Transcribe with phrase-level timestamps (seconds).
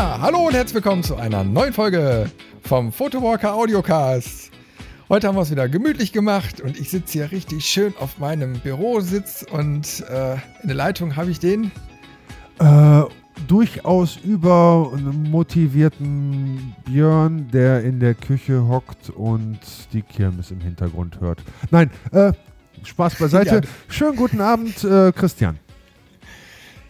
[0.00, 2.30] Ja, hallo und herzlich willkommen zu einer neuen Folge
[2.62, 4.50] vom Photowalker Audiocast.
[5.10, 8.54] Heute haben wir es wieder gemütlich gemacht und ich sitze hier richtig schön auf meinem
[8.60, 11.70] Bürositz und äh, in der Leitung habe ich den.
[12.60, 13.02] Äh,
[13.46, 19.60] durchaus übermotivierten Björn, der in der Küche hockt und
[19.92, 21.42] die Kirmes im Hintergrund hört.
[21.70, 22.32] Nein, äh,
[22.84, 23.56] Spaß beiseite.
[23.56, 23.60] Ja.
[23.88, 25.58] Schönen guten Abend, äh, Christian.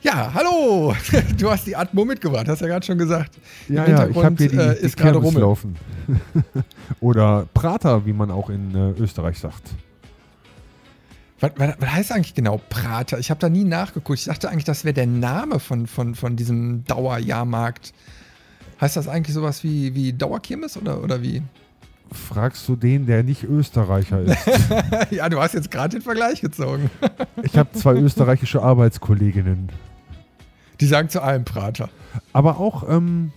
[0.03, 0.95] Ja, hallo!
[1.37, 3.39] Du hast die Atmo mitgebracht, hast ja gerade schon gesagt.
[3.69, 5.77] Ja, ja, ich habe hier die, äh, ist gerade rumlaufen.
[7.01, 9.63] Oder Prater, wie man auch in äh, Österreich sagt.
[11.41, 13.19] Was, was, was, heißt eigentlich genau Prater?
[13.19, 14.19] Ich habe da nie nachgeguckt.
[14.19, 17.93] Ich dachte eigentlich, das wäre der Name von, von, von diesem Dauerjahrmarkt.
[18.81, 21.43] Heißt das eigentlich sowas wie, wie Dauerkirmes oder, oder wie?
[22.13, 24.39] Fragst du den, der nicht Österreicher ist?
[25.11, 26.91] ja, du hast jetzt gerade den Vergleich gezogen.
[27.43, 29.69] ich habe zwei österreichische Arbeitskolleginnen.
[30.81, 31.91] Die sagen zu allem Prater.
[32.33, 33.33] Aber auch ähm,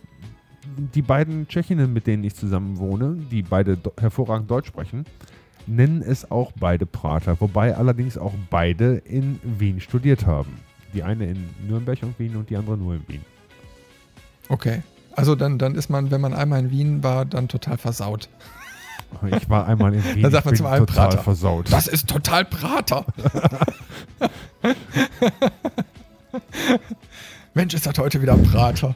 [0.77, 5.05] die beiden Tschechinnen, mit denen ich zusammen wohne, die beide hervorragend Deutsch sprechen,
[5.67, 10.59] nennen es auch beide Prater, wobei allerdings auch beide in Wien studiert haben.
[10.93, 13.21] Die eine in Nürnberg und Wien und die andere nur in Wien.
[14.49, 14.83] Okay.
[15.15, 18.29] Also dann, dann ist man, wenn man einmal in Wien war, dann total versaut.
[19.27, 20.23] Ich war einmal in Wien.
[20.23, 21.23] Dann sagt man zum einen total Prater.
[21.23, 21.71] versaut.
[21.71, 23.05] Das ist total Prater.
[27.55, 28.95] Mensch, ist das heute wieder Prater.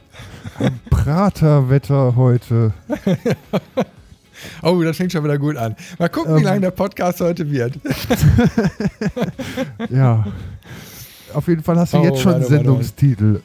[0.58, 2.74] Ein Praterwetter heute.
[4.62, 5.76] oh, das fängt schon wieder gut an.
[5.96, 7.78] Mal gucken, ähm, wie lange der Podcast heute wird.
[9.90, 10.26] ja.
[11.34, 13.42] Auf jeden Fall hast du oh, jetzt schon einen Sendungstitel.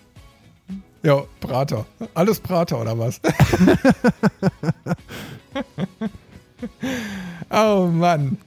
[1.03, 1.85] Ja, Prater.
[2.15, 3.21] Alles Prater oder was?
[7.51, 8.37] oh Mann.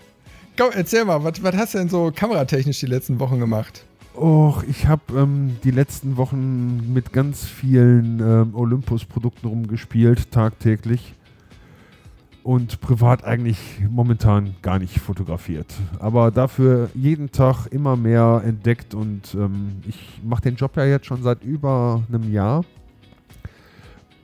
[0.56, 3.84] Komm, erzähl mal, was, was hast du denn so kameratechnisch die letzten Wochen gemacht?
[4.16, 11.15] Och, ich habe ähm, die letzten Wochen mit ganz vielen ähm, Olympus-Produkten rumgespielt, tagtäglich.
[12.43, 13.59] Und privat eigentlich
[13.91, 15.66] momentan gar nicht fotografiert.
[15.99, 21.06] Aber dafür jeden Tag immer mehr entdeckt und ähm, ich mache den Job ja jetzt
[21.06, 22.65] schon seit über einem Jahr.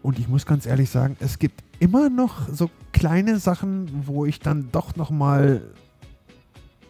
[0.03, 4.39] Und ich muss ganz ehrlich sagen, es gibt immer noch so kleine Sachen, wo ich
[4.39, 5.63] dann doch nochmal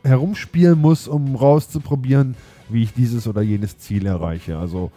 [0.05, 2.37] herumspielen muss, um rauszuprobieren,
[2.73, 4.59] wie ich dieses oder jenes Ziel erreiche.
[4.59, 4.91] Also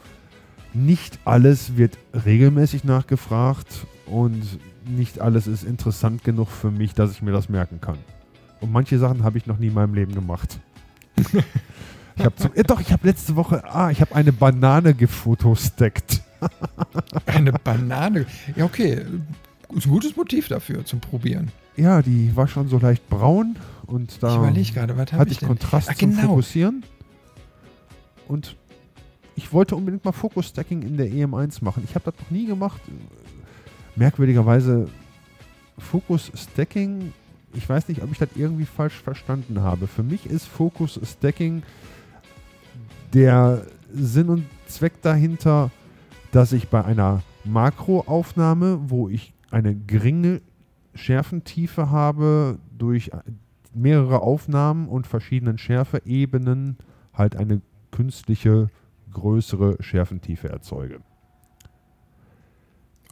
[0.74, 4.44] nicht alles wird regelmäßig nachgefragt und
[4.86, 7.98] nicht alles ist interessant genug für mich, dass ich mir das merken kann.
[8.62, 10.60] Und manche Sachen habe ich noch nie in meinem Leben gemacht.
[11.16, 16.22] ich habe äh, doch, ich habe letzte Woche, ah, ich habe eine Banane gefotosteckt.
[17.26, 18.26] eine Banane?
[18.56, 19.06] Ja, okay.
[19.76, 21.52] Ist ein gutes Motiv dafür zum Probieren.
[21.76, 25.48] Ja, die war schon so leicht braun und da ich gerade, was hatte ich, ich
[25.48, 26.28] Kontrast Ach, zum genau.
[26.30, 26.84] Fokussieren.
[28.28, 28.56] Und
[29.36, 31.84] ich wollte unbedingt mal Fokus-Stacking in der EM1 machen.
[31.84, 32.82] Ich habe das noch nie gemacht.
[33.96, 34.88] Merkwürdigerweise
[35.78, 37.14] Fokus-Stacking,
[37.54, 39.88] ich weiß nicht, ob ich das irgendwie falsch verstanden habe.
[39.88, 41.64] Für mich ist Fokus-Stacking
[43.14, 45.72] der Sinn und Zweck dahinter,
[46.32, 50.42] dass ich bei einer Makroaufnahme, wo ich eine geringe
[50.96, 53.12] Schärfentiefe habe, durch
[53.74, 56.78] mehrere Aufnahmen und verschiedenen Schärfeebenen
[57.14, 57.62] halt eine
[57.96, 58.70] künstliche
[59.12, 61.00] größere Schärfentiefe erzeuge.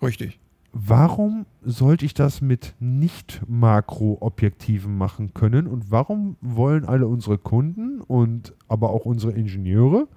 [0.01, 0.39] Richtig.
[0.73, 5.67] Warum sollte ich das mit Nicht-Makro-Objektiven machen können?
[5.67, 10.09] Und warum wollen alle unsere Kunden und aber auch unsere Ingenieure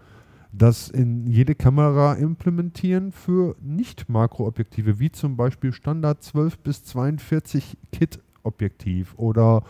[0.53, 9.13] das in jede Kamera implementieren für Nicht-Makro-Objektive, wie zum Beispiel Standard 12 bis 42 Kit-Objektiv
[9.19, 9.63] oder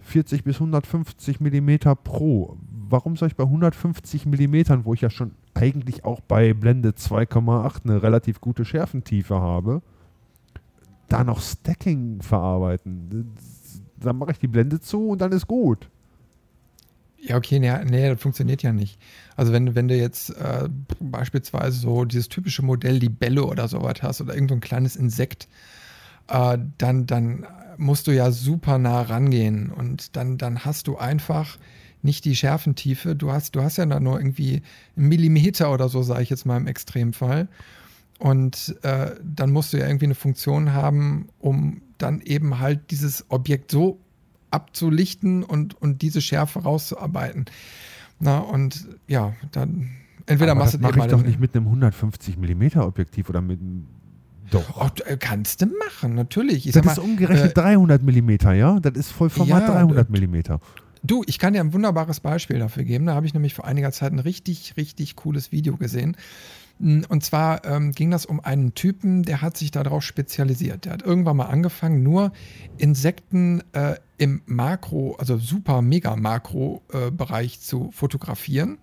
[0.00, 2.56] 40 bis 150 mm Pro.
[2.90, 7.84] Warum soll ich bei 150 mm, wo ich ja schon eigentlich auch bei Blende 2,8
[7.84, 9.82] eine relativ gute Schärfentiefe habe,
[11.08, 13.34] da noch Stacking verarbeiten?
[13.96, 15.90] Dann mache ich die Blende zu und dann ist gut.
[17.20, 18.98] Ja, okay, nee, nee, das funktioniert ja nicht.
[19.36, 20.68] Also wenn, wenn du jetzt äh,
[21.00, 25.48] beispielsweise so dieses typische Modell Libelle oder sowas hast oder irgendein so kleines Insekt,
[26.28, 27.46] äh, dann, dann
[27.76, 31.58] musst du ja super nah rangehen und dann, dann hast du einfach
[32.02, 33.16] nicht die Schärfentiefe.
[33.16, 34.62] Du hast, du hast ja da nur irgendwie
[34.96, 37.48] einen Millimeter oder so, sage ich jetzt mal im Extremfall.
[38.18, 43.26] Und äh, dann musst du ja irgendwie eine Funktion haben, um dann eben halt dieses
[43.30, 44.00] Objekt so
[44.50, 47.46] abzulichten und, und diese Schärfe rauszuarbeiten.
[48.18, 49.90] Na, und ja, dann
[50.26, 53.40] entweder Aber machst du das mache ich doch nicht mit einem 150 mm Objektiv oder
[53.40, 53.86] mit einem
[54.50, 54.80] doch.
[54.80, 56.66] Oh, kannst du machen, natürlich.
[56.66, 58.80] Ich das ist mal, umgerechnet äh, 300 mm, ja?
[58.80, 60.36] Das ist Vollformat ja, 300 mm.
[61.02, 63.06] Du, ich kann dir ein wunderbares Beispiel dafür geben.
[63.06, 66.16] Da habe ich nämlich vor einiger Zeit ein richtig, richtig cooles Video gesehen.
[66.80, 70.84] Und zwar ähm, ging das um einen Typen, der hat sich darauf spezialisiert.
[70.84, 72.32] Der hat irgendwann mal angefangen, nur
[72.76, 78.78] Insekten äh, im Makro, also super, mega Makro-Bereich äh, zu fotografieren.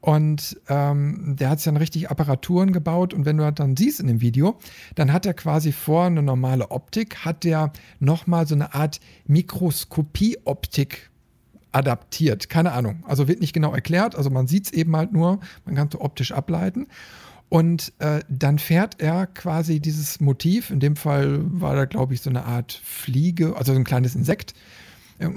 [0.00, 3.12] Und ähm, der hat sich dann richtig Apparaturen gebaut.
[3.12, 4.60] Und wenn du das dann siehst in dem Video,
[4.94, 11.10] dann hat er quasi vor eine normale Optik, hat der nochmal so eine Art Mikroskopie-Optik
[11.76, 12.48] adaptiert.
[12.48, 13.04] Keine Ahnung.
[13.06, 14.16] Also wird nicht genau erklärt.
[14.16, 15.40] Also man sieht es eben halt nur.
[15.66, 16.86] Man kann es optisch ableiten.
[17.48, 22.20] Und äh, dann fährt er quasi dieses Motiv, in dem Fall war da, glaube ich,
[22.20, 24.54] so eine Art Fliege, also so ein kleines Insekt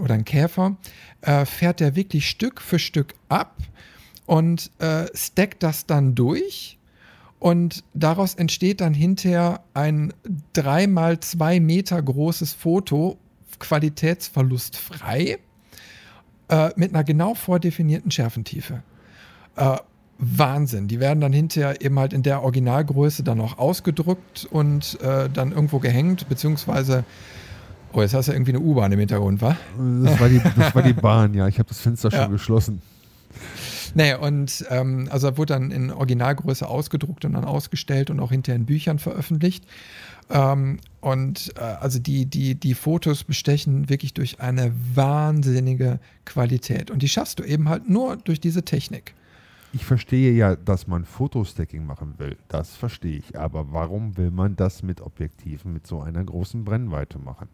[0.01, 0.77] oder ein Käfer,
[1.21, 3.57] äh, fährt er wirklich Stück für Stück ab
[4.25, 6.79] und äh, stackt das dann durch.
[7.37, 10.13] Und daraus entsteht dann hinterher ein
[10.53, 13.17] dreimal zwei Meter großes Foto,
[13.59, 15.37] qualitätsverlustfrei,
[16.49, 18.83] äh, mit einer genau vordefinierten Schärfentiefe.
[19.55, 19.77] Äh,
[20.17, 20.89] Wahnsinn.
[20.89, 25.51] Die werden dann hinterher eben halt in der Originalgröße dann auch ausgedrückt und äh, dann
[25.53, 27.05] irgendwo gehängt, beziehungsweise
[27.91, 29.57] Oh, jetzt hast du irgendwie eine U-Bahn im Hintergrund, wa?
[30.03, 31.47] Das war die, das war die Bahn, ja.
[31.47, 32.81] Ich habe das Fenster schon geschlossen.
[33.95, 38.57] Nee, und ähm, also wurde dann in Originalgröße ausgedruckt und dann ausgestellt und auch hinterher
[38.57, 39.65] in Büchern veröffentlicht.
[40.29, 46.91] Ähm, und äh, also die, die, die Fotos bestechen wirklich durch eine wahnsinnige Qualität.
[46.91, 49.15] Und die schaffst du eben halt nur durch diese Technik.
[49.71, 52.37] Ich verstehe ja, dass man Fotostacking machen will.
[52.47, 53.37] Das verstehe ich.
[53.37, 57.49] Aber warum will man das mit Objektiven mit so einer großen Brennweite machen?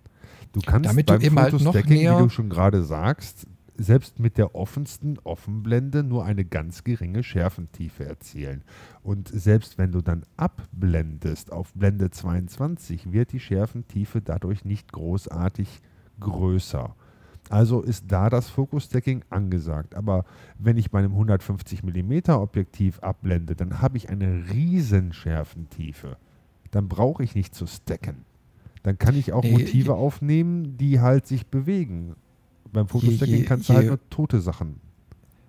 [0.54, 3.48] Du kannst Damit beim du eben Fotostacking, halt wie du schon gerade sagst,
[3.78, 8.64] selbst mit der offensten Offenblende nur eine ganz geringe Schärfentiefe erzielen.
[9.04, 15.82] Und selbst wenn du dann abblendest auf Blende 22, wird die Schärfentiefe dadurch nicht großartig
[16.20, 16.96] größer.
[17.50, 19.96] Also ist da das Focus-Stacking angesagt.
[19.96, 20.26] Aber
[20.58, 26.18] wenn ich bei einem 150 mm Objektiv abblende, dann habe ich eine riesen Schärfentiefe.
[26.72, 28.26] Dann brauche ich nicht zu stacken.
[28.84, 32.16] Dann kann ich auch Motive aufnehmen, die halt sich bewegen.
[32.76, 34.82] Beim Fotostacking kannst du halt nur tote Sachen.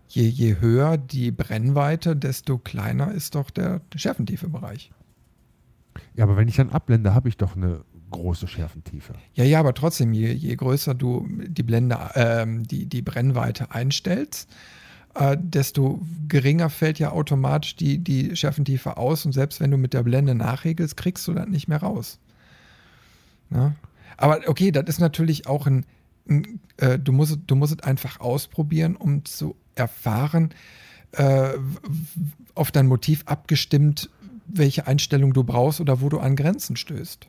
[0.08, 4.92] Je, je höher die Brennweite, desto kleiner ist doch der Schärfentiefe-Bereich.
[6.14, 7.80] Ja, aber wenn ich dann abblende, habe ich doch eine
[8.12, 9.14] große Schärfentiefe.
[9.34, 14.48] Ja, ja, aber trotzdem, je, je größer du die Blende, äh, die, die Brennweite einstellst,
[15.14, 19.94] äh, desto geringer fällt ja automatisch die, die Schärfentiefe aus und selbst wenn du mit
[19.94, 22.20] der Blende nachregelst, kriegst du das nicht mehr raus.
[23.50, 23.74] Na?
[24.16, 25.84] Aber okay, das ist natürlich auch ein,
[26.76, 30.50] äh, du, musst, du musst es einfach ausprobieren, um zu erfahren,
[31.12, 31.54] äh,
[32.54, 34.10] auf dein Motiv abgestimmt,
[34.46, 37.28] welche Einstellung du brauchst oder wo du an Grenzen stößt.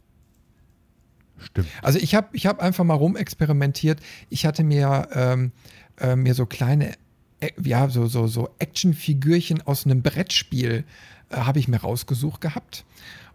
[1.39, 1.67] Stimmt.
[1.81, 3.99] Also ich habe ich hab einfach mal rumexperimentiert.
[4.29, 5.51] Ich hatte mir, ähm,
[5.99, 6.93] äh, mir so kleine,
[7.39, 10.83] äh, ja, so, so, so Actionfigürchen aus einem Brettspiel
[11.29, 12.85] äh, habe ich mir rausgesucht gehabt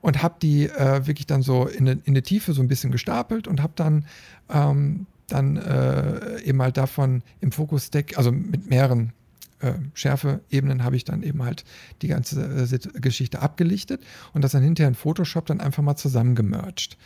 [0.00, 3.46] und habe die äh, wirklich dann so in, in der Tiefe so ein bisschen gestapelt
[3.46, 4.06] und habe dann
[4.50, 9.12] ähm, dann äh, eben halt davon im Fokus-Deck, also mit mehreren
[9.60, 11.64] äh, Schärfe-Ebenen habe ich dann eben halt
[12.02, 14.02] die ganze äh, Geschichte abgelichtet
[14.32, 16.96] und das dann hinterher in Photoshop dann einfach mal zusammengemerged.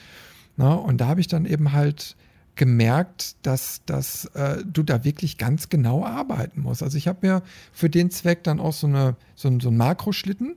[0.57, 2.17] Na, und da habe ich dann eben halt
[2.57, 6.83] gemerkt, dass, dass äh, du da wirklich ganz genau arbeiten musst.
[6.83, 10.57] Also ich habe mir für den Zweck dann auch so, eine, so, so einen Makroschlitten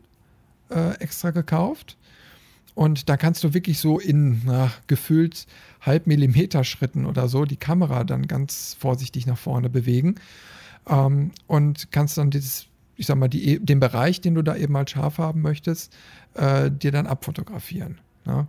[0.70, 1.98] äh, extra gekauft.
[2.79, 5.48] Und da kannst du wirklich so in na, gefühlt
[5.81, 10.15] halb Millimeter Schritten oder so die Kamera dann ganz vorsichtig nach vorne bewegen
[10.88, 14.77] ähm, und kannst dann dieses, ich sag mal, die, den Bereich, den du da eben
[14.77, 15.93] halt scharf haben möchtest,
[16.36, 18.00] äh, dir dann abfotografieren.
[18.25, 18.48] Ja?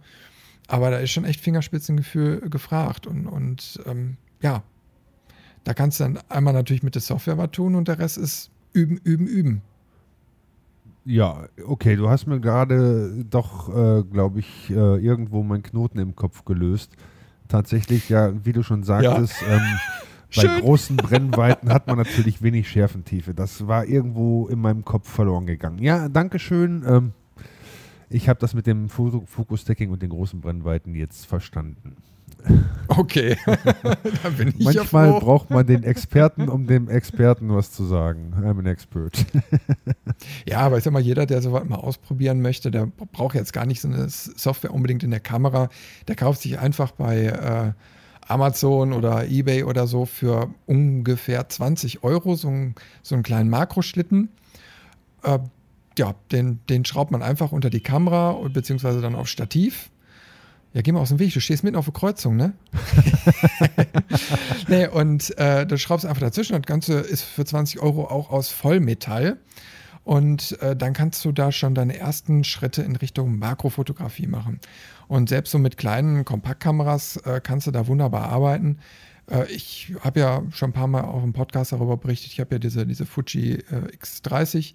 [0.69, 4.63] Aber da ist schon echt Fingerspitzengefühl gefragt und, und ähm, ja,
[5.65, 8.53] da kannst du dann einmal natürlich mit der Software was tun und der Rest ist
[8.75, 9.63] üben, üben, üben.
[11.05, 16.15] Ja, okay, du hast mir gerade doch, äh, glaube ich, äh, irgendwo meinen Knoten im
[16.15, 16.97] Kopf gelöst
[17.51, 19.57] tatsächlich, ja, wie du schon sagtest, ja.
[19.57, 19.79] ähm,
[20.37, 23.35] bei großen Brennweiten hat man natürlich wenig Schärfentiefe.
[23.35, 25.79] Das war irgendwo in meinem Kopf verloren gegangen.
[25.79, 26.85] Ja, danke schön.
[26.87, 27.13] Ähm,
[28.09, 31.97] ich habe das mit dem Fokus-Stacking und den großen Brennweiten jetzt verstanden.
[32.89, 37.85] Okay, da bin ich Manchmal ja braucht man den Experten, um dem Experten was zu
[37.85, 38.35] sagen.
[38.37, 39.25] I'm an expert.
[40.47, 43.65] ja, aber ich sag mal, jeder, der sowas mal ausprobieren möchte, der braucht jetzt gar
[43.65, 45.69] nicht so eine Software unbedingt in der Kamera.
[46.09, 47.73] Der kauft sich einfach bei äh,
[48.29, 54.31] Amazon oder Ebay oder so für ungefähr 20 Euro so, ein, so einen kleinen Makroschlitten.
[55.23, 55.39] Äh,
[55.97, 59.91] ja, den, den schraubt man einfach unter die Kamera beziehungsweise dann auf Stativ
[60.73, 62.53] ja, geh mal aus dem Weg, du stehst mitten auf der Kreuzung, ne?
[64.69, 66.55] nee, und äh, du schraubst einfach dazwischen.
[66.55, 69.39] Das Ganze ist für 20 Euro auch aus Vollmetall.
[70.05, 74.61] Und äh, dann kannst du da schon deine ersten Schritte in Richtung Makrofotografie machen.
[75.09, 78.79] Und selbst so mit kleinen Kompaktkameras äh, kannst du da wunderbar arbeiten.
[79.31, 82.33] Äh, ich habe ja schon ein paar Mal auf dem Podcast darüber berichtet.
[82.33, 84.75] Ich habe ja diese, diese Fuji äh, X30.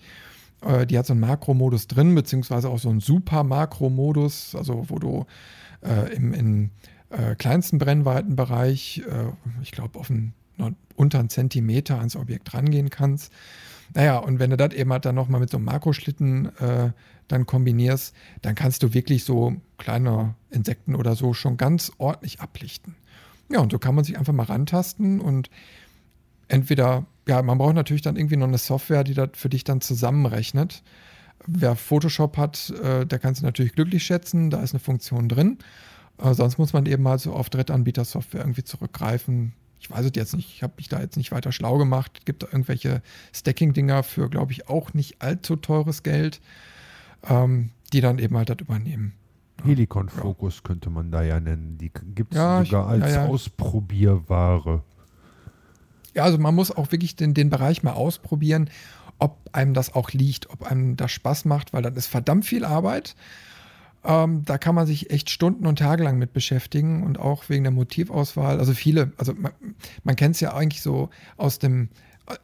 [0.61, 5.25] Äh, die hat so einen Makromodus drin, beziehungsweise auch so einen Super-Makro-Modus, also wo du
[5.85, 6.69] äh, im, im
[7.37, 9.03] kleinsten Brennweitenbereich,
[9.61, 10.33] ich glaube auf einen,
[10.95, 13.31] unter einen Zentimeter ans Objekt rangehen kannst.
[13.93, 16.91] Naja, und wenn du das eben halt dann nochmal mit so einem Makroschlitten äh,
[17.27, 22.95] dann kombinierst, dann kannst du wirklich so kleine Insekten oder so schon ganz ordentlich ablichten.
[23.49, 25.49] Ja, und so kann man sich einfach mal rantasten und
[26.47, 29.81] entweder, ja, man braucht natürlich dann irgendwie noch eine Software, die das für dich dann
[29.81, 30.83] zusammenrechnet.
[31.47, 35.59] Wer Photoshop hat, äh, der kann es natürlich glücklich schätzen, da ist eine Funktion drin.
[36.17, 39.53] Äh, sonst muss man eben mal so auf Drittanbieter-Software irgendwie zurückgreifen
[39.85, 42.11] ich weiß es jetzt nicht, ich habe mich da jetzt nicht weiter schlau gemacht.
[42.17, 46.41] Es gibt da irgendwelche Stacking-Dinger für, glaube ich, auch nicht allzu teures Geld,
[47.29, 49.13] ähm, die dann eben halt das übernehmen.
[49.63, 50.61] Helicon Focus ja.
[50.63, 51.77] könnte man da ja nennen.
[51.77, 54.83] Die gibt es ja, sogar als ja, Ausprobierware.
[56.15, 58.71] Ja, also man muss auch wirklich den, den Bereich mal ausprobieren,
[59.19, 62.65] ob einem das auch liegt, ob einem das Spaß macht, weil das ist verdammt viel
[62.65, 63.15] Arbeit.
[64.03, 67.63] Ähm, da kann man sich echt Stunden und Tage lang mit beschäftigen und auch wegen
[67.63, 68.59] der Motivauswahl.
[68.59, 69.51] Also viele, also man,
[70.03, 71.89] man kennt es ja eigentlich so aus dem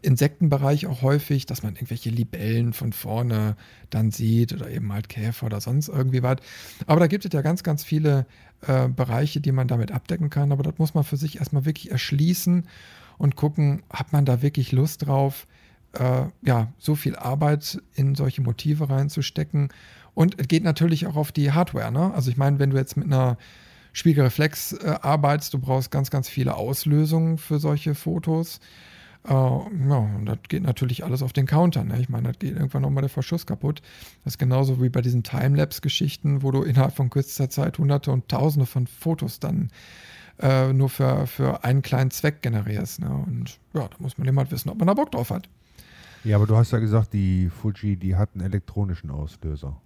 [0.01, 3.55] Insektenbereich auch häufig, dass man irgendwelche Libellen von vorne
[3.89, 6.37] dann sieht oder eben halt Käfer oder sonst irgendwie was.
[6.85, 8.25] Aber da gibt es ja ganz, ganz viele
[8.67, 10.51] äh, Bereiche, die man damit abdecken kann.
[10.51, 12.67] Aber das muss man für sich erstmal wirklich erschließen
[13.17, 15.47] und gucken, hat man da wirklich Lust drauf,
[15.93, 19.69] äh, ja, so viel Arbeit in solche Motive reinzustecken
[20.13, 21.91] und es geht natürlich auch auf die Hardware.
[21.91, 22.13] Ne?
[22.13, 23.37] Also ich meine, wenn du jetzt mit einer
[23.93, 28.59] Spiegelreflex äh, arbeitest, du brauchst ganz, ganz viele Auslösungen für solche Fotos.
[29.25, 31.83] Äh, ja, und das geht natürlich alles auf den Counter.
[31.83, 31.99] Ne?
[31.99, 33.81] Ich meine, das geht irgendwann nochmal der Verschuss kaputt.
[34.23, 38.27] Das ist genauso wie bei diesen Timelapse-Geschichten, wo du innerhalb von kürzester Zeit hunderte und
[38.29, 39.69] tausende von Fotos dann
[40.39, 42.99] äh, nur für, für einen kleinen Zweck generierst.
[42.99, 43.09] Ne?
[43.09, 45.47] Und ja, da muss man jemand wissen, ob man da Bock drauf hat.
[46.23, 49.79] Ja, aber du hast ja gesagt, die Fuji, die hat einen elektronischen Auslöser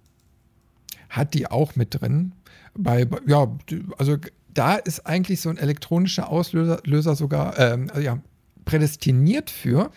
[1.08, 2.32] hat die auch mit drin.
[2.74, 3.50] Bei, ja,
[3.98, 4.16] also
[4.52, 8.18] da ist eigentlich so ein elektronischer Auslöser sogar ähm, also ja,
[8.64, 9.90] prädestiniert für,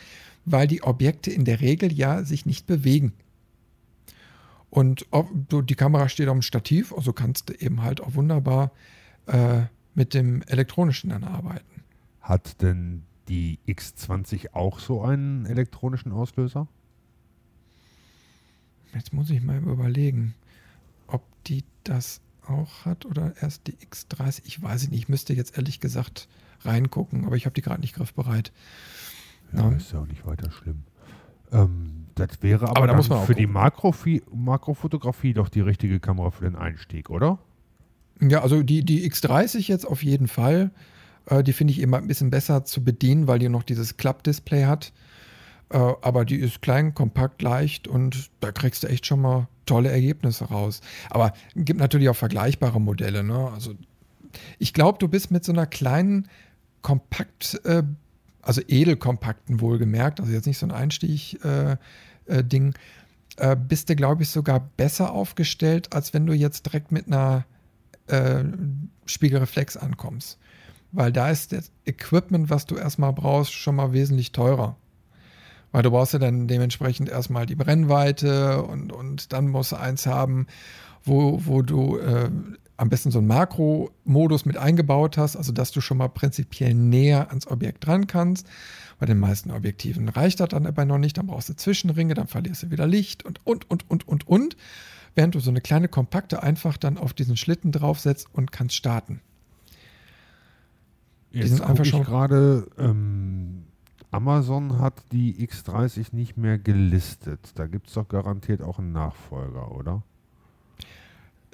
[0.45, 3.13] weil die Objekte in der Regel ja sich nicht bewegen.
[4.69, 5.07] Und
[5.51, 8.71] die Kamera steht auf dem Stativ, also kannst du eben halt auch wunderbar
[9.25, 9.61] äh,
[9.95, 11.83] mit dem elektronischen dann arbeiten.
[12.21, 16.67] Hat denn die X20 auch so einen elektronischen Auslöser?
[18.93, 20.33] Jetzt muss ich mal überlegen
[21.11, 24.41] ob die das auch hat oder erst die X30.
[24.45, 24.99] Ich weiß es nicht.
[25.01, 26.27] Ich müsste jetzt ehrlich gesagt
[26.61, 28.51] reingucken, aber ich habe die gerade nicht griffbereit.
[29.53, 30.83] Ja, ja, ist ja auch nicht weiter schlimm.
[31.51, 35.99] Ähm, das wäre aber, aber da muss man für die Makrofi Makrofotografie doch die richtige
[35.99, 37.39] Kamera für den Einstieg, oder?
[38.21, 40.71] Ja, also die, die X30 jetzt auf jeden Fall.
[41.29, 44.65] Äh, die finde ich immer ein bisschen besser zu bedienen, weil die noch dieses Klappdisplay
[44.65, 44.91] hat.
[45.69, 49.89] Äh, aber die ist klein, kompakt, leicht und da kriegst du echt schon mal tolle
[49.89, 50.81] Ergebnisse raus.
[51.09, 53.23] Aber gibt natürlich auch vergleichbare Modelle.
[53.23, 53.49] Ne?
[53.53, 53.75] Also
[54.57, 56.27] ich glaube, du bist mit so einer kleinen,
[56.81, 57.83] kompakt, äh,
[58.41, 62.73] also edelkompakten wohlgemerkt, also jetzt nicht so ein Einstieg-Ding,
[63.37, 66.91] äh, äh, äh, bist du, glaube ich, sogar besser aufgestellt, als wenn du jetzt direkt
[66.91, 67.45] mit einer
[68.07, 68.43] äh,
[69.05, 70.38] Spiegelreflex ankommst.
[70.91, 74.75] Weil da ist das Equipment, was du erstmal brauchst, schon mal wesentlich teurer.
[75.71, 80.07] Weil du brauchst ja dann dementsprechend erstmal die Brennweite und, und dann musst du eins
[80.07, 80.47] haben,
[81.03, 82.29] wo, wo du äh,
[82.77, 87.29] am besten so einen Makro-Modus mit eingebaut hast, also dass du schon mal prinzipiell näher
[87.29, 88.47] ans Objekt dran kannst.
[88.99, 92.27] Bei den meisten Objektiven reicht das dann aber noch nicht, dann brauchst du Zwischenringe, dann
[92.27, 94.57] verlierst du wieder Licht und, und, und, und, und, und.
[95.15, 99.21] Während du so eine kleine kompakte einfach dann auf diesen Schlitten draufsetzt und kannst starten.
[101.31, 103.65] Jetzt die sind einfach schon gerade ähm,
[104.11, 107.51] Amazon hat die X30 nicht mehr gelistet.
[107.55, 110.01] Da gibt es doch garantiert auch einen Nachfolger, oder?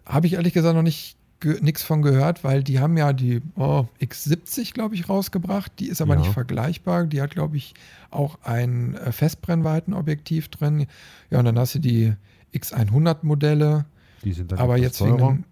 [0.05, 1.17] Habe ich ehrlich gesagt noch nicht
[1.61, 5.71] nichts von gehört, weil die haben ja die oh, X70, glaube ich, rausgebracht.
[5.79, 6.21] Die ist aber ja.
[6.21, 7.05] nicht vergleichbar.
[7.05, 7.73] Die hat, glaube ich,
[8.09, 10.87] auch ein äh, Festbrennweitenobjektiv drin.
[11.29, 12.13] Ja, und dann hast du die
[12.53, 13.85] X100-Modelle.
[14.23, 15.43] Die sind dann aber jetzt wegen einem,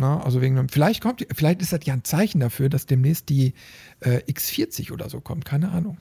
[0.00, 3.52] na, also wegen vielleicht kommt, vielleicht ist das ja ein Zeichen dafür, dass demnächst die
[4.00, 5.44] äh, X40 oder so kommt.
[5.44, 5.98] Keine Ahnung.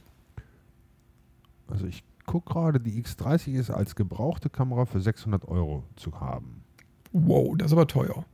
[1.68, 6.64] Also ich gucke gerade, die X30 ist als gebrauchte Kamera für 600 Euro zu haben.
[7.12, 8.26] Wow, das ist aber teuer.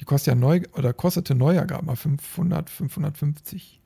[0.00, 3.80] Die kostet ja neu oder kostete neu ja gerade mal 500, 550.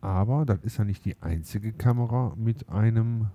[0.00, 3.28] Aber das ist ja nicht die einzige Kamera mit einem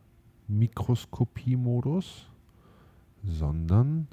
[0.48, 2.30] Mikroskopie-Modus,
[3.24, 4.08] sondern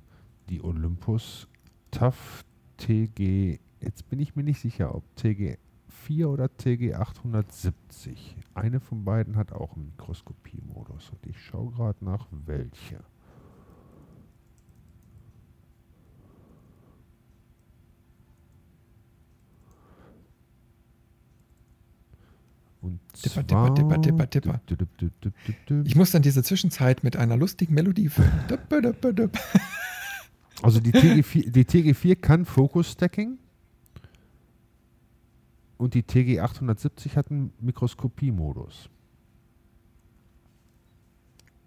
[0.49, 1.47] die Olympus
[1.90, 2.44] TAF
[2.76, 5.56] TG, jetzt bin ich mir nicht sicher, ob TG
[5.88, 8.37] 4 oder TG 870.
[8.54, 13.00] Eine von beiden hat auch einen Mikroskopie-Modus und ich schaue gerade nach welche.
[22.82, 24.61] Und tipper, tipper, tipper, tipper, tipper.
[24.66, 28.30] Dip, ich muss dann diese Zwischenzeit mit einer lustigen Melodie füllen.
[30.62, 33.38] Also die TG4, die TG4 kann Focus Stacking
[35.79, 38.90] und die TG 870 hat einen Mikroskopie-Modus.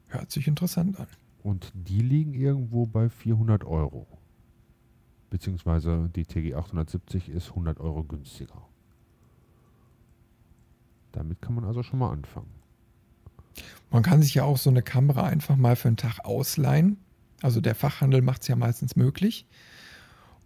[0.07, 1.07] Hört sich interessant an.
[1.41, 4.07] Und die liegen irgendwo bei 400 Euro.
[5.31, 8.67] Beziehungsweise die TG 870 ist 100 Euro günstiger.
[11.12, 12.51] Damit kann man also schon mal anfangen.
[13.89, 16.97] Man kann sich ja auch so eine Kamera einfach mal für einen Tag ausleihen.
[17.43, 19.45] Also der Fachhandel macht es ja meistens möglich.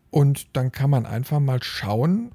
[0.10, 2.32] Und dann kann man einfach mal schauen,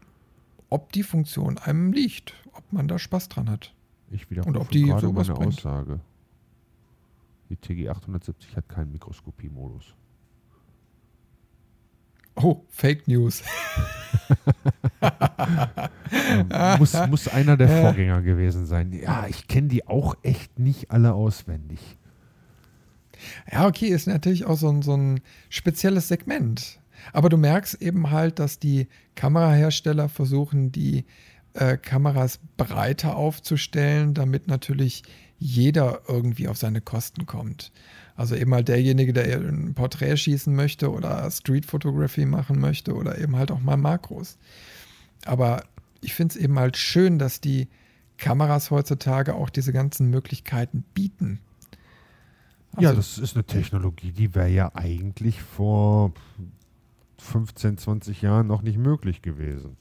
[0.70, 3.74] ob die Funktion einem liegt, ob man da Spaß dran hat.
[4.10, 5.58] Ich wiederhole Und ob die gerade meine bringt.
[5.58, 5.98] Aussage.
[7.50, 9.96] Die TG 870 hat keinen Mikroskopie-Modus.
[12.36, 13.42] Oh, Fake News.
[16.78, 18.92] muss, muss einer der Vorgänger gewesen sein.
[18.92, 21.98] Ja, ich kenne die auch echt nicht alle auswendig.
[23.50, 26.78] Ja, okay, ist natürlich auch so ein, so ein spezielles Segment.
[27.12, 28.86] Aber du merkst eben halt, dass die
[29.16, 31.04] Kamerahersteller versuchen, die
[31.54, 35.02] äh, Kameras breiter aufzustellen, damit natürlich
[35.38, 37.72] jeder irgendwie auf seine Kosten kommt.
[38.14, 43.18] Also eben halt derjenige, der ein Porträt schießen möchte oder Street Photography machen möchte oder
[43.18, 44.38] eben halt auch mal Makros.
[45.24, 45.64] Aber
[46.00, 47.68] ich finde es eben halt schön, dass die
[48.18, 51.40] Kameras heutzutage auch diese ganzen Möglichkeiten bieten.
[52.74, 56.12] Also, ja, das ist eine Technologie, die wäre ja eigentlich vor
[57.18, 59.76] 15, 20 Jahren noch nicht möglich gewesen.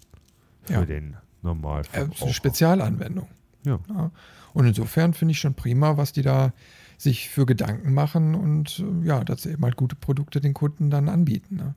[0.63, 0.86] Für ja.
[0.86, 2.21] den Normalverbraucher.
[2.21, 3.27] Äh, eine Spezialanwendung.
[3.63, 3.80] Ja.
[3.89, 4.12] ja.
[4.54, 6.54] Und insofern finde ich schon prima, was die da
[6.97, 10.89] sich für Gedanken machen und äh, ja, dass sie eben halt gute Produkte den Kunden
[10.89, 11.56] dann anbieten.
[11.56, 11.75] Ne?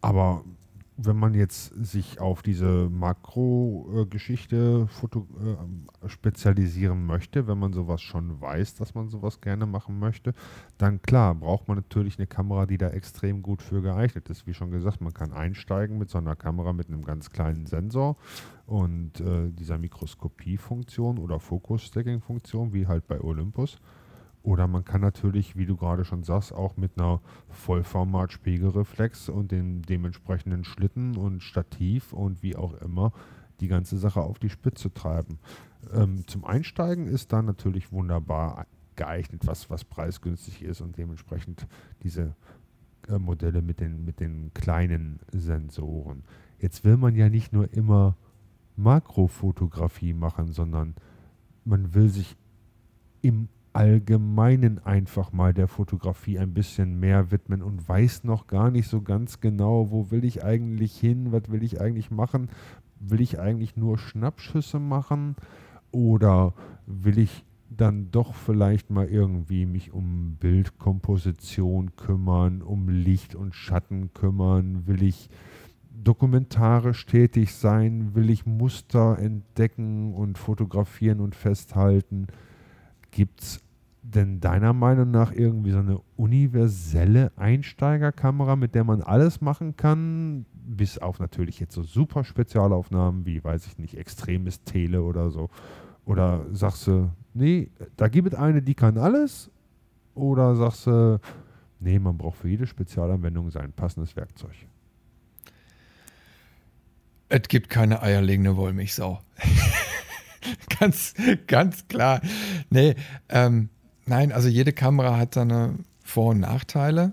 [0.00, 0.44] Aber
[0.96, 8.74] wenn man jetzt sich auf diese Makro-Geschichte äh, spezialisieren möchte, wenn man sowas schon weiß,
[8.74, 10.34] dass man sowas gerne machen möchte,
[10.78, 14.46] dann klar, braucht man natürlich eine Kamera, die da extrem gut für geeignet ist.
[14.46, 18.16] Wie schon gesagt, man kann einsteigen mit so einer Kamera mit einem ganz kleinen Sensor
[18.66, 23.78] und äh, dieser Mikroskopie-Funktion oder Focus-Stacking-Funktion, wie halt bei Olympus.
[24.42, 29.82] Oder man kann natürlich, wie du gerade schon sagst, auch mit einer Vollformat-Spiegelreflex und dem
[29.82, 33.12] dementsprechenden Schlitten und Stativ und wie auch immer
[33.60, 35.38] die ganze Sache auf die Spitze treiben.
[35.92, 41.66] Ähm, zum Einsteigen ist da natürlich wunderbar geeignet, was, was preisgünstig ist und dementsprechend
[42.02, 42.34] diese
[43.08, 46.24] äh, Modelle mit den, mit den kleinen Sensoren.
[46.58, 48.16] Jetzt will man ja nicht nur immer
[48.76, 50.94] Makrofotografie machen, sondern
[51.64, 52.36] man will sich
[53.20, 58.88] im Allgemeinen einfach mal der Fotografie ein bisschen mehr widmen und weiß noch gar nicht
[58.88, 62.48] so ganz genau, wo will ich eigentlich hin, was will ich eigentlich machen,
[63.00, 65.36] will ich eigentlich nur Schnappschüsse machen?
[65.90, 66.54] Oder
[66.86, 67.44] will ich
[67.76, 75.02] dann doch vielleicht mal irgendwie mich um Bildkomposition kümmern, um Licht und Schatten kümmern, will
[75.02, 75.30] ich
[75.90, 82.26] dokumentarisch tätig sein, will ich Muster entdecken und fotografieren und festhalten
[83.12, 83.60] Gibt es
[84.02, 90.44] denn deiner Meinung nach irgendwie so eine universelle Einsteigerkamera, mit der man alles machen kann,
[90.52, 95.50] bis auf natürlich jetzt so super Spezialaufnahmen wie, weiß ich nicht, extremes Tele oder so?
[96.04, 99.50] Oder sagst du, nee, da gibt es eine, die kann alles?
[100.14, 101.20] Oder sagst du,
[101.78, 104.54] nee, man braucht für jede Spezialanwendung sein passendes Werkzeug?
[107.28, 109.20] Es gibt keine eierlegende Wollmilchsau.
[110.80, 111.14] ganz,
[111.46, 112.20] ganz klar.
[112.72, 112.94] Nee,
[113.28, 113.68] ähm,
[114.06, 117.12] nein, also jede Kamera hat seine Vor- und Nachteile.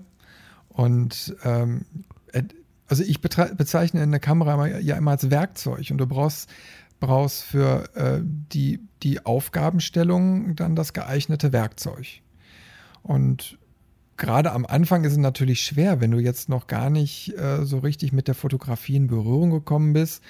[0.68, 1.84] Und ähm,
[2.88, 6.50] also ich bezeichne eine Kamera ja immer als Werkzeug und du brauchst,
[6.98, 12.22] brauchst für äh, die, die Aufgabenstellung dann das geeignete Werkzeug.
[13.02, 13.58] Und
[14.16, 17.78] gerade am Anfang ist es natürlich schwer, wenn du jetzt noch gar nicht äh, so
[17.78, 20.22] richtig mit der Fotografie in Berührung gekommen bist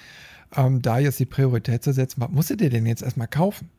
[0.56, 3.70] ähm, da jetzt die Priorität zu setzen, was musst du dir denn jetzt erstmal kaufen?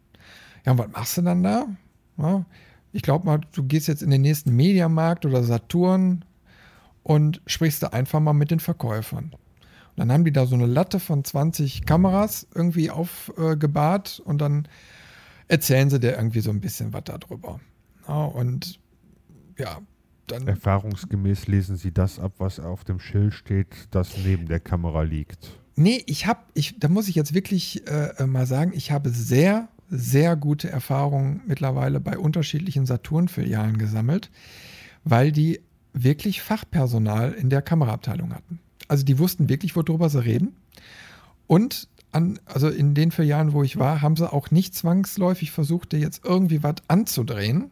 [0.65, 1.67] Ja, und was machst du dann da?
[2.17, 2.45] Ja,
[2.93, 6.25] ich glaube mal, du gehst jetzt in den nächsten Mediamarkt oder Saturn
[7.03, 9.31] und sprichst da einfach mal mit den Verkäufern.
[9.33, 14.39] Und dann haben die da so eine Latte von 20 Kameras irgendwie aufgebahrt äh, und
[14.39, 14.67] dann
[15.47, 17.59] erzählen sie dir irgendwie so ein bisschen was darüber.
[18.07, 18.79] Ja, und
[19.57, 19.79] ja,
[20.27, 20.47] dann.
[20.47, 25.51] Erfahrungsgemäß lesen Sie das ab, was auf dem Schild steht, das neben der Kamera liegt.
[25.75, 29.67] Nee, ich habe, ich, da muss ich jetzt wirklich äh, mal sagen, ich habe sehr,
[29.91, 34.31] sehr gute Erfahrungen mittlerweile bei unterschiedlichen Saturn-Filialen gesammelt,
[35.03, 35.61] weil die
[35.93, 38.59] wirklich Fachpersonal in der Kameraabteilung hatten.
[38.87, 40.55] Also die wussten wirklich, worüber sie reden.
[41.45, 45.91] Und an, also in den Jahren, wo ich war, haben sie auch nicht zwangsläufig versucht,
[45.91, 47.71] dir jetzt irgendwie was anzudrehen,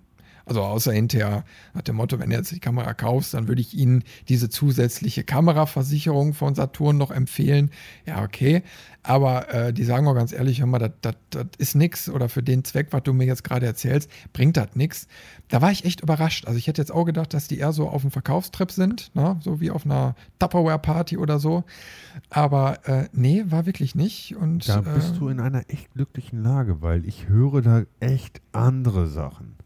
[0.50, 3.76] also außer hinterher nach dem Motto, wenn du jetzt die Kamera kaufst, dann würde ich
[3.76, 7.70] Ihnen diese zusätzliche Kameraversicherung von Saturn noch empfehlen.
[8.08, 8.64] Ja, okay.
[9.04, 11.16] Aber äh, die sagen auch ganz ehrlich, hör mal, das
[11.60, 15.08] ist nichts oder für den Zweck, was du mir jetzt gerade erzählst, bringt das nichts.
[15.50, 16.48] Da war ich echt überrascht.
[16.48, 19.40] Also ich hätte jetzt auch gedacht, dass die eher so auf dem Verkaufstrip sind, ne?
[19.42, 21.64] so wie auf einer Tupperware-Party oder so.
[22.32, 24.36] Aber äh, nee, war wirklich nicht.
[24.36, 28.42] Und, da bist äh, du in einer echt glücklichen Lage, weil ich höre da echt
[28.52, 29.59] andere Sachen.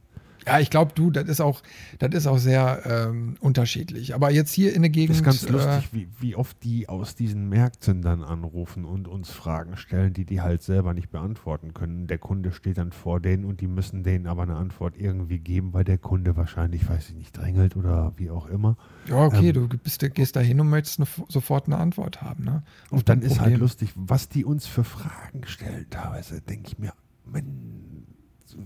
[0.45, 1.62] Ja, ich glaube, du, das ist auch,
[1.99, 4.13] das ist auch sehr ähm, unterschiedlich.
[4.15, 5.12] Aber jetzt hier in der Gegend.
[5.12, 9.08] Das ist ganz lustig, äh, wie, wie oft die aus diesen Märkten dann anrufen und
[9.08, 12.08] uns Fragen stellen, die die halt selber nicht beantworten können.
[12.08, 15.73] Der Kunde steht dann vor denen und die müssen denen aber eine Antwort irgendwie geben,
[15.73, 18.77] weil der Kunde wahrscheinlich, weiß ich nicht, drängelt oder wie auch immer.
[19.08, 22.43] Ja, okay, ähm, du bist, gehst da hin und möchtest eine, sofort eine Antwort haben.
[22.43, 22.63] Ne?
[22.89, 25.86] Und dann ist halt lustig, was die uns für Fragen stellen.
[25.89, 26.93] Teilweise denke ich mir,
[27.25, 27.47] Mensch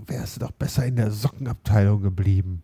[0.06, 2.62] wärst du doch besser in der Sockenabteilung geblieben.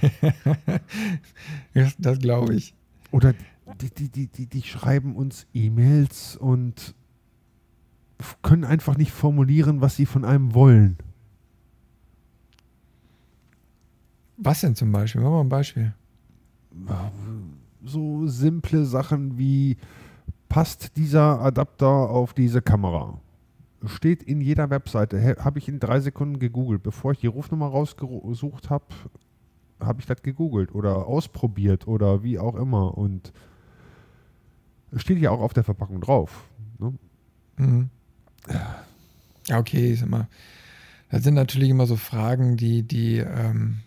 [1.98, 2.74] das glaube ich.
[3.10, 3.34] Oder
[3.80, 6.94] die, die, die, die, die schreiben uns E-Mails und
[8.42, 10.98] können einfach nicht formulieren, was sie von einem wollen.
[14.36, 15.20] Was denn zum Beispiel?
[15.20, 15.94] Machen wir mal ein Beispiel.
[17.84, 19.76] So simple Sachen wie,
[20.48, 23.20] passt dieser Adapter auf diese Kamera?
[23.86, 25.36] Steht in jeder Webseite.
[25.42, 26.82] Habe ich in drei Sekunden gegoogelt.
[26.82, 28.86] Bevor ich die Rufnummer rausgesucht habe,
[29.80, 32.96] habe ich das gegoogelt oder ausprobiert oder wie auch immer.
[32.96, 33.32] Und
[34.96, 36.44] steht ja auch auf der Verpackung drauf.
[36.78, 36.94] Ne?
[37.56, 37.90] Mhm.
[39.48, 40.28] Ja, okay, ist immer.
[41.10, 43.80] Das sind natürlich immer so Fragen, die, die, ähm,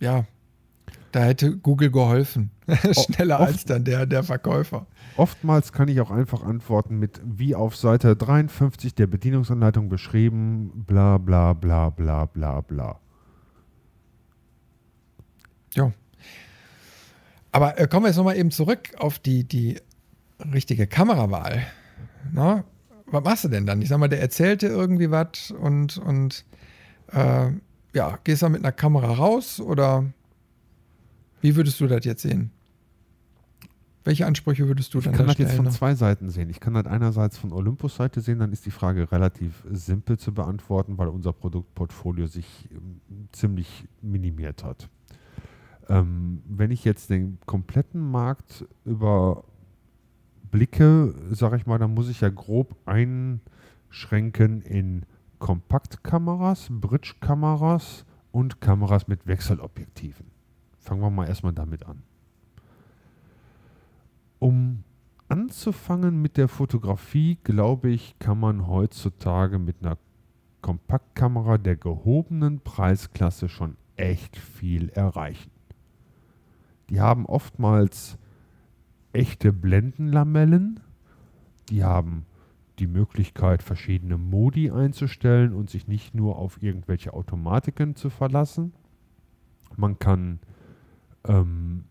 [0.00, 0.26] ja,
[1.12, 2.50] da hätte Google geholfen.
[2.92, 4.86] Schneller als dann der, der Verkäufer.
[5.18, 11.18] Oftmals kann ich auch einfach antworten mit wie auf Seite 53 der Bedienungsanleitung beschrieben, bla
[11.18, 13.00] bla bla bla bla bla.
[15.74, 15.92] Ja.
[17.50, 19.80] Aber äh, kommen wir jetzt nochmal eben zurück auf die, die
[20.54, 21.66] richtige Kamerawahl.
[22.32, 22.62] Na,
[23.06, 23.82] was machst du denn dann?
[23.82, 26.44] Ich sag mal, der erzählte irgendwie was und, und
[27.12, 27.50] äh,
[27.92, 30.04] ja, gehst du mit einer Kamera raus oder
[31.40, 32.52] wie würdest du das jetzt sehen?
[34.08, 36.48] Welche Ansprüche würdest du dann Ich kann das jetzt von zwei Seiten sehen.
[36.48, 40.96] Ich kann das einerseits von Olympus-Seite sehen, dann ist die Frage relativ simpel zu beantworten,
[40.96, 44.88] weil unser Produktportfolio sich ähm, ziemlich minimiert hat.
[45.90, 49.44] Ähm, wenn ich jetzt den kompletten Markt überblicke,
[51.30, 55.04] sage ich mal, dann muss ich ja grob einschränken in
[55.38, 60.30] Kompaktkameras, Bridge-Kameras und Kameras mit Wechselobjektiven.
[60.78, 62.04] Fangen wir mal erstmal damit an.
[64.38, 64.84] Um
[65.28, 69.98] anzufangen mit der Fotografie, glaube ich, kann man heutzutage mit einer
[70.62, 75.50] Kompaktkamera der gehobenen Preisklasse schon echt viel erreichen.
[76.90, 78.18] Die haben oftmals
[79.12, 80.80] echte Blendenlamellen,
[81.68, 82.24] die haben
[82.78, 88.72] die Möglichkeit, verschiedene Modi einzustellen und sich nicht nur auf irgendwelche Automatiken zu verlassen.
[89.76, 90.38] Man kann
[91.26, 91.84] ähm,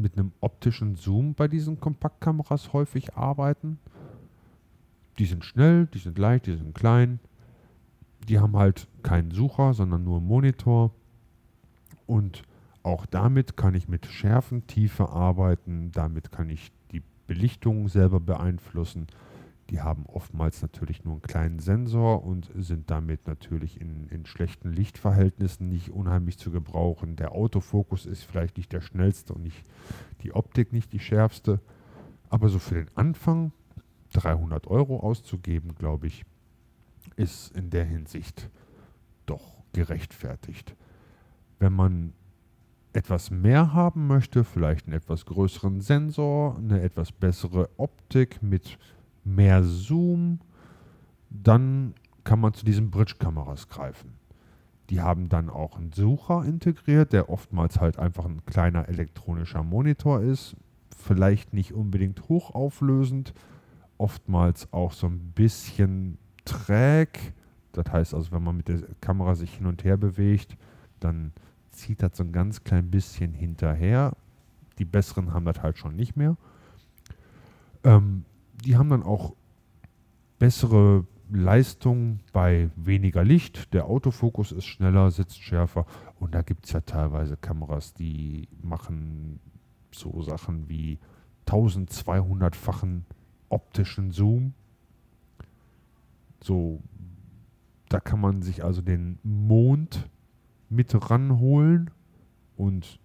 [0.00, 3.78] mit einem optischen Zoom bei diesen Kompaktkameras häufig arbeiten.
[5.18, 7.20] Die sind schnell, die sind leicht, die sind klein.
[8.28, 10.90] Die haben halt keinen Sucher, sondern nur einen Monitor.
[12.06, 12.42] Und
[12.82, 15.90] auch damit kann ich mit Schärfentiefe arbeiten.
[15.92, 19.06] Damit kann ich die Belichtung selber beeinflussen.
[19.70, 24.72] Die haben oftmals natürlich nur einen kleinen Sensor und sind damit natürlich in, in schlechten
[24.72, 27.16] Lichtverhältnissen nicht unheimlich zu gebrauchen.
[27.16, 29.64] Der Autofokus ist vielleicht nicht der schnellste und nicht
[30.22, 31.60] die Optik nicht die schärfste.
[32.28, 33.52] Aber so für den Anfang
[34.12, 36.24] 300 Euro auszugeben, glaube ich,
[37.16, 38.48] ist in der Hinsicht
[39.26, 40.76] doch gerechtfertigt.
[41.58, 42.12] Wenn man
[42.92, 48.78] etwas mehr haben möchte, vielleicht einen etwas größeren Sensor, eine etwas bessere Optik mit
[49.26, 50.40] mehr Zoom,
[51.30, 54.14] dann kann man zu diesen Bridge-Kameras greifen.
[54.90, 60.20] Die haben dann auch einen Sucher integriert, der oftmals halt einfach ein kleiner elektronischer Monitor
[60.20, 60.56] ist.
[60.96, 63.34] Vielleicht nicht unbedingt hochauflösend,
[63.98, 67.34] oftmals auch so ein bisschen träg.
[67.72, 70.56] Das heißt also, wenn man mit der Kamera sich hin und her bewegt,
[71.00, 71.32] dann
[71.70, 74.16] zieht das so ein ganz klein bisschen hinterher.
[74.78, 76.36] Die besseren haben das halt schon nicht mehr.
[77.84, 78.24] Ähm,
[78.64, 79.34] die haben dann auch
[80.38, 83.72] bessere Leistung bei weniger Licht.
[83.74, 85.86] Der Autofokus ist schneller, sitzt schärfer.
[86.18, 89.40] Und da gibt es ja teilweise Kameras, die machen
[89.92, 90.98] so Sachen wie
[91.46, 93.04] 1200-fachen
[93.48, 94.54] optischen Zoom.
[96.42, 96.82] So,
[97.88, 100.08] da kann man sich also den Mond
[100.68, 101.90] mit ranholen
[102.56, 103.00] und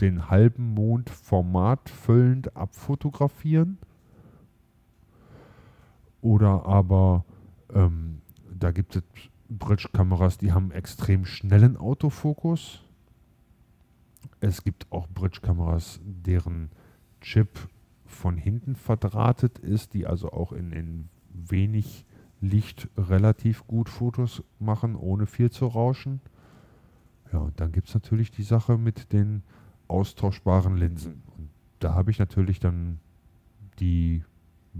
[0.00, 3.78] den halben Mond formatfüllend abfotografieren.
[6.28, 7.24] Oder aber
[7.72, 8.20] ähm,
[8.52, 9.02] da gibt es
[9.48, 12.84] Bridge-Kameras, die haben extrem schnellen Autofokus.
[14.38, 16.68] Es gibt auch Bridge-Kameras, deren
[17.22, 17.70] Chip
[18.04, 22.04] von hinten verdrahtet ist, die also auch in, in wenig
[22.42, 26.20] Licht relativ gut Fotos machen, ohne viel zu rauschen.
[27.32, 29.44] Ja, und dann gibt es natürlich die Sache mit den
[29.88, 31.22] austauschbaren Linsen.
[31.38, 33.00] Und da habe ich natürlich dann
[33.80, 34.24] die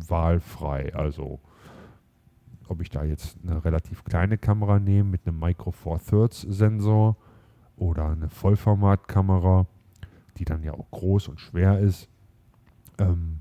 [0.09, 0.95] Wahl frei.
[0.95, 1.41] Also
[2.69, 7.17] ob ich da jetzt eine relativ kleine Kamera nehme mit einem Micro Four Thirds Sensor
[7.77, 9.67] oder eine Vollformatkamera,
[10.37, 12.09] die dann ja auch groß und schwer ist.
[12.99, 13.41] Ähm,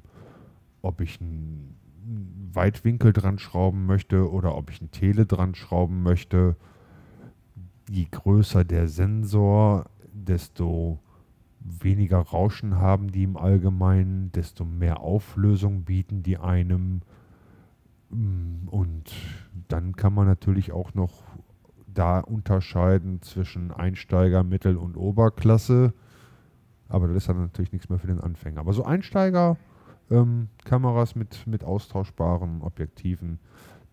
[0.81, 1.75] ob ich einen
[2.53, 6.55] Weitwinkel dran schrauben möchte oder ob ich ein Tele dran schrauben möchte.
[7.89, 10.99] Je größer der Sensor, desto
[11.67, 17.01] weniger Rauschen haben die im Allgemeinen, desto mehr Auflösung bieten die einem.
[18.09, 19.13] Mm, und
[19.67, 21.23] dann kann man natürlich auch noch
[21.87, 25.93] da unterscheiden zwischen Einsteiger, Mittel- und Oberklasse.
[26.89, 28.61] Aber das ist dann natürlich nichts mehr für den Anfänger.
[28.61, 29.57] Aber so Einsteiger,
[30.09, 30.47] ähm,
[31.15, 33.39] mit, mit austauschbaren Objektiven,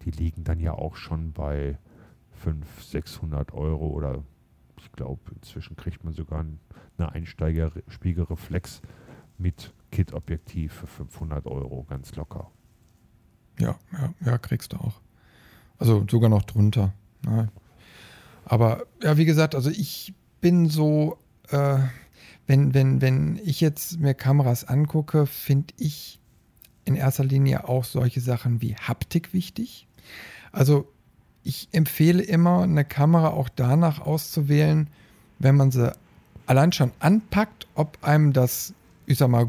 [0.02, 1.78] die liegen dann ja auch schon bei
[2.32, 4.22] 500, 600 Euro oder
[4.84, 6.44] ich glaube, inzwischen kriegt man sogar
[6.98, 8.82] eine Einsteiger-Spiegelreflex
[9.38, 12.50] mit Kit-Objektiv für 500 Euro ganz locker.
[13.58, 15.00] Ja, ja, ja, kriegst du auch.
[15.78, 16.92] Also sogar noch drunter.
[17.22, 17.50] Nein.
[18.44, 21.18] Aber ja, wie gesagt, also ich bin so,
[21.48, 21.78] äh,
[22.46, 26.20] wenn, wenn, wenn ich jetzt mir Kameras angucke, finde ich
[26.84, 29.88] in erster Linie auch solche Sachen wie Haptik wichtig.
[30.52, 30.92] Also
[31.44, 34.88] ich empfehle immer, eine Kamera auch danach auszuwählen,
[35.38, 35.92] wenn man sie
[36.46, 38.72] allein schon anpackt, ob einem das,
[39.06, 39.48] ich sag mal,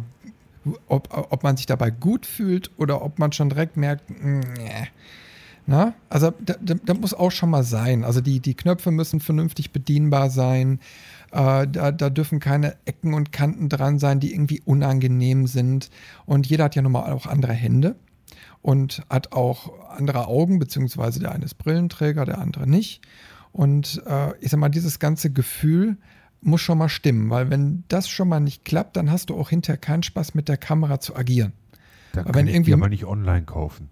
[0.88, 4.88] ob, ob man sich dabei gut fühlt oder ob man schon direkt merkt, nee.
[5.68, 8.04] Na, also da, da, muss auch schon mal sein.
[8.04, 10.80] Also die, die Knöpfe müssen vernünftig bedienbar sein.
[11.32, 15.90] Äh, da, da dürfen keine Ecken und Kanten dran sein, die irgendwie unangenehm sind.
[16.28, 17.96] Und jeder hat ja nun mal auch andere Hände
[18.66, 23.00] und hat auch andere Augen, beziehungsweise der eine ist Brillenträger, der andere nicht.
[23.52, 25.98] Und äh, ich sag mal, dieses ganze Gefühl
[26.42, 29.52] muss schon mal stimmen, weil wenn das schon mal nicht klappt, dann hast du auch
[29.52, 31.54] hinterher keinen Spaß mit der Kamera zu agieren.
[32.14, 33.92] Da kann wenn ich irgendwie, die aber nicht online kaufen.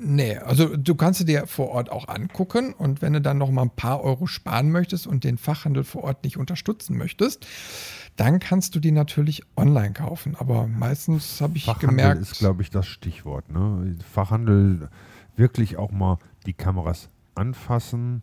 [0.00, 3.50] Nee, also du kannst sie dir vor Ort auch angucken und wenn du dann noch
[3.50, 7.48] mal ein paar Euro sparen möchtest und den Fachhandel vor Ort nicht unterstützen möchtest,
[8.14, 10.36] dann kannst du die natürlich online kaufen.
[10.38, 12.22] Aber meistens habe ich Fachhandel gemerkt.
[12.22, 13.50] ist, glaube ich, das Stichwort.
[13.50, 13.96] Ne?
[14.08, 14.88] Fachhandel
[15.34, 18.22] wirklich auch mal die Kameras anfassen,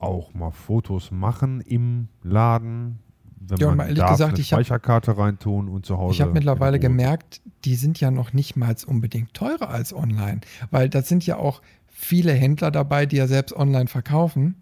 [0.00, 2.98] auch mal Fotos machen im Laden,
[3.48, 6.14] wenn ja, man mal ehrlich darf, gesagt, eine Speicherkarte hab, reintun und zu Hause.
[6.14, 10.88] Ich habe mittlerweile gemerkt, die sind ja noch nicht mal unbedingt teurer als online, weil
[10.88, 14.56] da sind ja auch viele Händler dabei, die ja selbst online verkaufen.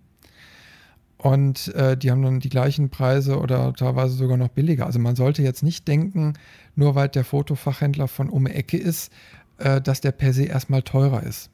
[1.17, 4.85] Und äh, die haben dann die gleichen Preise oder teilweise sogar noch billiger.
[4.85, 6.35] Also man sollte jetzt nicht denken,
[6.77, 9.11] nur weil der Fotofachhändler von um Ecke ist,
[9.57, 11.51] äh, dass der per se erstmal teurer ist.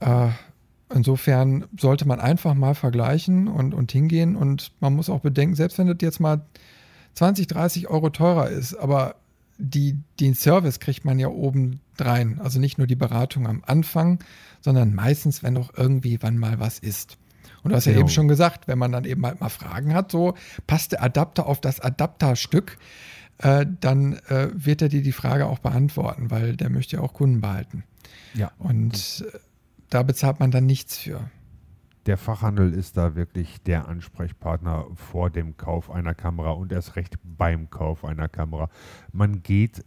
[0.00, 0.28] Äh,
[0.94, 5.78] Insofern sollte man einfach mal vergleichen und, und hingehen und man muss auch bedenken, selbst
[5.78, 6.40] wenn das jetzt mal
[7.14, 9.16] 20, 30 Euro teurer ist, aber
[9.58, 12.40] die, den Service kriegt man ja oben drein.
[12.40, 14.20] Also nicht nur die Beratung am Anfang,
[14.60, 17.18] sondern meistens, wenn doch irgendwie wann mal was ist.
[17.62, 19.92] Und du hast ja, ja eben schon gesagt, wenn man dann eben halt mal Fragen
[19.94, 20.34] hat, so
[20.66, 22.78] passt der Adapter auf das Adapterstück,
[23.38, 27.12] äh, dann äh, wird er dir die Frage auch beantworten, weil der möchte ja auch
[27.12, 27.84] Kunden behalten.
[28.34, 28.52] Ja.
[28.58, 29.38] Und äh,
[29.90, 31.30] da bezahlt man dann nichts für.
[32.06, 37.18] Der Fachhandel ist da wirklich der Ansprechpartner vor dem Kauf einer Kamera und erst recht
[37.22, 38.70] beim Kauf einer Kamera.
[39.12, 39.84] Man geht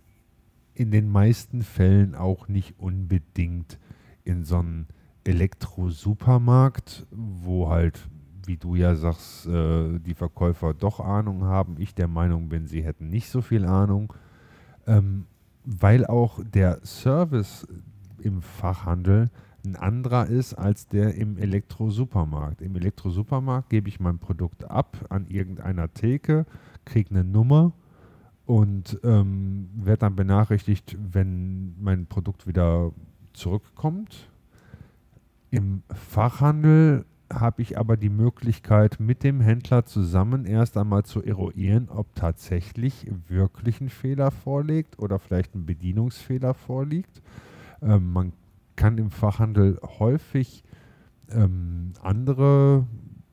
[0.74, 3.80] in den meisten Fällen auch nicht unbedingt
[4.24, 4.88] in so einen
[5.24, 8.08] Elektro-Supermarkt, wo halt,
[8.46, 11.76] wie du ja sagst, äh, die Verkäufer doch Ahnung haben.
[11.80, 14.14] Ich der Meinung bin, sie hätten nicht so viel Ahnung,
[14.88, 15.26] ähm,
[15.64, 17.68] weil auch der Service
[18.20, 19.30] im Fachhandel
[19.66, 22.62] ein anderer ist als der im Elektrosupermarkt.
[22.62, 26.46] Im Elektrosupermarkt gebe ich mein Produkt ab an irgendeiner Theke,
[26.86, 27.74] kriege eine Nummer
[28.46, 32.92] und ähm, werde dann benachrichtigt, wenn mein Produkt wieder
[33.34, 34.30] zurückkommt.
[35.52, 41.90] Im Fachhandel habe ich aber die Möglichkeit, mit dem Händler zusammen erst einmal zu eruieren,
[41.90, 47.22] ob tatsächlich wirklich ein Fehler vorliegt oder vielleicht ein Bedienungsfehler vorliegt.
[47.82, 48.34] Ähm, man
[48.76, 50.64] kann im Fachhandel häufig
[51.30, 52.86] ähm, andere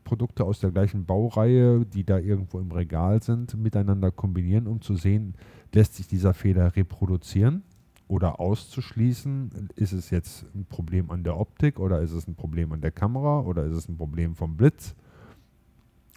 [0.04, 4.96] Produkte aus der gleichen Baureihe, die da irgendwo im Regal sind, miteinander kombinieren, um zu
[4.96, 5.34] sehen,
[5.74, 7.62] lässt sich dieser Fehler reproduzieren
[8.08, 9.68] oder auszuschließen.
[9.76, 12.90] Ist es jetzt ein Problem an der Optik oder ist es ein Problem an der
[12.90, 14.94] Kamera oder ist es ein Problem vom Blitz?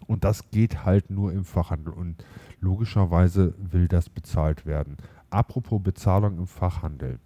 [0.08, 2.24] Und das geht halt nur im Fachhandel und
[2.60, 4.98] logischerweise will das bezahlt werden.
[5.30, 7.20] Apropos Bezahlung im Fachhandel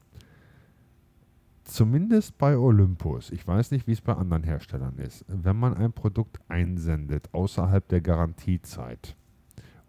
[1.65, 5.91] zumindest bei Olympus, ich weiß nicht, wie es bei anderen Herstellern ist, wenn man ein
[5.91, 9.15] Produkt einsendet außerhalb der Garantiezeit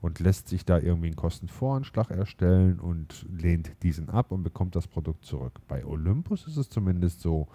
[0.00, 4.86] und lässt sich da irgendwie einen Kostenvoranschlag erstellen und lehnt diesen ab und bekommt das
[4.86, 5.60] Produkt zurück.
[5.68, 7.46] Bei Olympus ist es zumindest so,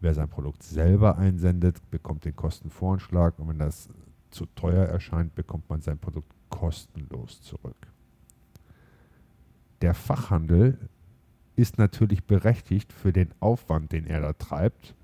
[0.00, 3.88] wer sein Produkt selber einsendet, bekommt den Kostenvoranschlag und wenn das
[4.30, 7.76] zu teuer erscheint, bekommt man sein Produkt kostenlos zurück.
[9.82, 10.78] Der Fachhandel
[11.56, 14.94] ist natürlich berechtigt für den Aufwand, den er da treibt.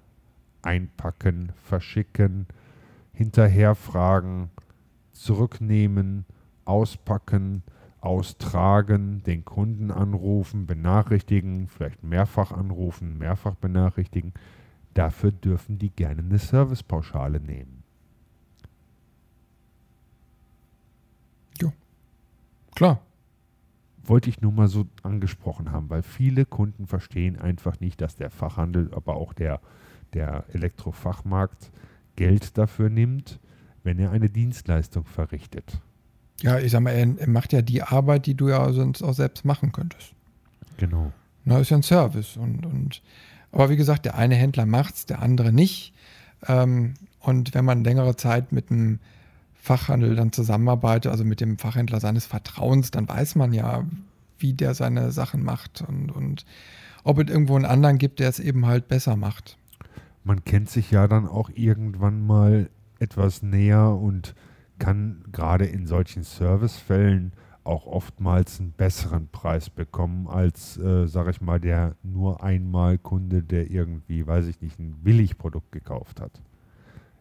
[0.63, 2.47] Einpacken, verschicken,
[3.13, 4.51] hinterherfragen,
[5.13, 6.25] zurücknehmen,
[6.65, 7.63] auspacken,
[8.01, 14.33] austragen, den Kunden anrufen, benachrichtigen, vielleicht mehrfach anrufen, mehrfach benachrichtigen.
[14.95, 17.83] Dafür dürfen die gerne eine Servicepauschale nehmen.
[21.61, 21.73] Ja,
[22.75, 23.01] klar
[24.09, 28.31] wollte ich nur mal so angesprochen haben, weil viele Kunden verstehen einfach nicht, dass der
[28.31, 29.61] Fachhandel, aber auch der,
[30.15, 31.71] der Elektrofachmarkt
[32.17, 33.39] Geld dafür nimmt,
[33.85, 35.81] wenn er eine Dienstleistung verrichtet.
[36.43, 39.45] Ja, ich sag mal, er, macht ja die Arbeit, die du ja sonst auch selbst
[39.45, 40.15] machen könntest.
[40.77, 41.13] Genau.
[41.45, 42.37] Na, ist ja ein Service.
[42.37, 43.03] Und, und,
[43.51, 45.95] aber wie gesagt, der eine Händler macht es, der andere nicht.
[46.47, 49.01] Ähm, und wenn man längere Zeit mit einem
[49.69, 53.85] Fachhandel dann zusammenarbeitet, also mit dem Fachhändler seines Vertrauens, dann weiß man ja,
[54.39, 56.47] wie der seine Sachen macht und, und
[57.05, 59.59] ob es irgendwo einen anderen gibt, der es eben halt besser macht.
[60.25, 64.35] Man kennt sich ja dann auch irgendwann mal etwas näher und
[64.79, 71.43] kann gerade in solchen Servicefällen auch oftmals einen besseren Preis bekommen als, äh, sage ich
[71.43, 76.41] mal, der nur einmal Kunde, der irgendwie, weiß ich nicht, ein Billigprodukt gekauft hat.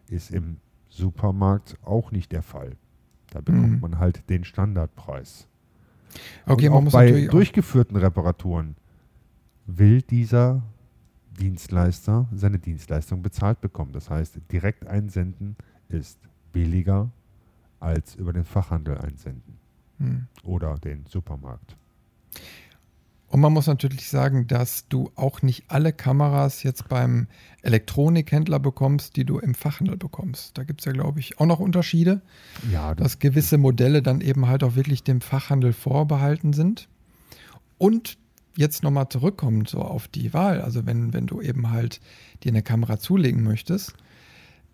[0.08, 0.56] Ist im
[0.88, 2.76] Supermarkt auch nicht der Fall.
[3.30, 3.80] Da bekommt mhm.
[3.80, 5.46] man halt den Standardpreis.
[6.46, 8.74] Okay, auch bei durchgeführten Reparaturen
[9.66, 10.62] will dieser
[11.38, 13.92] Dienstleister seine Dienstleistung bezahlt bekommen.
[13.92, 15.56] Das heißt, direkt einsenden
[15.88, 16.18] ist
[16.52, 17.10] billiger
[17.80, 19.58] als über den Fachhandel einsenden
[19.98, 20.26] hm.
[20.42, 21.76] oder den Supermarkt.
[23.28, 27.26] Und man muss natürlich sagen, dass du auch nicht alle Kameras jetzt beim
[27.62, 30.56] Elektronikhändler bekommst, die du im Fachhandel bekommst.
[30.56, 32.22] Da gibt es ja, glaube ich, auch noch Unterschiede.
[32.72, 36.88] Ja, das dass gewisse Modelle dann eben halt auch wirklich dem Fachhandel vorbehalten sind.
[37.76, 38.16] Und
[38.56, 42.00] jetzt nochmal zurückkommen so auf die Wahl, also wenn, wenn du eben halt
[42.42, 43.94] dir eine Kamera zulegen möchtest,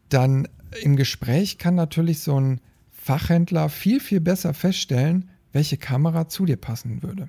[0.08, 0.48] dann
[0.82, 2.60] im Gespräch kann natürlich so ein
[2.92, 7.28] Fachhändler viel, viel besser feststellen, welche Kamera zu dir passen würde.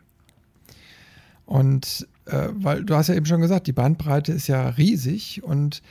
[1.46, 5.82] Und äh, weil du hast ja eben schon gesagt, die Bandbreite ist ja riesig und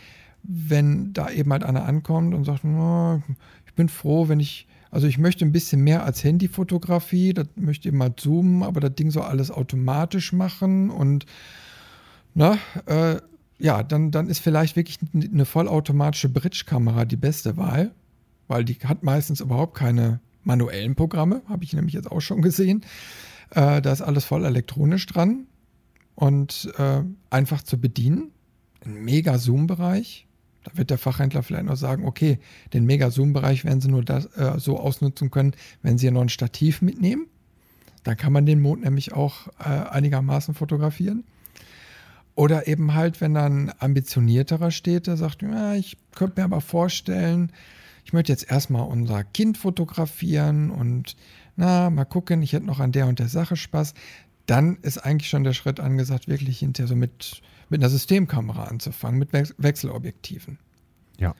[0.42, 3.22] wenn da eben halt einer ankommt und sagt, oh,
[3.66, 7.88] ich bin froh, wenn ich, also ich möchte ein bisschen mehr als Handyfotografie, das möchte
[7.88, 11.24] ich mal zoomen, aber das Ding soll alles automatisch machen und
[12.34, 13.16] na, äh,
[13.58, 17.92] ja, dann, dann ist vielleicht wirklich eine vollautomatische Bridge-Kamera die beste Wahl,
[18.48, 22.84] weil die hat meistens überhaupt keine manuellen Programme, habe ich nämlich jetzt auch schon gesehen.
[23.54, 25.46] Äh, da ist alles voll elektronisch dran
[26.14, 28.30] und äh, einfach zu bedienen.
[28.84, 30.26] Ein Mega-Zoom-Bereich.
[30.64, 32.38] Da wird der Fachhändler vielleicht noch sagen, okay,
[32.72, 36.28] den Mega-Zoom-Bereich werden Sie nur das, äh, so ausnutzen können, wenn Sie hier noch ein
[36.28, 37.26] Stativ mitnehmen.
[38.02, 41.24] Dann kann man den Mond nämlich auch äh, einigermaßen fotografieren.
[42.34, 47.52] Oder eben halt, wenn dann ambitionierterer steht, der sagt, ja, ich könnte mir aber vorstellen,
[48.04, 51.16] ich möchte jetzt erstmal unser Kind fotografieren und
[51.56, 53.94] na, mal gucken, ich hätte noch an der und der Sache Spaß.
[54.46, 59.18] Dann ist eigentlich schon der Schritt angesagt, wirklich hinterher so mit, mit einer Systemkamera anzufangen,
[59.18, 60.58] mit Wechselobjektiven.
[61.18, 61.34] Ja.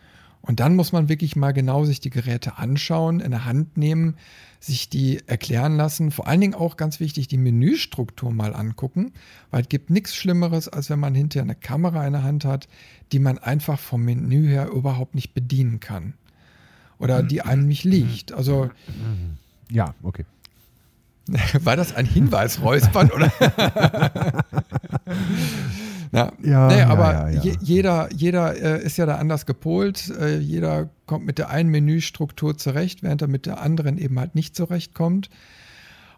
[0.47, 4.17] Und dann muss man wirklich mal genau sich die Geräte anschauen, in der Hand nehmen,
[4.61, 6.11] sich die erklären lassen.
[6.11, 9.13] Vor allen Dingen auch ganz wichtig, die Menüstruktur mal angucken,
[9.51, 12.69] weil es gibt nichts Schlimmeres, als wenn man hinterher eine Kamera in der Hand hat,
[13.13, 16.13] die man einfach vom Menü her überhaupt nicht bedienen kann.
[16.99, 18.33] Oder die einem nicht liegt.
[18.33, 18.71] Also.
[19.75, 20.25] Ja, okay.
[21.65, 23.33] War das ein Hinweis, Räuspern, oder?
[26.13, 30.11] Ja, ja, nee, aber ja, ja, je, jeder, jeder äh, ist ja da anders gepolt.
[30.11, 34.37] Äh, jeder kommt mit der einen Menüstruktur zurecht, während er mit der anderen eben halt
[34.37, 35.29] nicht zurechtkommt.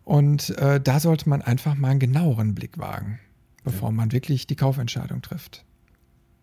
[0.05, 3.21] Und äh, da sollte man einfach mal einen genaueren Blick wagen,
[3.65, 5.65] bevor man wirklich die Kaufentscheidung trifft.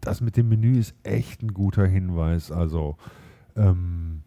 [0.02, 2.52] Das mit dem Menü ist echt ein guter Hinweis.
[2.52, 2.98] Also
[3.56, 4.24] ähm,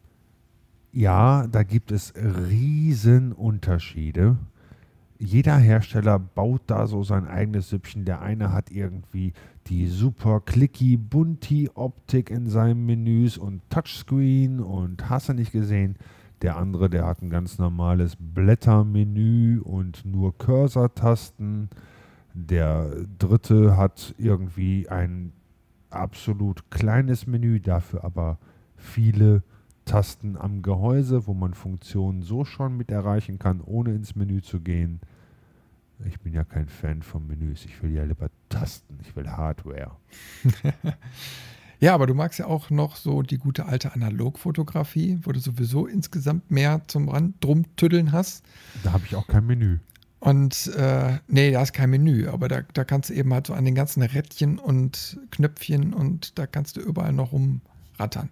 [0.97, 4.37] ja, da gibt es Riesenunterschiede
[5.19, 8.05] jeder Hersteller baut da so sein eigenes Süppchen.
[8.05, 9.33] Der eine hat irgendwie
[9.67, 15.97] die super clicky bunti Optik in seinen Menüs und Touchscreen und hast du nicht gesehen.
[16.43, 21.71] Der andere, der hat ein ganz normales Blättermenü und nur Cursor-Tasten.
[22.35, 25.33] Der dritte hat irgendwie ein
[25.89, 28.39] absolut kleines Menü, dafür aber
[28.77, 29.43] viele
[29.87, 34.61] Tasten am Gehäuse, wo man Funktionen so schon mit erreichen kann, ohne ins Menü zu
[34.61, 35.01] gehen.
[36.05, 37.65] Ich bin ja kein Fan von Menüs.
[37.65, 38.99] Ich will ja lieber Tasten.
[39.01, 39.93] Ich will Hardware.
[41.81, 45.87] ja, aber du magst ja auch noch so die gute alte Analogfotografie, wo du sowieso
[45.87, 48.45] insgesamt mehr zum Rand drum tüddeln hast.
[48.83, 49.79] Da habe ich auch kein Menü.
[50.19, 53.55] Und äh, nee, da ist kein Menü, aber da, da kannst du eben halt so
[53.55, 58.29] an den ganzen Rädchen und Knöpfchen und da kannst du überall noch rumrattern.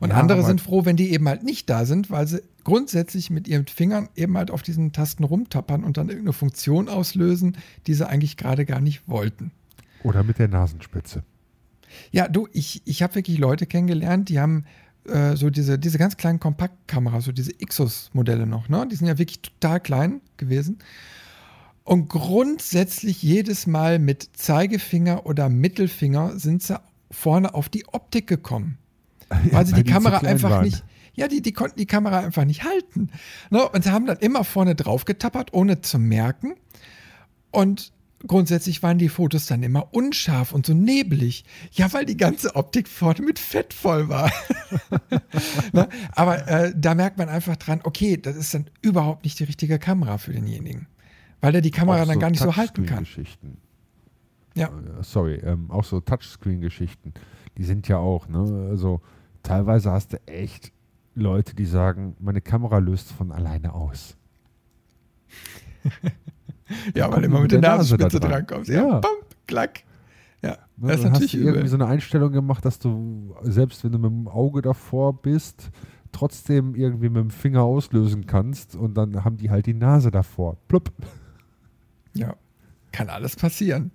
[0.00, 3.28] Und ja, andere sind froh, wenn die eben halt nicht da sind, weil sie grundsätzlich
[3.28, 7.92] mit ihren Fingern eben halt auf diesen Tasten rumtappern und dann irgendeine Funktion auslösen, die
[7.92, 9.52] sie eigentlich gerade gar nicht wollten.
[10.02, 11.22] Oder mit der Nasenspitze.
[12.12, 14.64] Ja, du, ich, ich habe wirklich Leute kennengelernt, die haben
[15.04, 18.88] äh, so diese, diese ganz kleinen Kompaktkameras, so diese Ixus-Modelle noch, ne?
[18.90, 20.78] Die sind ja wirklich total klein gewesen.
[21.84, 26.80] Und grundsätzlich jedes Mal mit Zeigefinger oder Mittelfinger sind sie
[27.10, 28.78] vorne auf die Optik gekommen
[29.50, 30.64] weil sie die, die Kamera einfach waren.
[30.64, 33.10] nicht, ja, die, die konnten die Kamera einfach nicht halten.
[33.50, 33.68] Ne?
[33.68, 36.54] Und sie haben dann immer vorne drauf getappert, ohne zu merken.
[37.50, 37.92] Und
[38.26, 41.44] grundsätzlich waren die Fotos dann immer unscharf und so nebelig.
[41.72, 44.30] Ja, weil die ganze Optik vorne mit Fett voll war.
[45.72, 45.88] ne?
[46.12, 49.78] Aber äh, da merkt man einfach dran, okay, das ist dann überhaupt nicht die richtige
[49.78, 50.86] Kamera für denjenigen.
[51.40, 53.06] Weil er die Kamera auch dann so gar nicht so halten kann.
[54.54, 54.68] Ja.
[54.68, 57.14] Äh, sorry, ähm, auch so Touchscreen-Geschichten.
[57.56, 58.68] Die sind ja auch, ne?
[58.70, 59.00] Also
[59.42, 60.72] teilweise hast du echt
[61.14, 64.16] Leute, die sagen, meine Kamera löst von alleine aus.
[66.94, 68.70] ja, weil immer mit der Nasenspitze dran kommst.
[68.70, 69.00] Ja, ja.
[69.00, 69.16] Bam,
[69.46, 69.84] klack.
[70.42, 73.84] Ja, ne, das ist natürlich hast du irgendwie so eine Einstellung gemacht, dass du, selbst
[73.84, 75.70] wenn du mit dem Auge davor bist,
[76.12, 80.56] trotzdem irgendwie mit dem Finger auslösen kannst und dann haben die halt die Nase davor.
[80.68, 80.90] Plupp.
[82.14, 82.34] Ja,
[82.92, 83.90] kann alles passieren.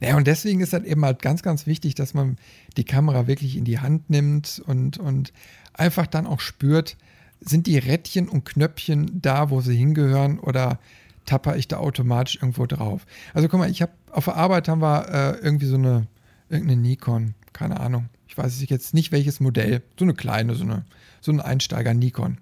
[0.00, 2.36] Naja, und deswegen ist halt eben halt ganz, ganz wichtig, dass man
[2.76, 5.32] die Kamera wirklich in die Hand nimmt und, und
[5.72, 6.96] einfach dann auch spürt,
[7.40, 10.78] sind die Rädchen und Knöpfchen da, wo sie hingehören oder
[11.26, 13.06] tapper ich da automatisch irgendwo drauf.
[13.32, 16.06] Also guck mal, ich habe auf der Arbeit haben wir äh, irgendwie so eine
[16.48, 18.08] irgendeine Nikon, keine Ahnung.
[18.28, 20.84] Ich weiß jetzt nicht welches Modell, so eine kleine, so eine
[21.20, 22.38] so ein Einsteiger Nikon.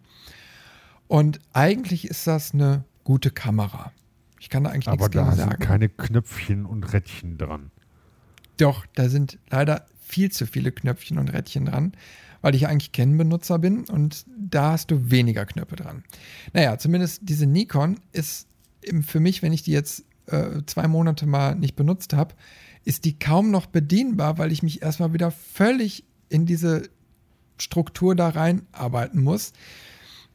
[1.09, 3.93] Und eigentlich ist das eine gute Kamera.
[4.43, 5.40] Ich kann da eigentlich Aber nichts da sagen.
[5.40, 7.70] Aber da sind keine Knöpfchen und Rädchen dran.
[8.57, 11.93] Doch, da sind leider viel zu viele Knöpfchen und Rädchen dran,
[12.40, 16.03] weil ich eigentlich Kennbenutzer bin und da hast du weniger Knöpfe dran.
[16.53, 18.49] Naja, zumindest diese Nikon ist
[19.07, 22.34] für mich, wenn ich die jetzt äh, zwei Monate mal nicht benutzt habe,
[22.84, 26.90] ist die kaum noch bedienbar, weil ich mich erstmal wieder völlig in diese
[27.59, 29.53] Struktur da reinarbeiten muss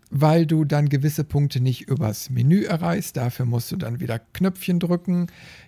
[0.09, 3.17] weil du dann gewisse Punkte nicht übers Menü erreichst.
[3.17, 5.27] Dafür musst du dann wieder Knöpfchen drücken.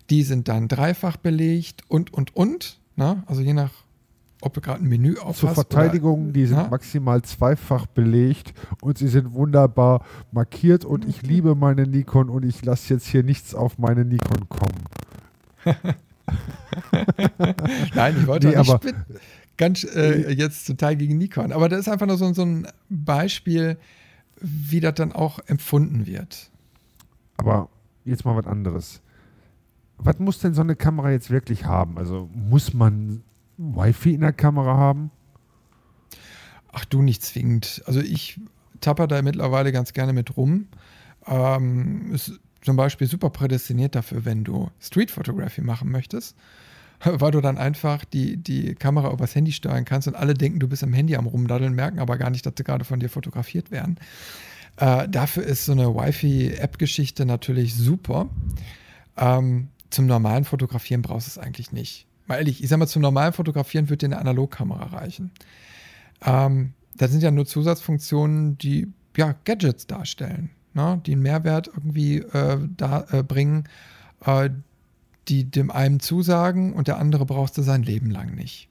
[0.09, 2.79] Die sind dann dreifach belegt und, und, und.
[2.95, 3.15] Na?
[3.15, 3.23] Ne?
[3.27, 3.71] Also je nach,
[4.41, 5.39] ob du gerade ein Menü aufhast.
[5.39, 6.63] Zur Verteidigung, oder, die sind na?
[6.63, 6.69] Ne?
[6.69, 12.63] maximal zweifach belegt und sie sind wunderbar markiert und ich liebe meine Nikon und ich
[12.63, 14.85] lasse jetzt hier nichts auf meine Nikon kommen.
[17.95, 18.79] Nein, ich wollte nee, aber
[19.57, 21.51] ganz äh, jetzt total gegen Nikon.
[21.51, 23.77] Aber das ist einfach nur so, so ein Beispiel,
[24.41, 26.49] wie das dann auch empfunden wird.
[27.37, 27.69] Aber
[28.05, 29.01] jetzt mal was anderes.
[29.97, 31.97] Was muss denn so eine Kamera jetzt wirklich haben?
[31.97, 33.23] Also muss man
[33.57, 35.11] Wi-Fi in der Kamera haben?
[36.71, 37.81] Ach du, nicht zwingend.
[37.85, 38.39] Also ich
[38.79, 40.67] tapper da mittlerweile ganz gerne mit rum.
[41.25, 46.35] Ähm, ist zum Beispiel super prädestiniert dafür, wenn du Street Photography machen möchtest.
[47.03, 50.67] weil du dann einfach die, die Kamera übers Handy steuern kannst und alle denken, du
[50.67, 53.71] bist am Handy am Rumdaddeln, merken aber gar nicht, dass sie gerade von dir fotografiert
[53.71, 53.97] werden.
[54.77, 58.29] Äh, dafür ist so eine Wi-Fi-App-Geschichte natürlich super.
[59.17, 62.05] Ähm, zum normalen Fotografieren brauchst du es eigentlich nicht.
[62.27, 65.31] Mal ehrlich, ich sag mal, zum normalen Fotografieren wird dir eine Analogkamera reichen.
[66.23, 68.87] Ähm, das sind ja nur Zusatzfunktionen, die
[69.17, 71.01] ja, Gadgets darstellen, ne?
[71.05, 73.65] die einen Mehrwert irgendwie äh, da, äh, bringen,
[74.25, 74.49] äh,
[75.29, 78.67] die dem einen zusagen und der andere brauchst du sein Leben lang nicht.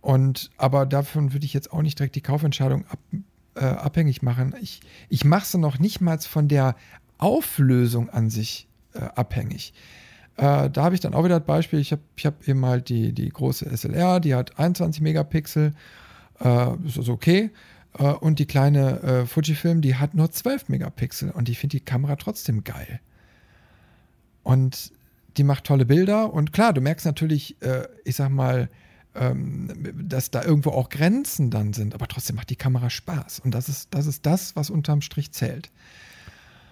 [0.00, 2.98] Und aber davon würde ich jetzt auch nicht direkt die Kaufentscheidung ab,
[3.54, 4.54] äh, abhängig machen.
[4.60, 6.76] Ich, ich mache sie noch nicht mal von der
[7.16, 9.72] Auflösung an sich äh, abhängig.
[10.36, 12.88] Äh, da habe ich dann auch wieder das Beispiel, ich habe ich hab eben halt
[12.88, 15.72] die, die große SLR, die hat 21 Megapixel,
[16.40, 17.50] äh, ist also okay.
[17.98, 21.84] Äh, und die kleine äh, Fujifilm, die hat nur 12 Megapixel und ich finde die
[21.84, 23.00] Kamera trotzdem geil.
[24.42, 24.92] Und
[25.36, 28.68] die macht tolle Bilder und klar, du merkst natürlich, äh, ich sag mal,
[29.14, 29.68] ähm,
[30.08, 33.68] dass da irgendwo auch Grenzen dann sind, aber trotzdem macht die Kamera Spaß und das
[33.68, 35.70] ist das, ist das was unterm Strich zählt.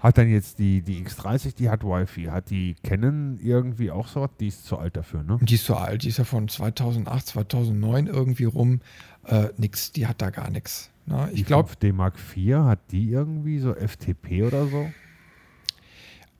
[0.03, 2.25] Hat dann jetzt die, die X30, die hat Wi-Fi.
[2.25, 4.29] Hat die Canon irgendwie auch so?
[4.41, 5.39] Die ist zu alt dafür, ne?
[5.41, 6.03] Die ist zu alt.
[6.03, 8.81] Die ist ja von 2008, 2009 irgendwie rum.
[9.25, 10.91] Äh, nix, die hat da gar nichts.
[11.07, 11.31] Ne?
[11.33, 11.71] Ich glaube.
[11.81, 14.91] D Mark IV, hat die irgendwie so FTP oder so?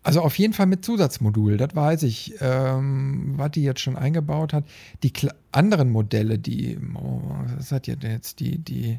[0.03, 4.53] Also auf jeden Fall mit Zusatzmodul, das weiß ich, ähm, was die jetzt schon eingebaut
[4.53, 4.65] hat.
[5.03, 5.13] Die
[5.53, 7.21] anderen Modelle, die, oh,
[7.57, 8.99] was hat die jetzt, die, die,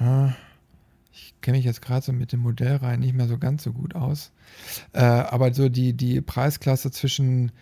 [0.00, 0.28] äh,
[1.12, 3.94] ich kenne mich jetzt gerade so mit dem Modellreihen nicht mehr so ganz so gut
[3.94, 4.32] aus,
[4.94, 7.52] äh, aber so die, die Preisklasse zwischen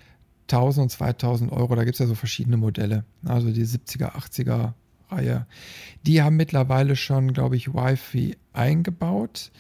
[0.49, 4.75] 1000 und 2000 Euro, da gibt es ja so verschiedene Modelle, also die 70er, 80er
[5.11, 5.47] Reihe,
[6.07, 9.51] die haben mittlerweile schon, glaube ich, Wi-Fi eingebaut.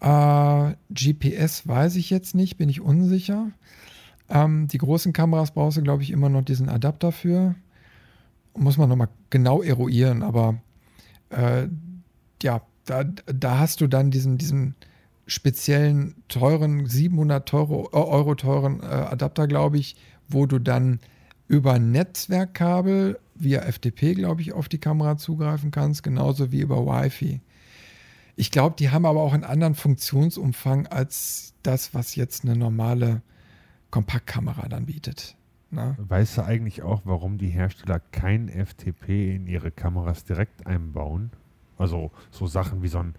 [0.00, 3.50] Äh, GPS weiß ich jetzt nicht, bin ich unsicher.
[4.28, 7.54] Ähm, die großen Kameras brauchst du, glaube ich, immer noch diesen Adapter für.
[8.56, 10.60] Muss man nochmal genau eruieren, aber
[11.30, 11.68] äh,
[12.42, 14.74] ja, da, da hast du dann diesen, diesen
[15.26, 19.96] speziellen teuren, 700 Euro, Euro teuren äh, Adapter, glaube ich,
[20.28, 21.00] wo du dann
[21.48, 27.40] über Netzwerkkabel via FTP, glaube ich, auf die Kamera zugreifen kannst, genauso wie über Wi-Fi.
[28.36, 33.22] Ich glaube, die haben aber auch einen anderen Funktionsumfang als das, was jetzt eine normale
[33.90, 35.36] Kompaktkamera dann bietet.
[35.70, 35.92] Na?
[35.92, 35.96] Ne?
[35.98, 41.30] Weißt du eigentlich auch, warum die Hersteller kein FTP in ihre Kameras direkt einbauen?
[41.78, 43.14] Also so Sachen wie so einen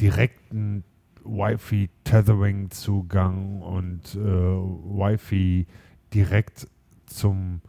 [0.00, 0.82] direkten
[1.24, 5.66] Wi-Fi-Tethering-Zugang und äh, Wi-Fi
[6.12, 6.66] direkt
[7.06, 7.60] zum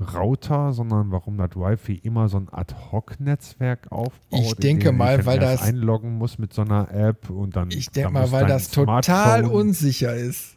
[0.00, 4.40] Router, sondern warum das Wi-Fi immer so ein Ad-Hoc-Netzwerk aufbaut.
[4.40, 7.70] Ich denke mal, weil das einloggen muss mit so einer App und dann.
[7.70, 10.56] Ich denke mal, weil das total unsicher ist.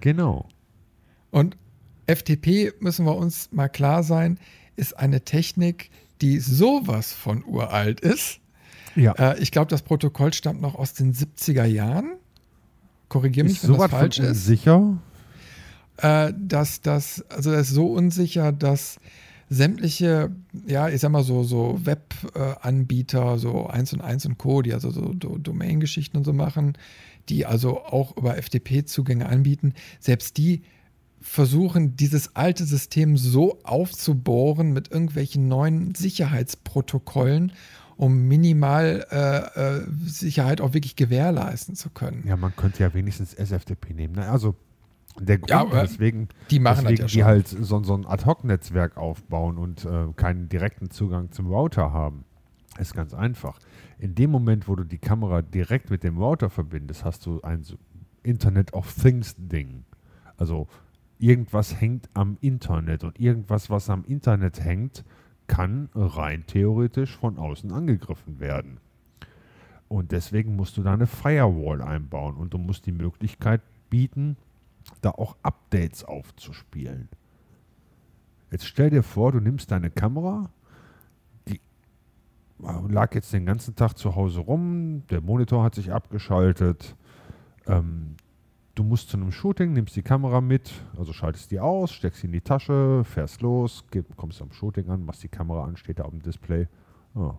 [0.00, 0.48] Genau.
[1.30, 1.56] Und
[2.06, 4.38] FTP müssen wir uns mal klar sein,
[4.76, 5.90] ist eine Technik,
[6.20, 8.40] die sowas von uralt ist.
[8.94, 9.12] Ja.
[9.12, 12.12] Äh, ich glaube, das Protokoll stammt noch aus den 70er Jahren.
[13.08, 14.44] Korrigiere mich, ist wenn das falsch ist.
[14.44, 14.98] Sicher?
[15.98, 18.98] Äh, dass das, also das ist so unsicher, dass
[19.48, 20.30] sämtliche,
[20.66, 24.90] ja, ich sag mal so, so Web-Anbieter, so 1 und 1 und Co., die also
[24.90, 26.76] so Domain-Geschichten und so machen,
[27.28, 30.62] die also auch über FTP-Zugänge anbieten, selbst die
[31.20, 37.52] versuchen, dieses alte System so aufzubohren mit irgendwelchen neuen Sicherheitsprotokollen,
[37.96, 42.24] um minimal äh, äh, Sicherheit auch wirklich gewährleisten zu können.
[42.26, 44.16] Ja, man könnte ja wenigstens SFTP nehmen.
[44.16, 44.28] Ne?
[44.28, 44.54] Also
[45.20, 49.58] der Grund, ja, weswegen, die, machen deswegen ja die halt so, so ein Ad-Hoc-Netzwerk aufbauen
[49.58, 52.24] und äh, keinen direkten Zugang zum Router haben,
[52.78, 53.58] ist ganz einfach.
[53.98, 57.64] In dem Moment, wo du die Kamera direkt mit dem Router verbindest, hast du ein
[58.22, 59.84] Internet of Things-Ding.
[60.36, 60.66] Also
[61.18, 65.04] irgendwas hängt am Internet und irgendwas, was am Internet hängt,
[65.46, 68.78] kann rein theoretisch von außen angegriffen werden.
[69.88, 73.60] Und deswegen musst du da eine Firewall einbauen und du musst die Möglichkeit
[73.90, 74.36] bieten,
[75.00, 77.08] da auch Updates aufzuspielen.
[78.50, 80.50] Jetzt stell dir vor, du nimmst deine Kamera,
[81.48, 81.60] die
[82.58, 86.96] lag jetzt den ganzen Tag zu Hause rum, der Monitor hat sich abgeschaltet,
[87.66, 88.16] ähm,
[88.74, 92.26] du musst zu einem Shooting, nimmst die Kamera mit, also schaltest die aus, steckst sie
[92.26, 93.84] in die Tasche, fährst los,
[94.16, 96.68] kommst am Shooting an, machst die Kamera an, steht da auf dem Display.
[97.14, 97.34] Oh,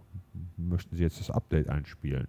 [0.58, 2.28] möchten Sie jetzt das Update einspielen?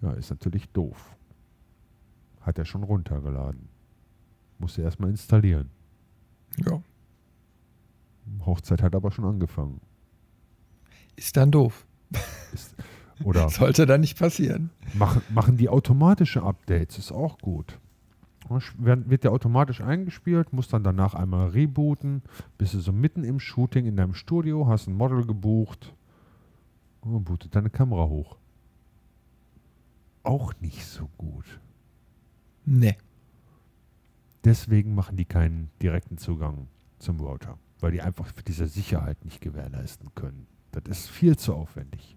[0.00, 1.16] Ja, ist natürlich doof.
[2.44, 3.68] Hat er schon runtergeladen.
[4.58, 5.70] Musste erstmal installieren.
[6.58, 6.82] Ja.
[8.44, 9.80] Hochzeit hat aber schon angefangen.
[11.16, 11.86] Ist dann doof.
[12.52, 12.76] Ist,
[13.24, 14.70] oder Sollte dann nicht passieren.
[14.94, 17.78] Machen, machen die automatische Updates, ist auch gut.
[18.76, 22.22] wird der automatisch eingespielt, muss dann danach einmal rebooten,
[22.58, 25.94] bist du so mitten im Shooting in deinem Studio, hast ein Model gebucht
[27.00, 28.36] und bootet deine Kamera hoch.
[30.22, 31.60] Auch nicht so gut.
[32.64, 32.96] Nee.
[34.44, 39.40] Deswegen machen die keinen direkten Zugang zum Router, weil die einfach für diese Sicherheit nicht
[39.40, 40.46] gewährleisten können.
[40.72, 42.16] Das ist viel zu aufwendig.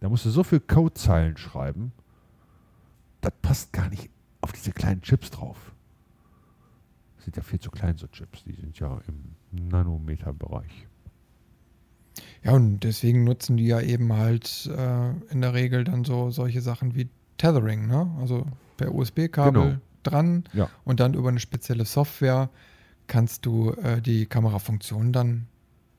[0.00, 1.92] Da musst du so viel Codezeilen schreiben,
[3.20, 4.10] das passt gar nicht
[4.42, 5.72] auf diese kleinen Chips drauf.
[7.20, 8.44] Sind ja viel zu klein, so Chips.
[8.44, 10.86] Die sind ja im Nanometer-Bereich.
[12.42, 16.60] Ja, und deswegen nutzen die ja eben halt äh, in der Regel dann so solche
[16.60, 18.14] Sachen wie Tethering, ne?
[18.20, 18.46] Also
[18.76, 19.76] per USB-Kabel genau.
[20.02, 20.68] dran ja.
[20.84, 22.50] und dann über eine spezielle Software
[23.06, 25.46] kannst du äh, die Kamerafunktion dann,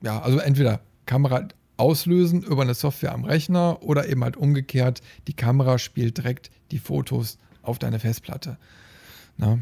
[0.01, 1.47] ja, also entweder Kamera
[1.78, 6.80] auslösen über eine Software am Rechner oder eben halt umgekehrt, die Kamera spielt direkt die
[6.80, 8.57] Fotos auf deine Festplatte.
[9.38, 9.59] Na?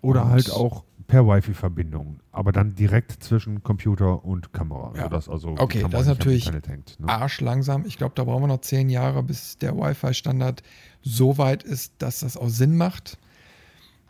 [0.00, 4.92] Oder und halt auch per Wi-Fi-Verbindung, aber dann direkt zwischen Computer und Kamera.
[4.96, 5.04] Ja.
[5.04, 7.08] Sodass also okay, das ist natürlich hängt, ne?
[7.08, 7.84] arschlangsam.
[7.86, 10.62] Ich glaube, da brauchen wir noch zehn Jahre, bis der Wi-Fi-Standard
[11.02, 13.18] so weit ist, dass das auch Sinn macht.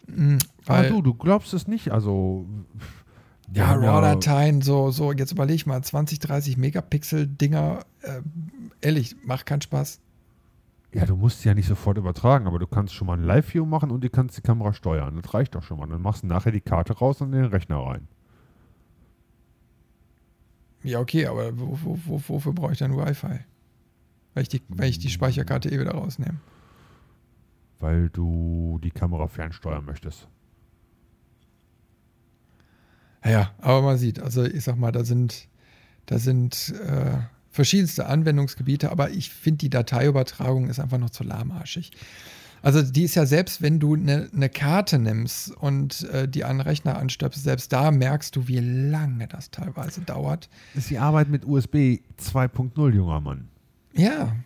[0.06, 1.90] Mhm, ah, du, du glaubst es nicht.
[1.90, 2.46] Also
[3.54, 8.20] ja, RAW-Dateien, so, so, jetzt überlege ich mal, 20, 30 Megapixel-Dinger, äh,
[8.80, 10.00] ehrlich, macht keinen Spaß.
[10.94, 13.64] Ja, du musst sie ja nicht sofort übertragen, aber du kannst schon mal ein Live-View
[13.64, 15.18] machen und du kannst die Kamera steuern.
[15.20, 15.86] Das reicht doch schon mal.
[15.86, 18.08] Dann machst du nachher die Karte raus und in den Rechner rein.
[20.82, 23.40] Ja, okay, aber wo, wo, wo, wofür brauche ich dann Wi-Fi?
[24.34, 26.40] Weil ich, die, weil ich die Speicherkarte eh wieder rausnehme.
[27.82, 30.28] Weil du die Kamera fernsteuern möchtest.
[33.24, 35.48] Ja, aber man sieht, also ich sag mal, da sind,
[36.06, 37.18] da sind äh,
[37.50, 41.90] verschiedenste Anwendungsgebiete, aber ich finde, die Dateiübertragung ist einfach noch zu lahmarschig.
[42.62, 46.58] Also die ist ja selbst, wenn du eine ne Karte nimmst und äh, die an
[46.58, 50.48] den Rechner anstöpst, selbst da merkst du, wie lange das teilweise dauert.
[50.74, 53.48] Das ist die Arbeit mit USB 2.0, junger Mann.
[53.92, 54.36] Ja,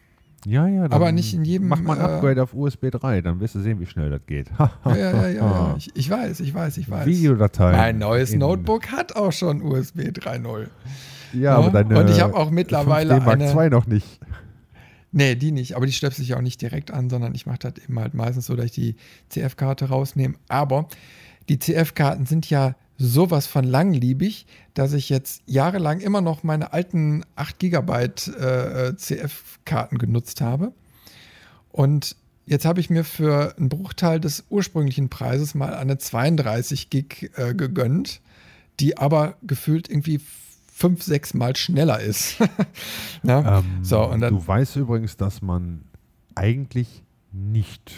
[0.47, 0.85] ja, ja.
[0.91, 1.69] Aber nicht in jedem.
[1.69, 4.21] Mach mal ein äh, Upgrade auf USB 3, dann wirst du sehen, wie schnell das
[4.27, 4.49] geht.
[4.59, 5.75] ja, ja, ja, ja.
[5.77, 7.05] Ich, ich, weiß, ich weiß, ich weiß.
[7.05, 7.73] Videodatei.
[7.73, 10.69] Mein neues Notebook hat auch schon USB 3.0.
[11.33, 11.99] Ja, ja, aber deine.
[11.99, 13.51] Und ich habe auch mittlerweile Mark eine.
[13.51, 14.21] 2 noch nicht.
[15.11, 15.75] Nee, die nicht.
[15.75, 18.47] Aber die stöpsel sich auch nicht direkt an, sondern ich mache das eben halt meistens
[18.47, 18.97] so, dass ich die
[19.31, 20.35] CF-Karte rausnehme.
[20.49, 20.89] Aber
[21.49, 27.25] die CF-Karten sind ja sowas von langlebig, dass ich jetzt jahrelang immer noch meine alten
[27.37, 30.73] 8 GB äh, CF-Karten genutzt habe.
[31.73, 32.17] Und
[32.47, 37.55] jetzt habe ich mir für einen Bruchteil des ursprünglichen Preises mal eine 32 Gig äh,
[37.55, 38.21] gegönnt,
[38.81, 40.21] die aber gefühlt irgendwie
[40.73, 42.37] fünf, sechs Mal schneller ist.
[43.59, 45.83] ähm, so, und dann, du weißt übrigens, dass man
[46.35, 47.93] eigentlich nicht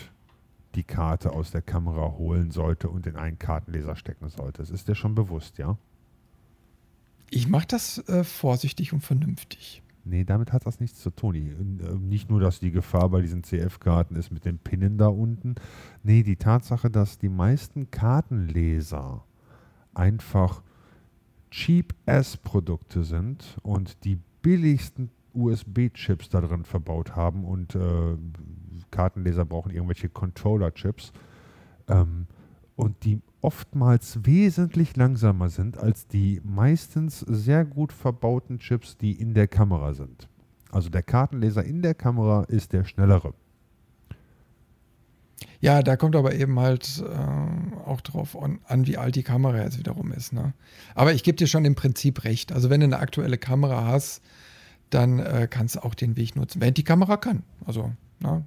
[0.75, 4.63] die Karte aus der Kamera holen sollte und in einen Kartenleser stecken sollte.
[4.63, 5.79] Das ist dir schon bewusst, ja?
[7.31, 9.83] Ich mache das äh, vorsichtig und vernünftig.
[10.05, 11.35] Nee, damit hat das nichts zu tun.
[11.35, 15.57] Äh, nicht nur, dass die Gefahr bei diesen CF-Karten ist mit den Pinnen da unten.
[16.03, 19.25] Nee, die Tatsache, dass die meisten Kartenleser
[19.95, 20.63] einfach
[21.51, 28.17] Cheap-Ass-Produkte sind und die billigsten USB-Chips da drin verbaut haben und äh,
[28.99, 31.13] Kartenleser brauchen irgendwelche Controller-Chips
[31.87, 32.27] ähm,
[32.75, 39.35] und die oftmals wesentlich langsamer sind als die meistens sehr gut verbauten Chips, die in
[39.35, 40.29] der Kamera sind.
[40.73, 43.35] Also der Kartenleser in der Kamera ist der schnellere.
[45.61, 49.63] Ja, da kommt aber eben halt äh, auch drauf an, an, wie alt die Kamera
[49.63, 50.33] jetzt wiederum ist.
[50.33, 50.55] Ne?
[50.97, 52.51] Aber ich gebe dir schon im Prinzip recht.
[52.51, 54.23] Also wenn du eine aktuelle Kamera hast,
[54.91, 57.45] dann äh, kannst du auch den Weg nutzen, wenn die Kamera kann.
[57.65, 58.45] Also, na, ne?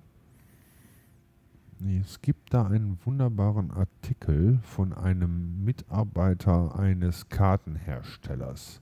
[1.90, 8.82] Es gibt da einen wunderbaren Artikel von einem Mitarbeiter eines Kartenherstellers.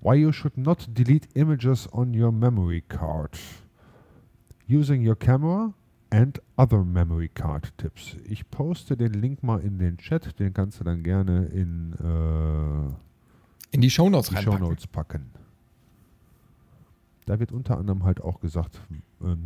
[0.00, 3.38] Why you should not delete images on your memory card.
[4.68, 5.74] Using your camera
[6.10, 8.16] and other memory card tips.
[8.24, 13.74] Ich poste den Link mal in den Chat, den kannst du dann gerne in, äh,
[13.74, 15.30] in die Shownotes, die Shownotes packen.
[17.26, 18.80] Da wird unter anderem halt auch gesagt,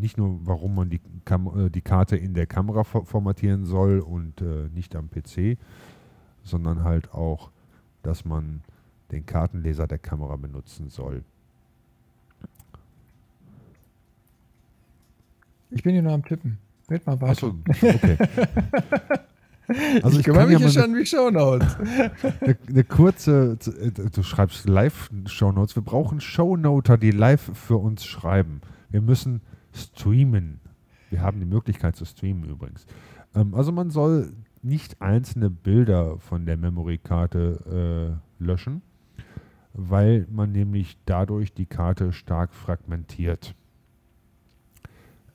[0.00, 4.40] nicht nur, warum man die, Kam äh, die Karte in der Kamera formatieren soll und
[4.40, 5.58] äh, nicht am PC,
[6.42, 7.50] sondern halt auch,
[8.02, 8.62] dass man
[9.10, 11.24] den Kartenleser der Kamera benutzen soll.
[15.70, 16.58] Ich bin hier nur am Tippen.
[16.88, 17.30] Red mal weiter.
[17.30, 18.16] Achso, okay.
[20.02, 21.76] Also ich, ich kümmere mich ja schon wie Shownotes.
[22.40, 25.74] Eine, eine kurze, äh, du schreibst Live-Shownotes.
[25.74, 28.60] Wir brauchen Shownoter, die live für uns schreiben.
[28.90, 29.40] Wir müssen
[29.76, 30.60] streamen.
[31.10, 32.86] Wir haben die Möglichkeit zu streamen übrigens.
[33.34, 38.82] Ähm, also man soll nicht einzelne Bilder von der Memory-Karte äh, löschen,
[39.72, 43.54] weil man nämlich dadurch die Karte stark fragmentiert.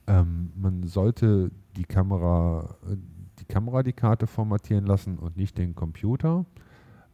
[0.08, 2.98] Ähm, man sollte die Kamera, äh,
[3.39, 6.46] die Kamera die Karte formatieren lassen und nicht den Computer,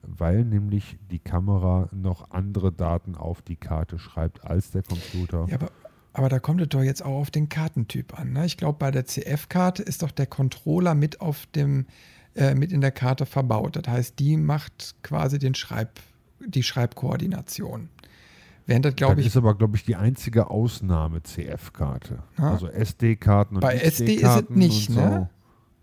[0.02, 5.46] weil nämlich die Kamera noch andere Daten auf die Karte schreibt als der Computer.
[5.50, 5.72] Ja, aber,
[6.18, 8.34] aber da kommt es doch jetzt auch auf den Kartentyp an.
[8.34, 8.48] Ne?
[8.48, 11.86] Ich glaube, bei der CF-Karte ist doch der Controller mit auf dem
[12.34, 13.76] äh, mit in der Karte verbaut.
[13.76, 16.00] Das heißt, die macht quasi den Schreib,
[16.40, 17.90] die Schreibkoordination.
[18.66, 19.28] Während das, glaube ich.
[19.28, 22.24] ist aber, glaube ich, die einzige Ausnahme CF-Karte.
[22.36, 25.00] Also SD-Karten und Bei SD ist es nicht, so.
[25.00, 25.30] ne?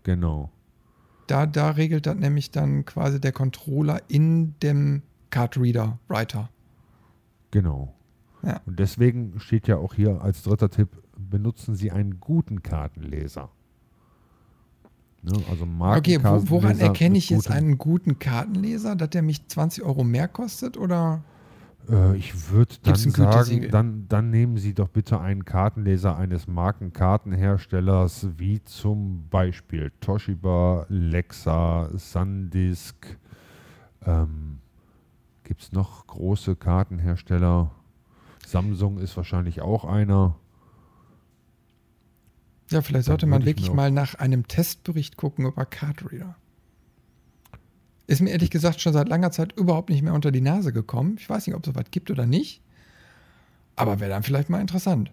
[0.03, 0.51] Genau.
[1.27, 6.49] Da, da regelt das nämlich dann quasi der Controller in dem Card Reader Writer.
[7.51, 7.95] Genau.
[8.45, 8.61] Ja.
[8.65, 13.49] Und deswegen steht ja auch hier als dritter Tipp, benutzen Sie einen guten Kartenleser.
[15.23, 15.33] Ne?
[15.49, 15.65] Also
[15.97, 20.27] okay, wo, woran erkenne ich jetzt einen guten Kartenleser, dass der mich 20 Euro mehr
[20.27, 21.23] kostet oder?
[21.89, 28.27] Äh, ich würde dann sagen, dann, dann nehmen Sie doch bitte einen Kartenleser eines Markenkartenherstellers
[28.37, 33.17] wie zum Beispiel Toshiba, Lexa, Sandisk.
[34.05, 34.59] Ähm,
[35.43, 37.71] Gibt es noch große Kartenhersteller?
[38.47, 40.35] Samsung ist wahrscheinlich auch einer.
[42.71, 46.35] Ja, vielleicht sollte man wirklich mal nach einem Testbericht gucken über Cardreader.
[48.07, 51.15] Ist mir ehrlich gesagt schon seit langer Zeit überhaupt nicht mehr unter die Nase gekommen.
[51.19, 52.61] Ich weiß nicht, ob es sowas gibt oder nicht.
[53.75, 55.11] Aber wäre dann vielleicht mal interessant.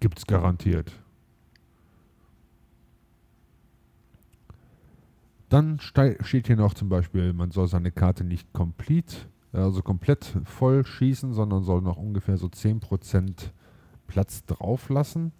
[0.00, 0.92] Gibt es garantiert.
[5.48, 9.16] Dann steht hier noch zum Beispiel, man soll seine Karte nicht complete,
[9.52, 13.50] also komplett voll schießen, sondern soll noch ungefähr so 10%
[14.06, 15.32] Platz drauf lassen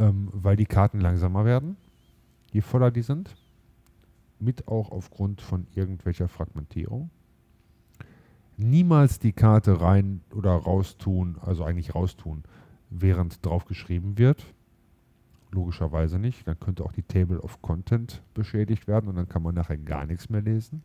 [0.00, 1.76] ähm, weil die Karten langsamer werden,
[2.50, 3.36] je voller die sind,
[4.40, 7.10] mit auch aufgrund von irgendwelcher Fragmentierung.
[8.56, 12.42] Niemals die Karte rein oder raus tun, also eigentlich raus tun,
[12.88, 14.44] während drauf geschrieben wird.
[15.52, 16.46] Logischerweise nicht.
[16.46, 20.06] Dann könnte auch die Table of Content beschädigt werden und dann kann man nachher gar
[20.06, 20.82] nichts mehr lesen.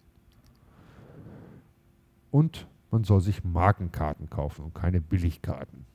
[2.35, 5.85] Und man soll sich Markenkarten kaufen und keine Billigkarten.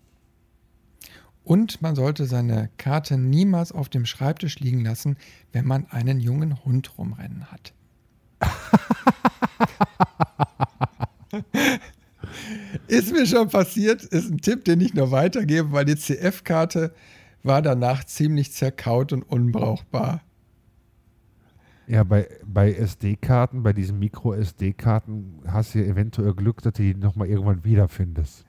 [1.44, 5.18] Und man sollte seine Karte niemals auf dem Schreibtisch liegen lassen,
[5.52, 7.74] wenn man einen jungen Hund rumrennen hat.
[12.88, 16.94] ist mir schon passiert, ist ein Tipp, den ich nur weitergebe, weil die CF-Karte
[17.42, 20.22] war danach ziemlich zerkaut und unbrauchbar.
[21.90, 27.26] Ja, bei, bei SD-Karten, bei diesen Micro-SD-Karten hast du eventuell Glück, dass du die nochmal
[27.26, 28.44] irgendwann wiederfindest.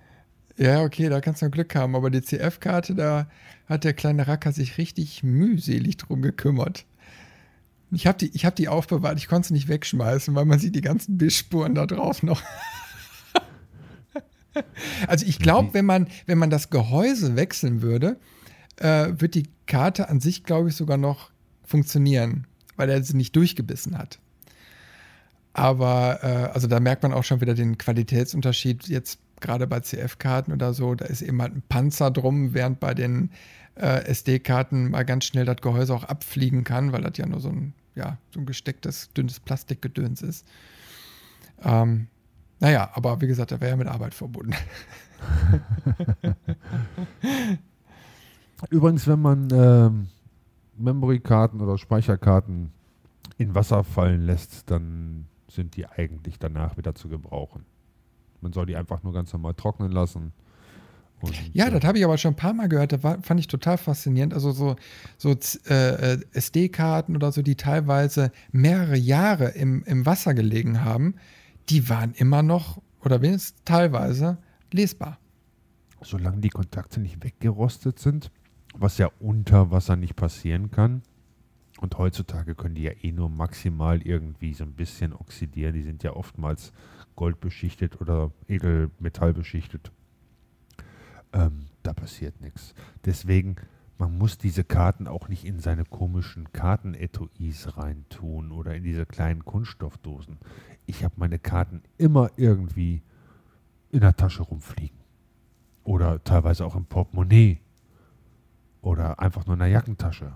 [0.58, 1.96] Ja, okay, da kannst du Glück haben.
[1.96, 3.28] Aber die CF-Karte, da
[3.66, 6.86] hat der kleine Racker sich richtig mühselig drum gekümmert.
[7.90, 10.82] Ich habe die, hab die aufbewahrt, ich konnte sie nicht wegschmeißen, weil man sieht die
[10.82, 12.44] ganzen Bissspuren da drauf noch.
[15.08, 18.20] also ich glaube, wenn man, wenn man das Gehäuse wechseln würde,
[18.78, 21.32] äh, wird die Karte an sich, glaube ich, sogar noch
[21.64, 22.46] funktionieren,
[22.76, 24.20] weil er sie nicht durchgebissen hat.
[25.54, 30.54] Aber äh, also da merkt man auch schon wieder den Qualitätsunterschied jetzt gerade bei CF-Karten
[30.54, 33.32] oder so, da ist eben halt ein Panzer drum, während bei den
[33.76, 37.50] äh, SD-Karten mal ganz schnell das Gehäuse auch abfliegen kann, weil das ja nur so
[37.50, 40.46] ein, ja, so ein gestecktes, dünnes Plastikgedöns ist.
[41.64, 42.08] Ähm,
[42.60, 44.54] naja, aber wie gesagt, da wäre ja mit Arbeit verbunden.
[48.70, 50.08] Übrigens, wenn man ähm,
[50.78, 52.72] Memory-Karten oder Speicherkarten
[53.38, 57.66] in Wasser fallen lässt, dann sind die eigentlich danach wieder zu gebrauchen.
[58.42, 60.34] Man soll die einfach nur ganz normal trocknen lassen.
[61.22, 62.94] Und, ja, das habe ich aber schon ein paar Mal gehört.
[62.94, 64.34] Das war, fand ich total faszinierend.
[64.34, 64.76] Also so,
[65.18, 65.36] so
[65.70, 71.16] äh, äh SD-Karten oder so, die teilweise mehrere Jahre im, im Wasser gelegen haben,
[71.70, 74.40] die waren immer noch, oder wenigstens teilweise,
[74.72, 75.20] lesbar.
[76.02, 78.32] Solange die Kontakte nicht weggerostet sind,
[78.76, 81.02] was ja unter Wasser nicht passieren kann.
[81.80, 85.74] Und heutzutage können die ja eh nur maximal irgendwie so ein bisschen oxidieren.
[85.74, 86.74] Die sind ja oftmals
[87.16, 89.92] goldbeschichtet oder edelmetallbeschichtet.
[91.34, 92.76] Ähm, da passiert nichts.
[93.06, 93.56] Deswegen,
[93.98, 99.44] man muss diese Karten auch nicht in seine komischen Kartenetuis reintun oder in diese kleinen
[99.46, 100.38] Kunststoffdosen.
[100.86, 103.02] Ich habe meine Karten immer irgendwie
[103.92, 104.98] in der Tasche rumfliegen.
[105.84, 107.60] Oder teilweise auch im Portemonnaie.
[108.82, 110.34] Oder einfach nur in der Jackentasche.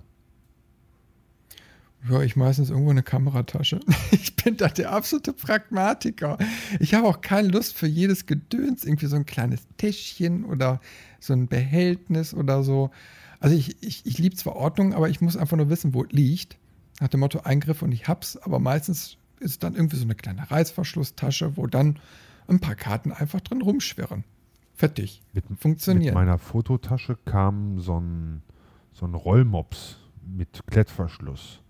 [2.07, 3.79] Ja, ich meistens irgendwo eine Kameratasche.
[4.11, 6.37] Ich bin da der absolute Pragmatiker.
[6.79, 10.81] Ich habe auch keine Lust für jedes Gedöns, irgendwie so ein kleines Täschchen oder
[11.19, 12.91] so ein Behältnis oder so.
[13.39, 16.11] Also ich, ich, ich liebe zwar Ordnung, aber ich muss einfach nur wissen, wo es
[16.11, 16.57] liegt.
[16.99, 20.49] Nach dem Motto Eingriff und ich hab's, aber meistens ist dann irgendwie so eine kleine
[20.51, 21.99] Reißverschlusstasche, wo dann
[22.47, 24.23] ein paar Karten einfach drin rumschwirren.
[24.75, 25.23] Fertig.
[25.33, 26.13] Mit, Funktioniert.
[26.13, 28.43] Mit meiner Fototasche kam so ein,
[28.91, 31.61] so ein Rollmops mit Klettverschluss.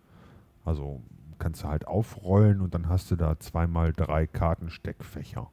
[0.64, 1.04] Also
[1.38, 5.50] kannst du halt aufrollen und dann hast du da zweimal drei Kartensteckfächer.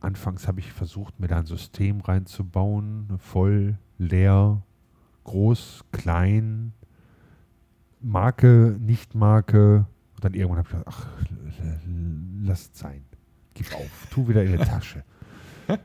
[0.00, 3.14] Anfangs habe ich versucht, mir da ein System reinzubauen.
[3.18, 4.62] Voll, leer,
[5.24, 6.72] groß, klein,
[8.00, 9.86] Marke, Nicht-Marke.
[10.14, 11.06] Und dann irgendwann habe ich gedacht, ach,
[12.42, 13.04] lass es sein.
[13.54, 15.04] Gib auf, tu wieder in die Tasche.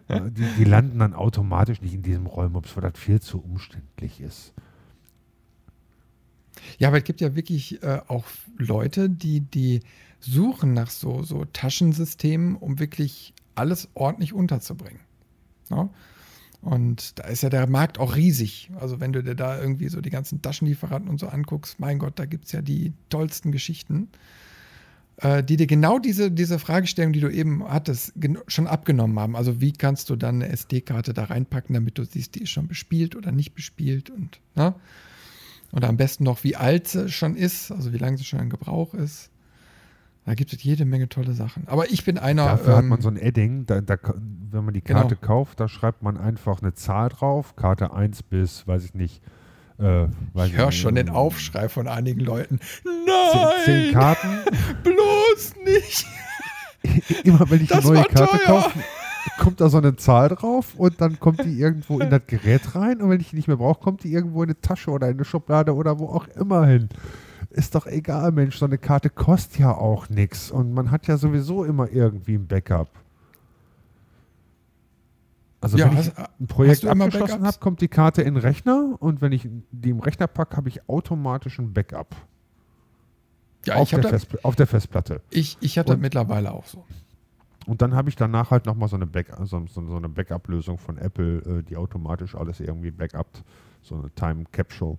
[0.10, 4.54] Die, die, landen dann automatisch nicht in diesem Rollmops, weil das viel zu umständlich ist.
[6.78, 8.26] Ja, aber es gibt ja wirklich äh, auch
[8.58, 9.82] Leute, die, die
[10.20, 15.02] suchen nach so, so Taschensystemen, um wirklich alles ordentlich unterzubringen.
[15.70, 15.90] Ja?
[16.62, 18.72] Und da ist ja der Markt auch riesig.
[18.80, 22.18] Also wenn du dir da irgendwie so die ganzen Taschenlieferanten und so anguckst, mein Gott,
[22.18, 24.08] da gibt es ja die tollsten Geschichten,
[25.44, 28.14] die dir genau diese, diese Fragestellung, die du eben hattest,
[28.48, 29.36] schon abgenommen haben.
[29.36, 32.68] Also wie kannst du dann eine SD-Karte da reinpacken, damit du siehst, die ist schon
[32.68, 34.76] bespielt oder nicht bespielt und ne?
[35.72, 38.50] Oder am besten noch, wie alt sie schon ist, also wie lange sie schon in
[38.50, 39.32] Gebrauch ist.
[40.26, 41.68] Da gibt es jede Menge tolle Sachen.
[41.68, 42.46] Aber ich bin einer.
[42.46, 43.98] Dafür ähm, hat man so ein Edding, da, da,
[44.52, 45.28] wenn man die Karte genau.
[45.28, 49.22] kauft, da schreibt man einfach eine Zahl drauf, Karte 1 bis, weiß ich nicht.
[49.84, 50.08] Äh,
[50.46, 52.60] ich höre schon den Aufschrei von einigen Leuten.
[52.84, 53.50] Nein!
[53.66, 54.28] Zehn, zehn Karten?
[54.84, 56.06] Bloß nicht!
[57.24, 58.46] Immer wenn ich das eine neue Karte teuer.
[58.46, 58.80] kaufe,
[59.40, 63.02] kommt da so eine Zahl drauf und dann kommt die irgendwo in das Gerät rein
[63.02, 65.16] und wenn ich die nicht mehr brauche, kommt die irgendwo in eine Tasche oder in
[65.16, 66.90] eine Schublade oder wo auch immer hin
[67.54, 71.18] ist doch egal, Mensch, so eine Karte kostet ja auch nichts und man hat ja
[71.18, 73.03] sowieso immer irgendwie ein Backup.
[75.64, 78.98] Also ja, wenn hast, ich ein Projekt abgeschlossen habe, kommt die Karte in den Rechner
[79.00, 82.16] und wenn ich die im Rechner packe, habe ich automatisch ein Backup.
[83.66, 85.22] Ja, auf, der das, auf der Festplatte.
[85.30, 86.84] Ich, ich habe das mittlerweile auch so.
[87.66, 90.78] Und dann habe ich danach halt nochmal so eine, Back, so, so, so eine Backup-Lösung
[90.78, 93.42] von Apple, äh, die automatisch alles irgendwie backupt.
[93.82, 94.98] So eine Time Capsule.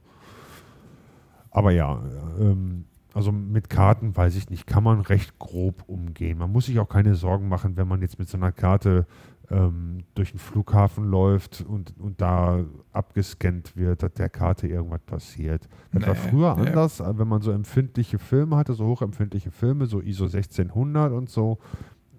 [1.50, 2.02] Aber ja,
[2.40, 6.38] ähm, also mit Karten weiß ich nicht, kann man recht grob umgehen.
[6.38, 9.06] Man muss sich auch keine Sorgen machen, wenn man jetzt mit so einer Karte
[9.50, 15.68] ähm, durch den Flughafen läuft und, und da abgescannt wird, dass der Karte irgendwas passiert.
[15.92, 16.68] Das nee, war früher nee.
[16.68, 21.58] anders, wenn man so empfindliche Filme hatte, so hochempfindliche Filme, so ISO 1600 und so,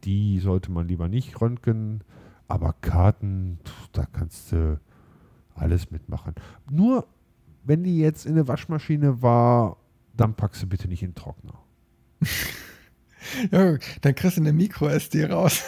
[0.04, 2.04] die sollte man lieber nicht röntgen.
[2.48, 3.60] Aber Karten,
[3.92, 4.80] da kannst du
[5.56, 6.36] alles mitmachen.
[6.70, 7.08] Nur
[7.64, 9.78] wenn die jetzt in der Waschmaschine war,
[10.16, 11.60] dann packst du bitte nicht in den Trockner.
[13.52, 15.64] ja, dann kriegst du eine Micro-SD raus.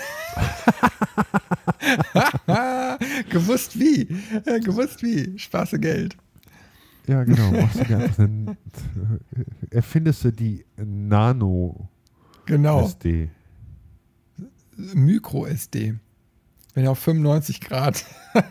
[3.30, 4.08] gewusst wie.
[4.46, 5.38] Ja, gewusst wie.
[5.38, 6.18] Spaße Geld.
[7.08, 7.52] Ja, genau.
[7.52, 8.58] Du einen,
[9.72, 11.90] erfindest du die Nano
[12.46, 12.86] genau.
[12.86, 13.30] SD.
[14.76, 15.96] Micro SD.
[16.74, 18.06] Wenn du auf 95 Grad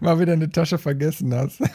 [0.00, 1.60] mal wieder eine Tasche vergessen hast.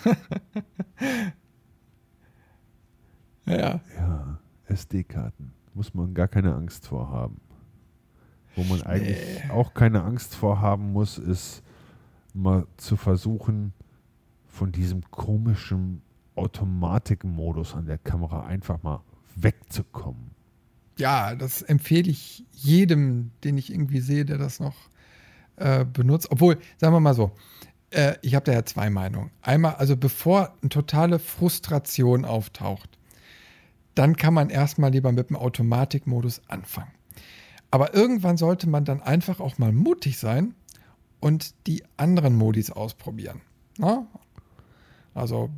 [3.47, 3.81] ja.
[3.97, 5.53] Ja, SD-Karten.
[5.73, 7.39] Muss man gar keine Angst vor haben.
[8.55, 9.49] Wo man eigentlich nee.
[9.49, 11.63] auch keine Angst vor haben muss, ist
[12.33, 13.73] mal zu versuchen,
[14.47, 16.03] von diesem komischen
[16.35, 19.01] Automatikmodus an der Kamera einfach mal
[19.35, 20.33] wegzukommen
[20.97, 24.75] ja, das empfehle ich jedem, den ich irgendwie sehe, der das noch
[25.55, 26.27] äh, benutzt.
[26.31, 27.31] Obwohl, sagen wir mal so,
[27.89, 29.31] äh, ich habe da ja zwei Meinungen.
[29.41, 32.97] Einmal, also bevor eine totale Frustration auftaucht,
[33.95, 36.91] dann kann man erstmal lieber mit dem Automatikmodus anfangen.
[37.71, 40.53] Aber irgendwann sollte man dann einfach auch mal mutig sein
[41.19, 43.41] und die anderen Modis ausprobieren.
[43.77, 44.05] Na?
[45.13, 45.49] Also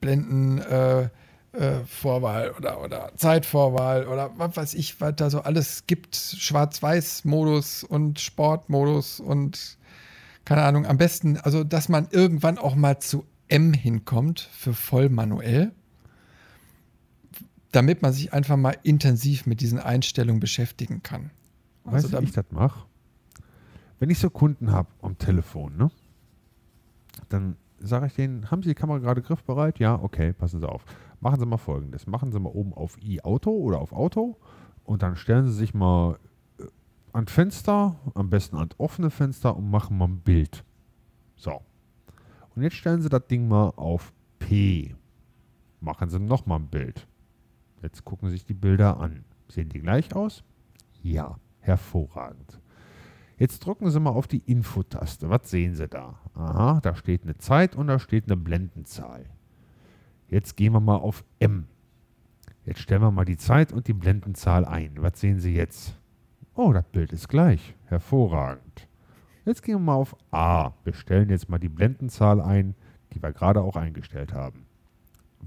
[0.00, 1.08] Blenden, äh,
[1.52, 6.16] äh, Vorwahl oder, oder Zeitvorwahl oder was weiß ich, was da so alles gibt.
[6.16, 9.78] Schwarz-Weiß-Modus und Sportmodus und
[10.44, 15.08] keine Ahnung, am besten, also dass man irgendwann auch mal zu M hinkommt für voll
[15.08, 15.72] manuell,
[17.74, 21.30] damit man sich einfach mal intensiv mit diesen Einstellungen beschäftigen kann.
[21.84, 22.86] Also weißt du, wie ich das mache?
[23.98, 25.90] Wenn ich so Kunden habe am Telefon, ne?
[27.28, 29.78] Dann sage ich denen, haben Sie die Kamera gerade griffbereit?
[29.78, 30.84] Ja, okay, passen Sie auf.
[31.20, 32.06] Machen Sie mal folgendes.
[32.06, 34.36] Machen Sie mal oben auf i-Auto oder auf Auto
[34.84, 36.18] und dann stellen Sie sich mal
[36.58, 36.64] äh,
[37.12, 40.64] an Fenster, am besten an offene Fenster und machen mal ein Bild.
[41.36, 41.60] So.
[42.54, 44.94] Und jetzt stellen Sie das Ding mal auf P.
[45.80, 47.06] Machen Sie nochmal ein Bild.
[47.84, 49.24] Jetzt gucken Sie sich die Bilder an.
[49.46, 50.42] Sehen die gleich aus?
[51.02, 52.58] Ja, hervorragend.
[53.36, 55.28] Jetzt drücken Sie mal auf die Infotaste.
[55.28, 56.18] Was sehen Sie da?
[56.32, 59.26] Aha, da steht eine Zeit und da steht eine Blendenzahl.
[60.28, 61.66] Jetzt gehen wir mal auf M.
[62.64, 64.94] Jetzt stellen wir mal die Zeit und die Blendenzahl ein.
[65.02, 66.00] Was sehen Sie jetzt?
[66.54, 67.74] Oh, das Bild ist gleich.
[67.84, 68.88] Hervorragend.
[69.44, 70.72] Jetzt gehen wir mal auf A.
[70.84, 72.76] Wir stellen jetzt mal die Blendenzahl ein,
[73.12, 74.63] die wir gerade auch eingestellt haben.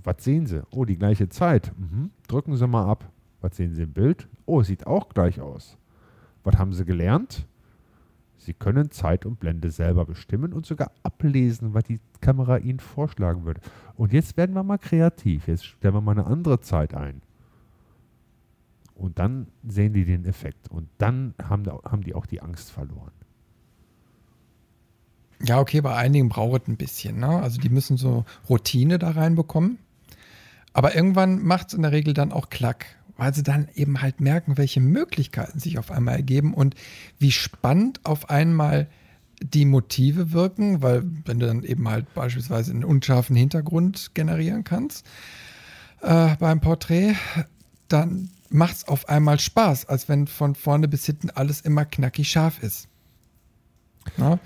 [0.03, 0.61] Was sehen Sie?
[0.71, 1.71] Oh, die gleiche Zeit.
[1.77, 2.11] Mhm.
[2.27, 3.09] Drücken Sie mal ab.
[3.41, 4.27] Was sehen Sie im Bild?
[4.45, 5.77] Oh, sieht auch gleich aus.
[6.43, 7.45] Was haben Sie gelernt?
[8.37, 13.45] Sie können Zeit und Blende selber bestimmen und sogar ablesen, was die Kamera Ihnen vorschlagen
[13.45, 13.61] würde.
[13.95, 15.47] Und jetzt werden wir mal kreativ.
[15.47, 17.21] Jetzt stellen wir mal eine andere Zeit ein.
[18.95, 20.69] Und dann sehen die den Effekt.
[20.71, 23.11] Und dann haben, die auch die Angst verloren.
[25.43, 27.19] Ja, okay, bei einigen braucht es ein bisschen.
[27.19, 27.27] Ne?
[27.27, 29.77] Also die müssen so Routine da reinbekommen.
[30.77, 32.85] Aber irgendwann macht es in der Regel dann auch Klack,
[33.17, 36.75] weil sie dann eben halt merken, welche Möglichkeiten sich auf einmal ergeben und
[37.17, 38.87] wie spannend auf einmal
[39.41, 45.03] die Motive wirken, weil wenn du dann eben halt beispielsweise einen unscharfen Hintergrund generieren kannst
[46.01, 47.15] äh, beim Porträt,
[47.87, 52.29] dann macht es auf einmal Spaß, als wenn von vorne bis hinten alles immer knackig
[52.29, 52.87] scharf ist.
[54.15, 54.37] Na?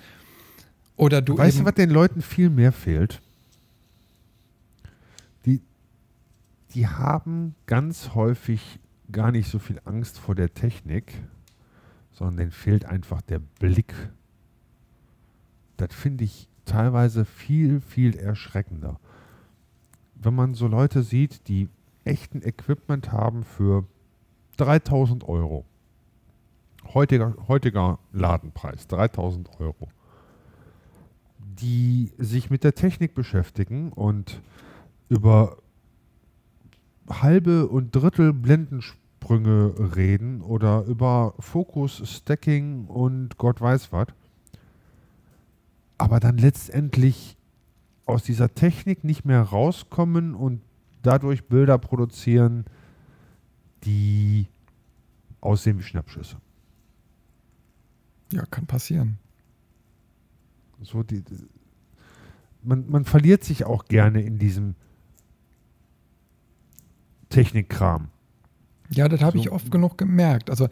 [0.95, 3.19] Oder du weißt du, was den Leuten viel mehr fehlt?
[5.45, 5.59] Die,
[6.73, 8.79] die haben ganz häufig
[9.11, 11.13] gar nicht so viel Angst vor der Technik,
[12.11, 13.93] sondern denen fehlt einfach der Blick.
[15.77, 18.99] Das finde ich teilweise viel, viel erschreckender.
[20.15, 21.67] Wenn man so Leute sieht, die
[22.05, 23.85] echten Equipment haben für
[24.57, 25.65] 3000 Euro.
[26.93, 29.89] Heutiger, heutiger Ladenpreis, 3000 Euro.
[31.37, 34.41] Die sich mit der Technik beschäftigen und
[35.09, 35.57] über
[37.09, 44.07] halbe und Drittel Blendensprünge reden oder über Fokus, Stacking und Gott weiß was.
[45.97, 47.37] Aber dann letztendlich
[48.05, 50.61] aus dieser Technik nicht mehr rauskommen und
[51.01, 52.65] dadurch Bilder produzieren,
[53.83, 54.47] die
[55.39, 56.37] aussehen wie Schnappschüsse.
[58.33, 59.17] Ja, kann passieren.
[60.81, 61.23] So die,
[62.63, 64.75] man, man verliert sich auch gerne in diesem
[67.31, 68.09] Technikkram.
[68.89, 69.43] Ja, das habe so.
[69.43, 70.49] ich oft genug gemerkt.
[70.49, 70.67] Also,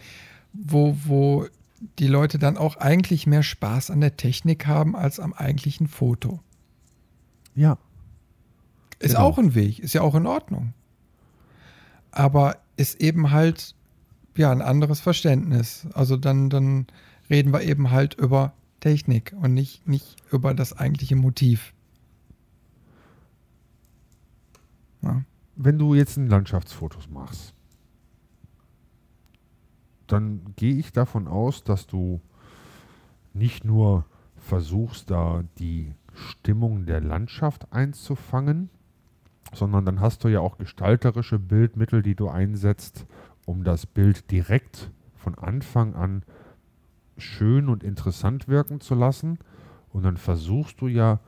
[0.53, 1.47] wo, wo
[1.97, 6.39] die Leute dann auch eigentlich mehr Spaß an der Technik haben als am eigentlichen Foto.
[7.55, 7.77] Ja.
[8.99, 9.27] Ist genau.
[9.27, 10.73] auch ein Weg, ist ja auch in Ordnung.
[12.11, 13.75] Aber ist eben halt
[14.35, 15.87] ja ein anderes Verständnis.
[15.93, 16.87] Also dann, dann
[17.29, 21.73] reden wir eben halt über Technik und nicht, nicht über das eigentliche Motiv.
[25.01, 25.23] Ja.
[25.61, 27.53] Wenn du jetzt ein Landschaftsfotos machst,
[30.07, 32.21] dann gehe ich davon aus, dass du
[33.33, 34.05] nicht nur
[34.37, 38.69] versuchst, da die Stimmung der Landschaft einzufangen,
[39.53, 43.05] sondern dann hast du ja auch gestalterische Bildmittel, die du einsetzt,
[43.45, 46.23] um das Bild direkt von Anfang an
[47.17, 49.39] schön und interessant wirken zu lassen.
[49.89, 51.19] Und dann versuchst du ja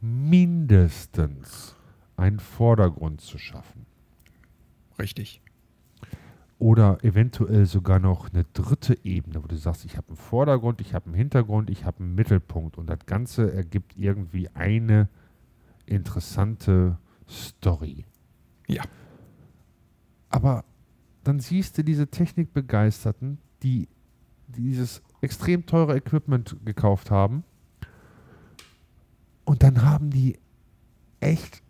[0.00, 1.74] mindestens
[2.20, 3.86] einen Vordergrund zu schaffen.
[4.98, 5.40] Richtig.
[6.58, 10.92] Oder eventuell sogar noch eine dritte Ebene, wo du sagst, ich habe einen Vordergrund, ich
[10.92, 12.76] habe einen Hintergrund, ich habe einen Mittelpunkt.
[12.76, 15.08] Und das Ganze ergibt irgendwie eine
[15.86, 18.04] interessante Story.
[18.68, 18.82] Ja.
[20.28, 20.64] Aber
[21.24, 23.88] dann siehst du diese Technikbegeisterten, die
[24.48, 27.44] dieses extrem teure Equipment gekauft haben.
[29.44, 30.38] Und dann haben die
[31.20, 31.62] echt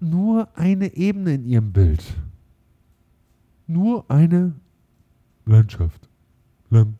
[0.00, 2.02] nur eine Ebene in ihrem Bild.
[3.66, 4.54] Nur eine
[5.44, 6.08] Landschaft.
[6.70, 6.98] Landschaft.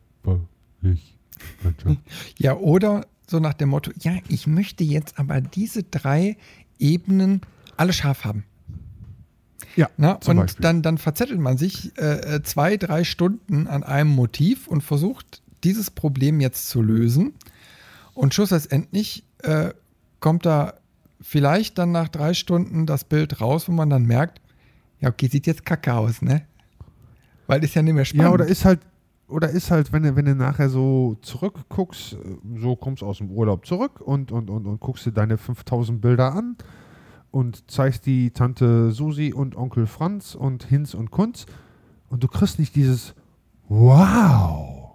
[2.38, 6.36] Ja, oder so nach dem Motto, ja, ich möchte jetzt aber diese drei
[6.78, 7.40] Ebenen
[7.76, 8.44] alle scharf haben.
[9.74, 9.90] Ja.
[9.96, 10.62] Na, und Beispiel.
[10.62, 15.42] dann, dann verzettelt man sich äh, äh, zwei, drei Stunden an einem Motiv und versucht,
[15.64, 17.34] dieses Problem jetzt zu lösen.
[18.14, 19.70] Und schlussendlich äh,
[20.20, 20.74] kommt da
[21.26, 24.40] vielleicht dann nach drei Stunden das Bild raus, wo man dann merkt,
[25.00, 26.46] ja, okay, sieht jetzt kacke aus, ne?
[27.48, 28.28] Weil ist ja nicht mehr spannend.
[28.28, 28.78] Ja, oder ist halt,
[29.26, 32.18] oder ist halt, wenn du, wenn du nachher so zurückguckst, äh,
[32.58, 36.32] so kommst aus dem Urlaub zurück und, und, und, und guckst dir deine 5000 Bilder
[36.32, 36.56] an
[37.32, 41.46] und zeigst die Tante Susi und Onkel Franz und Hinz und Kunz
[42.08, 43.16] und du kriegst nicht dieses
[43.68, 44.94] Wow,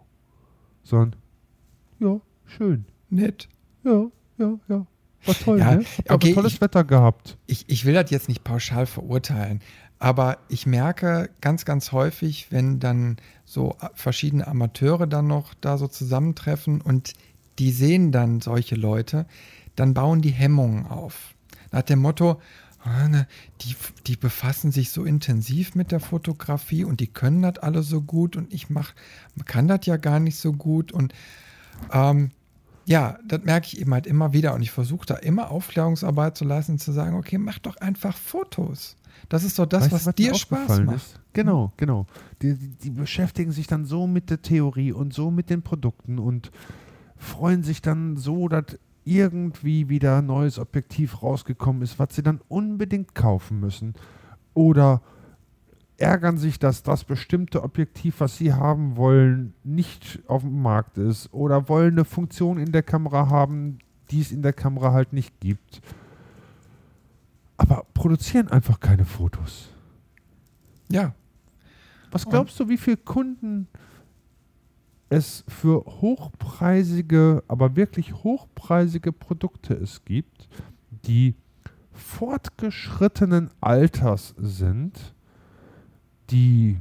[0.82, 1.18] sondern
[2.00, 2.86] ja, schön.
[3.10, 3.50] Nett.
[3.84, 4.06] Ja,
[4.38, 4.88] ja, ja.
[5.26, 5.86] War toll, ja, ne?
[6.08, 7.38] Hab okay, tolles ich, Wetter gehabt.
[7.48, 9.62] Ich, ich will das jetzt nicht pauschal verurteilen,
[10.00, 15.88] Aber ich merke ganz, ganz häufig, wenn dann so verschiedene Amateure dann noch da so
[15.88, 17.14] zusammentreffen und
[17.60, 19.28] die sehen dann solche Leute,
[19.76, 21.36] dann bauen die Hemmungen auf.
[21.72, 22.42] Nach dem Motto,
[22.84, 23.28] ah, ne,
[23.62, 23.76] die,
[24.08, 28.36] die befassen sich so intensiv mit der Fotografie und die können das alle so gut
[28.36, 28.94] und ich mach,
[29.46, 31.14] kann das ja gar nicht so gut und
[31.94, 32.32] ähm,
[32.86, 36.46] ja, das merke ich eben halt immer wieder und ich versuche da immer Aufklärungsarbeit zu
[36.46, 38.98] leisten, zu sagen, okay, mach doch einfach Fotos.
[39.30, 40.98] Das ist doch das, weißt, was, was, dir Spaß macht.
[40.98, 41.20] Ist?
[41.34, 42.08] Genau, genau.
[42.42, 46.20] Die, die, die, beschäftigen sich dann so mit der Theorie und so mit den Produkten
[46.20, 46.52] und
[47.18, 52.42] freuen sich dann so, dass irgendwie wieder ein neues Objektiv rausgekommen ist, was sie dann
[52.48, 53.94] unbedingt kaufen müssen.
[54.54, 55.02] Oder
[56.02, 61.34] ärgern sich, dass das bestimmte Objektiv, was sie haben wollen, nicht auf dem Markt ist.
[61.34, 63.80] Oder wollen eine Funktion in der Kamera haben,
[64.10, 65.82] die es in der Kamera halt nicht gibt.
[67.58, 69.70] Aber produzieren einfach keine Fotos.
[70.90, 71.14] Ja.
[72.12, 73.68] Was glaubst Und du, wie viele Kunden
[75.10, 80.48] es für hochpreisige, aber wirklich hochpreisige Produkte es gibt,
[81.06, 81.36] die
[81.92, 85.14] fortgeschrittenen Alters sind,
[86.32, 86.80] die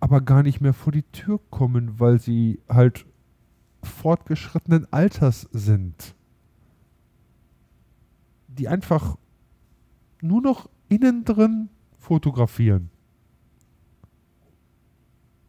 [0.00, 3.06] aber gar nicht mehr vor die Tür kommen, weil sie halt
[3.82, 6.14] fortgeschrittenen Alters sind.
[8.48, 9.16] Die einfach
[10.20, 12.90] nur noch innen drin fotografieren.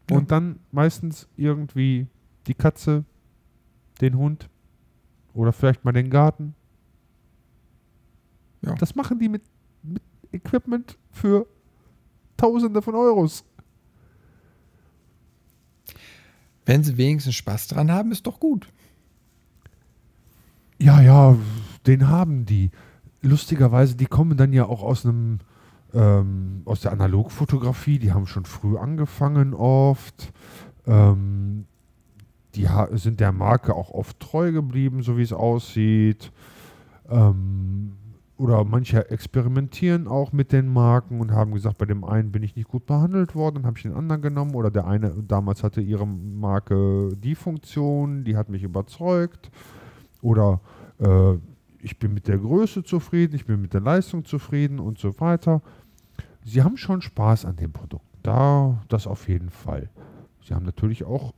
[0.09, 0.17] Ja.
[0.17, 2.07] Und dann meistens irgendwie
[2.47, 3.05] die Katze,
[4.01, 4.49] den Hund
[5.33, 6.55] oder vielleicht mal den Garten.
[8.61, 8.75] Ja.
[8.75, 9.43] Das machen die mit,
[9.81, 11.47] mit Equipment für
[12.43, 13.45] Tausende von Euros.
[16.65, 18.67] Wenn sie wenigstens Spaß dran haben, ist doch gut.
[20.77, 21.37] Ja, ja,
[21.87, 22.71] den haben die.
[23.21, 25.39] Lustigerweise, die kommen dann ja auch aus einem
[25.93, 30.33] ähm, aus der Analogfotografie, die haben schon früh angefangen oft.
[30.85, 31.63] Ähm,
[32.55, 36.33] die sind der Marke auch oft treu geblieben, so wie es aussieht.
[37.09, 37.93] Ähm,
[38.37, 42.55] oder manche experimentieren auch mit den Marken und haben gesagt, bei dem einen bin ich
[42.55, 44.55] nicht gut behandelt worden, dann habe ich den anderen genommen.
[44.55, 49.51] Oder der eine damals hatte ihre Marke die Funktion, die hat mich überzeugt.
[50.21, 50.61] Oder
[50.99, 51.33] äh,
[51.79, 55.61] ich bin mit der Größe zufrieden, ich bin mit der Leistung zufrieden und so weiter.
[56.43, 58.05] Sie haben schon Spaß an dem Produkt.
[58.23, 59.89] Da, das auf jeden Fall.
[60.41, 61.33] Sie haben natürlich auch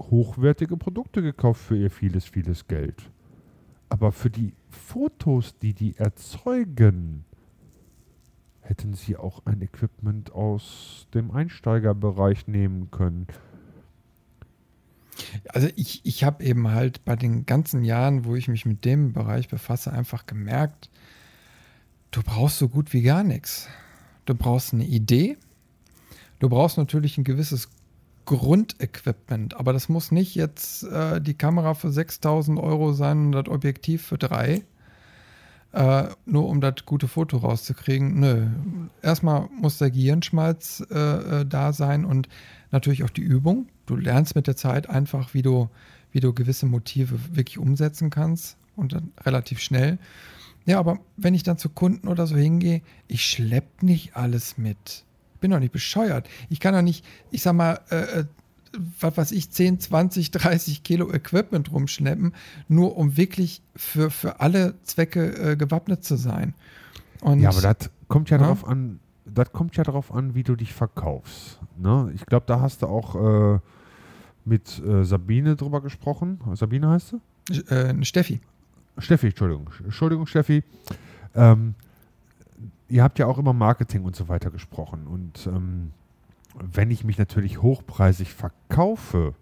[0.00, 3.10] hochwertige Produkte gekauft für ihr vieles, vieles Geld.
[3.94, 7.24] Aber für die Fotos, die die erzeugen,
[8.58, 13.28] hätten sie auch ein Equipment aus dem Einsteigerbereich nehmen können.
[15.46, 19.12] Also ich, ich habe eben halt bei den ganzen Jahren, wo ich mich mit dem
[19.12, 20.90] Bereich befasse, einfach gemerkt,
[22.10, 23.68] du brauchst so gut wie gar nichts.
[24.24, 25.36] Du brauchst eine Idee.
[26.40, 27.70] Du brauchst natürlich ein gewisses
[28.24, 33.48] Grundequipment, aber das muss nicht jetzt äh, die Kamera für 6000 Euro sein und das
[33.48, 34.62] Objektiv für drei,
[35.72, 38.20] äh, nur um das gute Foto rauszukriegen.
[38.20, 38.46] Nö,
[39.02, 42.28] erstmal muss der Gehirnschmalz äh, äh, da sein und
[42.70, 43.68] natürlich auch die Übung.
[43.86, 45.68] Du lernst mit der Zeit einfach, wie du,
[46.12, 49.98] wie du gewisse Motive wirklich umsetzen kannst und dann relativ schnell.
[50.66, 55.04] Ja, aber wenn ich dann zu Kunden oder so hingehe, ich schleppe nicht alles mit.
[55.44, 56.26] Bin doch nicht bescheuert.
[56.48, 58.24] Ich kann doch nicht, ich sag mal, äh, äh
[58.98, 62.32] was weiß ich, 10, 20, 30 Kilo Equipment rumschleppen,
[62.66, 66.54] nur um wirklich für, für alle Zwecke äh, gewappnet zu sein.
[67.20, 70.44] Und, ja, aber das kommt ja, ja, darauf an, das kommt ja darauf an, wie
[70.44, 71.60] du dich verkaufst.
[71.76, 72.10] Ne?
[72.14, 73.58] Ich glaube, da hast du auch äh,
[74.46, 76.40] mit äh, Sabine drüber gesprochen.
[76.54, 77.14] Sabine heißt
[77.50, 77.70] sie?
[77.70, 78.40] Äh, Steffi.
[78.96, 79.68] Steffi, Entschuldigung.
[79.84, 80.64] Entschuldigung, Steffi.
[81.34, 81.74] Ähm,
[82.88, 85.06] ihr habt ja auch immer Marketing und so weiter gesprochen.
[85.06, 85.92] Und ähm,
[86.54, 89.34] wenn ich mich natürlich hochpreisig verkaufe,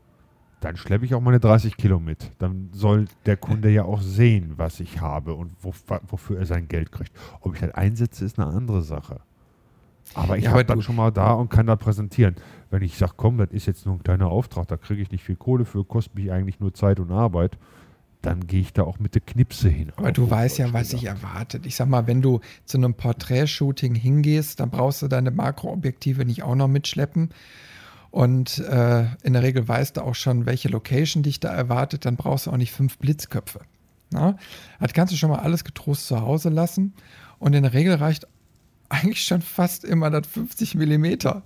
[0.61, 2.31] dann schleppe ich auch meine 30 Kilo mit.
[2.39, 5.75] Dann soll der Kunde ja auch sehen, was ich habe und wo,
[6.09, 7.13] wofür er sein Geld kriegt.
[7.41, 9.21] Ob ich das einsetze, ist eine andere Sache.
[10.15, 12.37] Aber ich ja, habe dann schon mal da und kann da präsentieren.
[12.71, 15.25] Wenn ich sage, komm, das ist jetzt nur ein kleiner Auftrag, da kriege ich nicht
[15.25, 17.59] viel Kohle für, kostet mich eigentlich nur Zeit und Arbeit,
[18.23, 19.93] dann gehe ich da auch mit der Knipse hin.
[19.97, 21.67] Aber du weißt ja, was sich erwartet.
[21.67, 26.43] Ich sag mal, wenn du zu einem Porträtshooting hingehst, dann brauchst du deine Makroobjektive nicht
[26.43, 27.31] auch noch mitschleppen.
[28.11, 32.05] Und äh, in der Regel weißt du auch schon, welche Location dich da erwartet.
[32.05, 33.61] Dann brauchst du auch nicht fünf Blitzköpfe.
[34.11, 34.37] Na?
[34.79, 36.93] Das kannst du schon mal alles getrost zu Hause lassen.
[37.39, 38.27] Und in der Regel reicht
[38.89, 41.43] eigentlich schon fast immer das 50 Millimeter.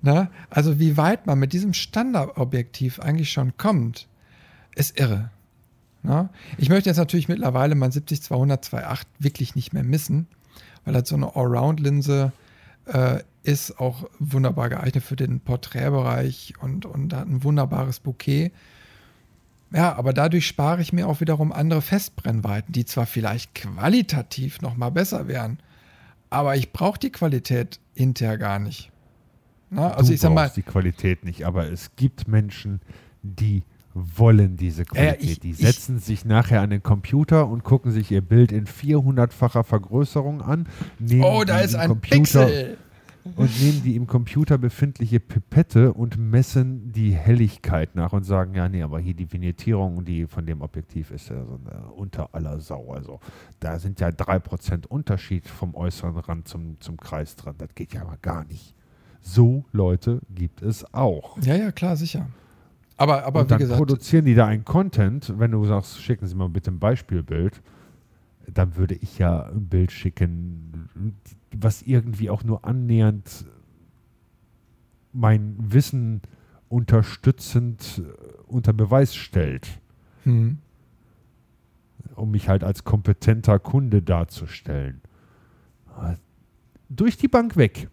[0.00, 0.30] Na?
[0.48, 4.08] Also wie weit man mit diesem Standardobjektiv eigentlich schon kommt,
[4.74, 5.30] ist irre.
[6.08, 6.30] Ja?
[6.56, 10.26] Ich möchte jetzt natürlich mittlerweile mein 70-200 2.8 wirklich nicht mehr missen,
[10.84, 12.32] weil halt so eine Allround-Linse
[12.86, 18.50] äh, ist auch wunderbar geeignet für den Porträtbereich und, und hat ein wunderbares Bouquet.
[19.70, 24.76] Ja, aber dadurch spare ich mir auch wiederum andere Festbrennweiten, die zwar vielleicht qualitativ noch
[24.76, 25.58] mal besser wären,
[26.30, 28.90] aber ich brauche die Qualität hinterher gar nicht.
[29.70, 32.80] Na, also du ich sag mal, die Qualität nicht, aber es gibt Menschen,
[33.22, 33.62] die
[34.16, 35.22] wollen diese Qualität.
[35.22, 38.52] Äh, ich, die setzen ich, sich nachher an den Computer und gucken sich ihr Bild
[38.52, 40.66] in 400-facher Vergrößerung an.
[41.20, 42.78] oh, da ist ein Computer Pixel.
[43.36, 48.68] Und nehmen die im Computer befindliche Pipette und messen die Helligkeit nach und sagen, ja,
[48.68, 51.58] nee, aber hier die Vignettierung, die von dem Objektiv ist ja so
[51.94, 52.92] unter aller Sau.
[52.92, 53.20] Also
[53.60, 57.56] da sind ja 3% Unterschied vom äußeren Rand zum, zum Kreis dran.
[57.58, 58.74] Das geht ja aber gar nicht.
[59.20, 61.36] So Leute gibt es auch.
[61.42, 62.28] Ja, ja, klar, sicher.
[62.98, 66.34] Aber, aber und dann gesagt, produzieren die da einen Content, wenn du sagst, schicken Sie
[66.34, 67.62] mal bitte ein Beispielbild,
[68.52, 71.14] dann würde ich ja ein Bild schicken,
[71.54, 73.46] was irgendwie auch nur annähernd
[75.12, 76.22] mein Wissen
[76.68, 79.80] unterstützend äh, unter Beweis stellt.
[80.24, 80.58] Hm.
[82.16, 85.00] Um mich halt als kompetenter Kunde darzustellen.
[86.88, 87.88] Durch die Bank weg.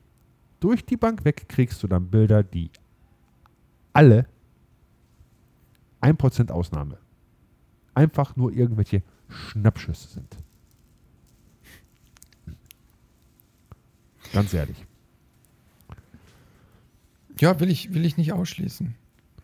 [0.59, 2.71] Durch die Bank weg kriegst du dann Bilder, die
[3.93, 4.25] alle
[6.05, 6.97] 1% Ausnahme
[7.95, 10.37] einfach nur irgendwelche Schnappschüsse sind.
[14.33, 14.85] Ganz ehrlich.
[17.39, 18.95] Ja, will ich, will ich nicht ausschließen.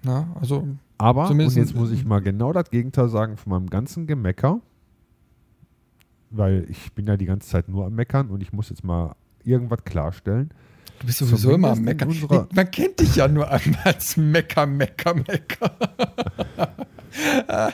[0.03, 0.67] Na, also
[0.97, 4.59] Aber, und jetzt muss ich mal genau das Gegenteil sagen von meinem ganzen Gemecker,
[6.29, 9.15] weil ich bin ja die ganze Zeit nur am Meckern und ich muss jetzt mal
[9.43, 10.51] irgendwas klarstellen.
[11.01, 12.15] Du bist sowieso immer am Meckern.
[12.53, 15.71] Man kennt dich ja nur als Mecker, Mecker, Mecker.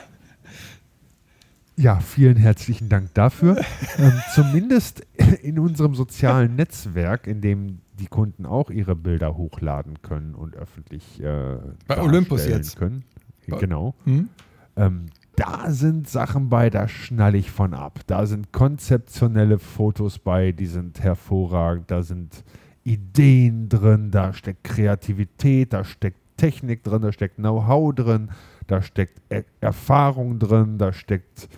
[1.76, 3.56] Ja, vielen herzlichen Dank dafür.
[3.98, 5.06] ähm, zumindest
[5.42, 11.22] in unserem sozialen Netzwerk, in dem die Kunden auch ihre Bilder hochladen können und öffentlich
[11.22, 11.56] äh,
[11.86, 13.04] bei Olympus jetzt können.
[13.46, 13.94] Genau.
[14.06, 14.28] Hm?
[14.74, 15.06] Ähm,
[15.36, 18.00] da sind Sachen bei, da schnalle ich von ab.
[18.08, 21.92] Da sind konzeptionelle Fotos bei, die sind hervorragend.
[21.92, 22.42] Da sind
[22.88, 28.30] Ideen drin, da steckt Kreativität, da steckt Technik drin, da steckt Know-how drin,
[28.66, 31.50] da steckt er Erfahrung drin, da steckt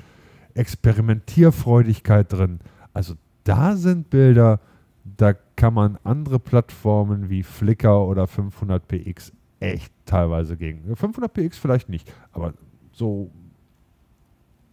[0.55, 2.59] Experimentierfreudigkeit drin.
[2.93, 4.59] Also da sind Bilder,
[5.05, 10.93] da kann man andere Plattformen wie Flickr oder 500px echt teilweise gegen.
[10.93, 12.55] 500px vielleicht nicht, aber
[12.93, 13.31] so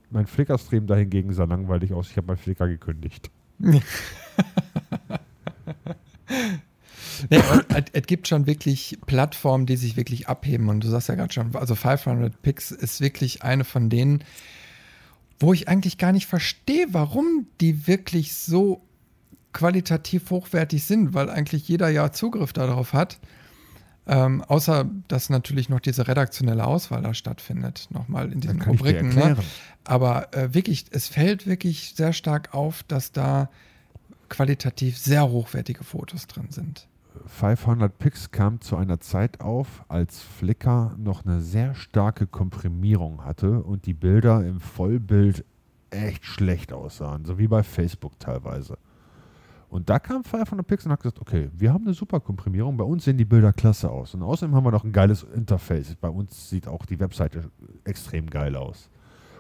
[0.10, 2.10] mein Flickr-Stream dahingegen sah langweilig aus.
[2.10, 3.30] Ich habe mein Flickr gekündigt.
[7.30, 7.42] nee,
[7.94, 10.70] es gibt schon wirklich Plattformen, die sich wirklich abheben.
[10.70, 14.24] Und du sagst ja gerade schon, also 500 Pix ist wirklich eine von denen,
[15.40, 18.82] wo ich eigentlich gar nicht verstehe, warum die wirklich so
[19.54, 23.20] qualitativ hochwertig sind, weil eigentlich jeder ja Zugriff darauf hat.
[24.10, 29.10] Ähm, außer, dass natürlich noch diese redaktionelle Auswahl da stattfindet, nochmal in diesen Rubriken.
[29.10, 29.36] Ne?
[29.84, 33.50] Aber äh, wirklich, es fällt wirklich sehr stark auf, dass da
[34.30, 36.88] qualitativ sehr hochwertige Fotos drin sind.
[37.26, 43.64] 500 Pix kam zu einer Zeit auf, als Flickr noch eine sehr starke Komprimierung hatte
[43.64, 45.44] und die Bilder im Vollbild
[45.90, 48.78] echt schlecht aussahen, so wie bei Facebook teilweise.
[49.70, 52.86] Und da kam 500 Pix und hat gesagt, okay, wir haben eine super Komprimierung, bei
[52.86, 54.14] uns sehen die Bilder klasse aus.
[54.14, 55.96] Und außerdem haben wir noch ein geiles Interface.
[55.96, 57.52] Bei uns sieht auch die Webseite
[57.84, 58.90] extrem geil aus.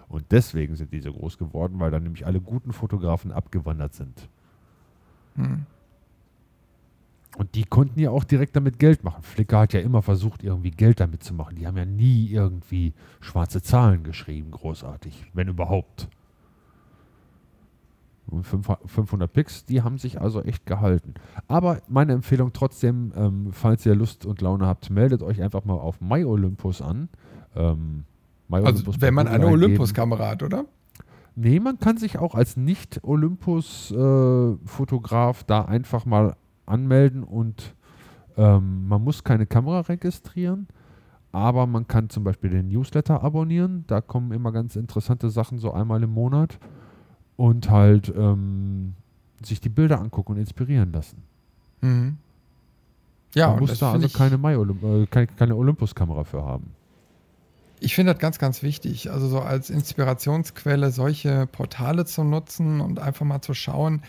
[0.09, 4.29] Und deswegen sind diese groß geworden, weil dann nämlich alle guten Fotografen abgewandert sind.
[5.37, 5.65] Hm.
[7.37, 9.21] Und die konnten ja auch direkt damit Geld machen.
[9.21, 11.55] Flickr hat ja immer versucht, irgendwie Geld damit zu machen.
[11.55, 16.09] Die haben ja nie irgendwie schwarze Zahlen geschrieben, großartig, wenn überhaupt.
[18.25, 21.13] Und 500 Pix, die haben sich also echt gehalten.
[21.47, 25.75] Aber meine Empfehlung trotzdem, ähm, falls ihr Lust und Laune habt, meldet euch einfach mal
[25.75, 27.07] auf MyOlympus an.
[27.55, 28.03] Ähm,
[28.49, 30.65] My also wenn man eine Olympus-Kamera hat, oder?
[31.39, 36.35] Nee, man kann sich auch als Nicht-Olympus-Fotograf äh, da einfach mal
[36.65, 37.75] anmelden und
[38.37, 40.67] ähm, man muss keine Kamera registrieren,
[41.31, 43.83] aber man kann zum Beispiel den Newsletter abonnieren.
[43.85, 46.57] Da kommen immer ganz interessante Sachen so einmal im Monat
[47.35, 48.95] und halt ähm,
[49.43, 51.21] sich die Bilder angucken und inspirieren lassen.
[51.81, 52.17] Mhm.
[53.35, 56.71] Ja, man muss da also keine, äh, keine, keine Olympus-Kamera für haben.
[57.79, 59.11] Ich finde das ganz, ganz wichtig.
[59.11, 64.01] Also so als Inspirationsquelle solche Portale zu nutzen und einfach mal zu schauen,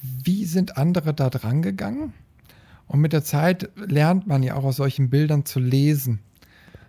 [0.00, 2.14] wie sind andere da dran gegangen?
[2.86, 6.20] Und mit der Zeit lernt man ja auch aus solchen Bildern zu lesen.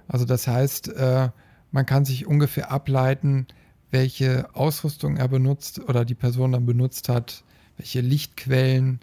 [0.08, 1.30] Also das heißt, äh,
[1.72, 3.48] man kann sich ungefähr ableiten,
[3.92, 7.44] welche Ausrüstung er benutzt oder die Person dann benutzt hat,
[7.78, 9.00] welche Lichtquellen,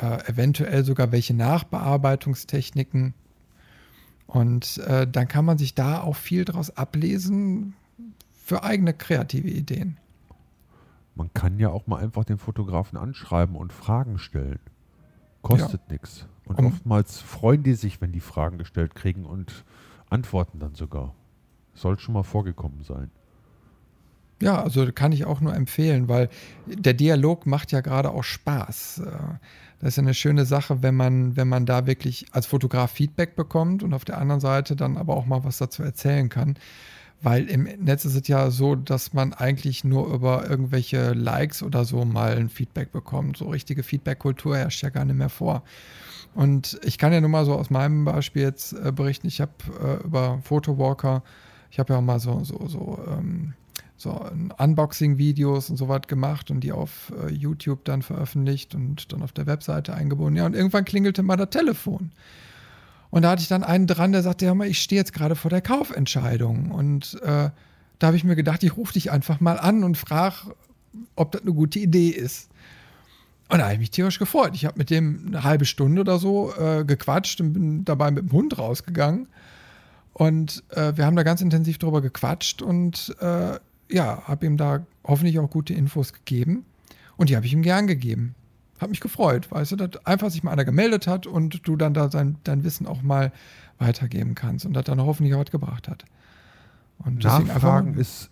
[0.00, 3.14] äh, eventuell sogar welche Nachbearbeitungstechniken.
[4.26, 7.74] Und äh, dann kann man sich da auch viel draus ablesen
[8.32, 9.98] für eigene kreative Ideen.
[11.14, 14.58] Man kann ja auch mal einfach den Fotografen anschreiben und Fragen stellen.
[15.42, 15.92] Kostet ja.
[15.92, 16.26] nichts.
[16.44, 19.64] Und um, oftmals freuen die sich, wenn die Fragen gestellt kriegen und
[20.10, 21.14] antworten dann sogar.
[21.74, 23.10] Soll schon mal vorgekommen sein.
[24.42, 26.28] Ja, also kann ich auch nur empfehlen, weil
[26.66, 29.02] der Dialog macht ja gerade auch Spaß.
[29.84, 33.36] Das ist ja eine schöne Sache, wenn man, wenn man da wirklich als Fotograf Feedback
[33.36, 36.54] bekommt und auf der anderen Seite dann aber auch mal was dazu erzählen kann.
[37.20, 41.84] Weil im Netz ist es ja so, dass man eigentlich nur über irgendwelche Likes oder
[41.84, 43.36] so mal ein Feedback bekommt.
[43.36, 45.62] So richtige Feedback-Kultur herrscht ja gar nicht mehr vor.
[46.34, 49.26] Und ich kann ja nur mal so aus meinem Beispiel jetzt äh, berichten.
[49.26, 49.52] Ich habe
[49.82, 51.22] äh, über Photowalker,
[51.70, 53.52] ich habe ja auch mal so, so, so, ähm,
[54.04, 54.24] so
[54.58, 59.32] Unboxing-Videos und so was gemacht und die auf äh, YouTube dann veröffentlicht und dann auf
[59.32, 60.36] der Webseite eingebunden.
[60.36, 62.12] Ja, und irgendwann klingelte mal das Telefon.
[63.10, 65.34] Und da hatte ich dann einen dran, der sagte, ja, mal, ich stehe jetzt gerade
[65.34, 66.70] vor der Kaufentscheidung.
[66.70, 67.50] Und äh,
[67.98, 70.54] da habe ich mir gedacht, ich rufe dich einfach mal an und frage,
[71.16, 72.50] ob das eine gute Idee ist.
[73.48, 74.52] Und da habe ich mich tierisch gefreut.
[74.54, 78.24] Ich habe mit dem eine halbe Stunde oder so äh, gequatscht und bin dabei mit
[78.24, 79.28] dem Hund rausgegangen.
[80.12, 83.58] Und äh, wir haben da ganz intensiv drüber gequatscht und äh,
[83.90, 86.64] ja, habe ihm da hoffentlich auch gute Infos gegeben.
[87.16, 88.34] Und die habe ich ihm gern gegeben
[88.80, 91.94] hat mich gefreut, weißt du, dass einfach sich mal einer gemeldet hat und du dann
[91.94, 93.32] da sein, dein Wissen auch mal
[93.78, 96.04] weitergeben kannst und das dann hoffentlich auch was gebracht hat.
[96.98, 98.30] Und Nachfragen ist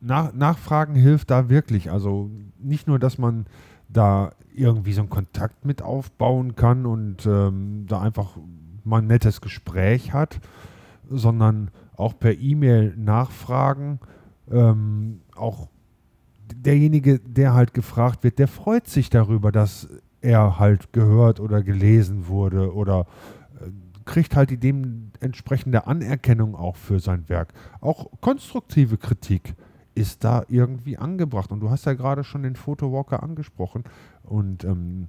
[0.00, 1.90] nach, Nachfragen hilft da wirklich.
[1.90, 3.46] Also nicht nur, dass man
[3.88, 8.36] da irgendwie so einen Kontakt mit aufbauen kann und ähm, da einfach
[8.84, 10.40] mal ein nettes Gespräch hat,
[11.08, 14.00] sondern auch per E-Mail nachfragen,
[14.50, 15.68] ähm, auch
[16.54, 19.88] derjenige, der halt gefragt wird, der freut sich darüber, dass
[20.20, 23.06] er halt gehört oder gelesen wurde oder
[23.60, 23.70] äh,
[24.04, 27.52] kriegt halt die dementsprechende Anerkennung auch für sein Werk.
[27.80, 29.54] Auch konstruktive Kritik
[29.94, 31.50] ist da irgendwie angebracht.
[31.50, 33.84] Und du hast ja gerade schon den Photowalker angesprochen.
[34.22, 35.08] Und ähm,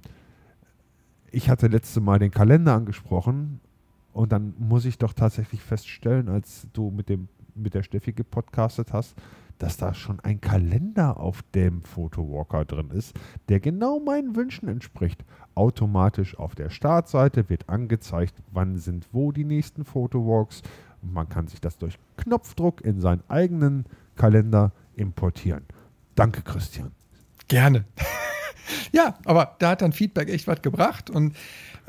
[1.30, 3.60] ich hatte letzte Mal den Kalender angesprochen.
[4.12, 8.92] Und dann muss ich doch tatsächlich feststellen, als du mit, dem, mit der Steffi gepodcastet
[8.92, 9.14] hast,
[9.58, 13.14] dass da schon ein Kalender auf dem Photowalker drin ist,
[13.48, 15.24] der genau meinen Wünschen entspricht.
[15.54, 20.62] Automatisch auf der Startseite wird angezeigt, wann sind wo die nächsten Photowalks.
[21.02, 23.84] Man kann sich das durch Knopfdruck in seinen eigenen
[24.16, 25.64] Kalender importieren.
[26.14, 26.92] Danke, Christian.
[27.48, 27.84] Gerne.
[28.92, 31.36] ja, aber da hat dann Feedback echt was gebracht und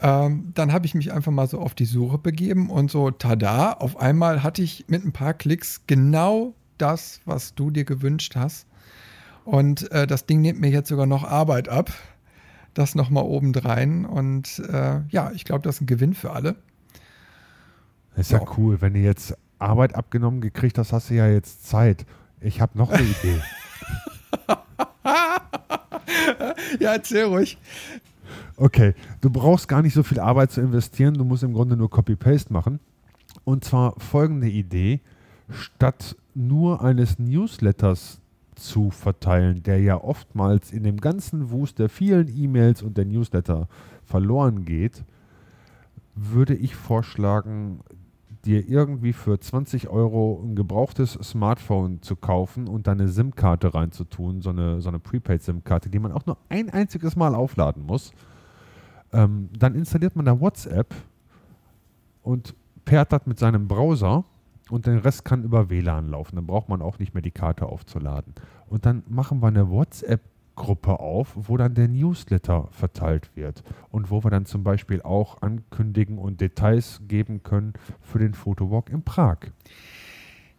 [0.04, 3.72] ähm, dann habe ich mich einfach mal so auf die Suche begeben und so, tada,
[3.72, 8.68] auf einmal hatte ich mit ein paar Klicks genau das, was du dir gewünscht hast.
[9.46, 11.92] Und äh, das Ding nimmt mir jetzt sogar noch Arbeit ab.
[12.74, 14.06] Das nochmal obendrein.
[14.06, 16.56] Und äh, ja, ich glaube, das ist ein Gewinn für alle.
[18.16, 18.40] Das ist ja.
[18.40, 18.82] ja cool.
[18.82, 22.06] Wenn du jetzt Arbeit abgenommen gekriegt hast, hast du ja jetzt Zeit.
[22.42, 23.42] Ich habe noch eine Idee.
[26.80, 27.58] ja, erzähl ruhig.
[28.64, 31.16] Okay, du brauchst gar nicht so viel Arbeit zu investieren.
[31.16, 32.80] Du musst im Grunde nur Copy-Paste machen.
[33.44, 35.02] Und zwar folgende Idee.
[35.50, 38.22] Statt nur eines Newsletters
[38.56, 43.68] zu verteilen, der ja oftmals in dem ganzen Wust der vielen E-Mails und der Newsletter
[44.06, 45.04] verloren geht,
[46.16, 47.82] würde ich vorschlagen,
[48.46, 54.52] dir irgendwie für 20 Euro ein gebrauchtes Smartphone zu kaufen und deine SIM-Karte reinzutun, so
[54.52, 58.14] eine, so eine Prepaid-SIM-Karte, die man auch nur ein einziges Mal aufladen muss.
[59.14, 60.94] Ähm, dann installiert man da WhatsApp
[62.24, 64.26] und pairt das mit seinem Browser
[64.70, 66.36] und den Rest kann über WLAN laufen.
[66.36, 68.34] Dann braucht man auch nicht mehr die Karte aufzuladen.
[68.68, 74.24] Und dann machen wir eine WhatsApp-Gruppe auf, wo dann der Newsletter verteilt wird und wo
[74.24, 79.38] wir dann zum Beispiel auch ankündigen und Details geben können für den Fotowalk in Prag.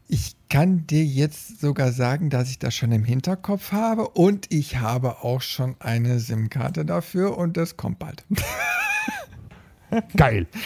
[0.06, 4.76] Ich kann dir jetzt sogar sagen, dass ich das schon im Hinterkopf habe und ich
[4.76, 8.24] habe auch schon eine SIM-Karte dafür und das kommt bald.
[10.16, 10.46] Geil.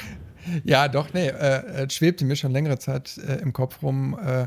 [0.65, 4.47] Ja, doch, nee, äh, äh, schwebte mir schon längere Zeit äh, im Kopf rum, äh,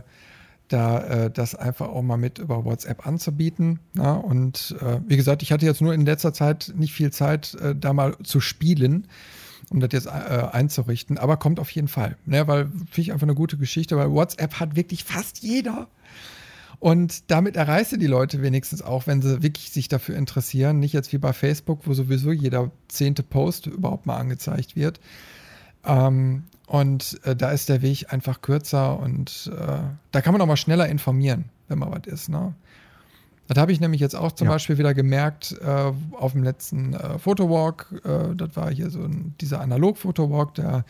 [0.68, 3.80] da äh, das einfach auch mal mit über WhatsApp anzubieten.
[3.96, 4.14] Ja?
[4.14, 7.94] Und äh, wie gesagt, ich hatte jetzt nur in letzter Zeit nicht viel Zeit, da
[7.94, 9.08] mal zu spielen,
[9.70, 12.18] um das jetzt einzurichten, aber kommt auf jeden Fall.
[12.26, 12.48] Ne?
[12.48, 15.88] Weil finde ich einfach eine gute Geschichte, weil WhatsApp hat wirklich fast jeder.
[16.80, 20.80] Und damit erreichst die Leute wenigstens auch, wenn sie wirklich sich dafür interessieren.
[20.80, 25.00] Nicht jetzt wie bei Facebook, wo sowieso jeder zehnte Post überhaupt mal angezeigt wird.
[25.86, 29.80] Ähm, und äh, da ist der Weg einfach kürzer und äh,
[30.12, 32.30] da kann man auch mal schneller informieren, wenn mal was ist.
[32.30, 32.56] Ne?
[33.54, 34.54] Das habe ich nämlich jetzt auch zum Ja.
[34.54, 38.02] Beispiel wieder gemerkt äh, auf dem letzten äh, Fotowalk.
[38.06, 40.86] Äh, das war hier so ein, dieser Analog-Fotowalk, der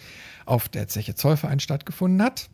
[0.45, 2.51] auf der Zeche Zollverein stattgefunden hat.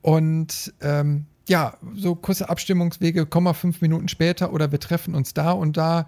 [0.00, 5.34] Und ähm, ja, so kurze Abstimmungswege, kommen wir fünf Minuten später oder wir treffen uns
[5.34, 6.06] da und da.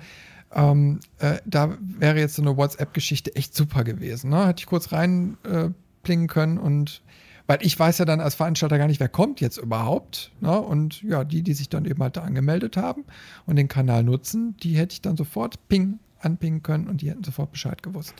[0.55, 4.31] Ähm, äh, da wäre jetzt so eine WhatsApp-Geschichte echt super gewesen.
[4.31, 4.47] Ne?
[4.47, 7.03] Hätte ich kurz reinplingen äh, können und
[7.49, 10.31] weil ich weiß ja dann als Veranstalter gar nicht, wer kommt jetzt überhaupt.
[10.41, 10.57] Ne?
[10.57, 13.05] Und ja, die, die sich dann eben halt da angemeldet haben
[13.47, 17.25] und den Kanal nutzen, die hätte ich dann sofort ping anpingen können und die hätten
[17.25, 18.15] sofort Bescheid gewusst.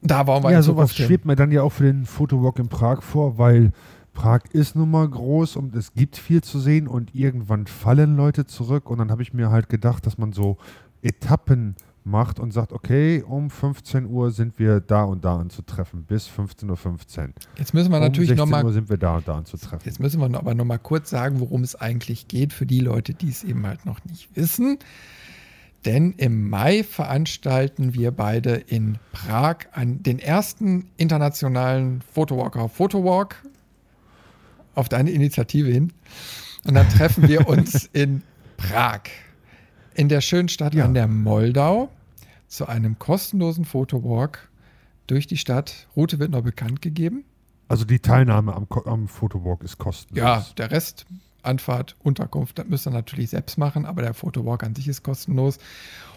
[0.00, 3.02] Da wollen wir Ja, sowas schwebt mir dann ja auch für den Fotowalk in Prag
[3.02, 3.72] vor, weil
[4.14, 8.46] Prag ist nun mal groß und es gibt viel zu sehen und irgendwann fallen Leute
[8.46, 10.56] zurück und dann habe ich mir halt gedacht, dass man so
[11.02, 11.76] Etappen
[12.10, 16.68] macht und sagt, okay, um 15 Uhr sind wir da und da anzutreffen, bis 15.15
[16.68, 17.28] Uhr.
[17.56, 19.82] Jetzt müssen wir um natürlich 16 nochmal Uhr sind wir da und da anzutreffen.
[19.84, 23.14] Jetzt müssen wir aber noch mal kurz sagen, worum es eigentlich geht für die Leute,
[23.14, 24.78] die es eben halt noch nicht wissen.
[25.86, 33.36] Denn im Mai veranstalten wir beide in Prag an den ersten internationalen Photowalker Photowalk
[34.74, 35.92] auf deine Initiative hin.
[36.66, 38.22] Und dann treffen wir uns in
[38.58, 39.00] Prag,
[39.94, 40.84] in der schönen Stadt Ja.
[40.84, 41.88] an der Moldau,
[42.50, 44.50] zu einem kostenlosen Photowalk
[45.06, 45.88] durch die Stadt.
[45.96, 47.24] Route wird noch bekannt gegeben.
[47.68, 50.18] Also die Teilnahme am, am Fotowalk ist kostenlos.
[50.22, 51.06] Ja, der Rest,
[51.42, 55.58] Anfahrt, Unterkunft, das müsst ihr natürlich selbst machen, aber der Fotowalk an sich ist kostenlos.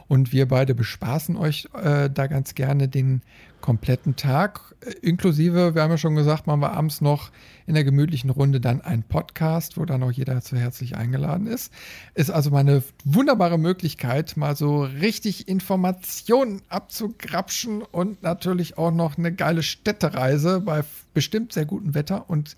[0.07, 3.21] Und wir beide bespaßen euch äh, da ganz gerne den
[3.63, 4.75] kompletten Tag.
[4.81, 7.31] Äh, inklusive, wir haben ja schon gesagt, machen wir abends noch
[7.65, 11.71] in der gemütlichen Runde dann einen Podcast, wo dann auch jeder zu herzlich eingeladen ist.
[12.13, 19.17] Ist also mal eine wunderbare Möglichkeit, mal so richtig Informationen abzugrapschen und natürlich auch noch
[19.17, 22.57] eine geile Städtereise bei bestimmt sehr gutem Wetter und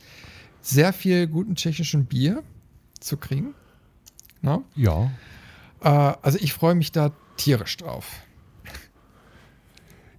[0.62, 2.42] sehr viel guten tschechischen Bier
[3.00, 3.54] zu kriegen.
[4.42, 4.64] Ne?
[4.76, 5.12] Ja.
[5.82, 5.90] Äh,
[6.22, 8.26] also ich freue mich da tierisch drauf.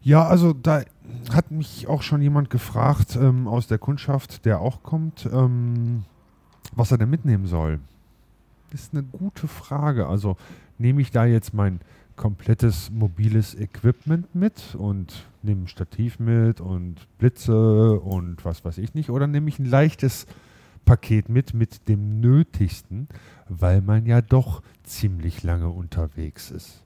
[0.02, 0.82] Ja, also da
[1.32, 6.04] hat mich auch schon jemand gefragt ähm, aus der Kundschaft, der auch kommt, ähm,
[6.76, 7.80] was er denn mitnehmen soll.
[8.72, 10.06] Ist eine gute Frage.
[10.06, 10.36] Also
[10.78, 11.80] nehme ich da jetzt mein
[12.14, 18.94] komplettes mobiles Equipment mit und nehme ein Stativ mit und Blitze und was weiß ich
[18.94, 20.26] nicht, oder nehme ich ein leichtes
[20.84, 23.08] Paket mit mit dem Nötigsten,
[23.48, 26.85] weil man ja doch ziemlich lange unterwegs ist.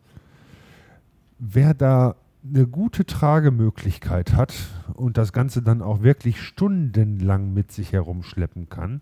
[1.42, 4.54] Wer da eine gute Tragemöglichkeit hat
[4.92, 9.00] und das Ganze dann auch wirklich stundenlang mit sich herumschleppen kann,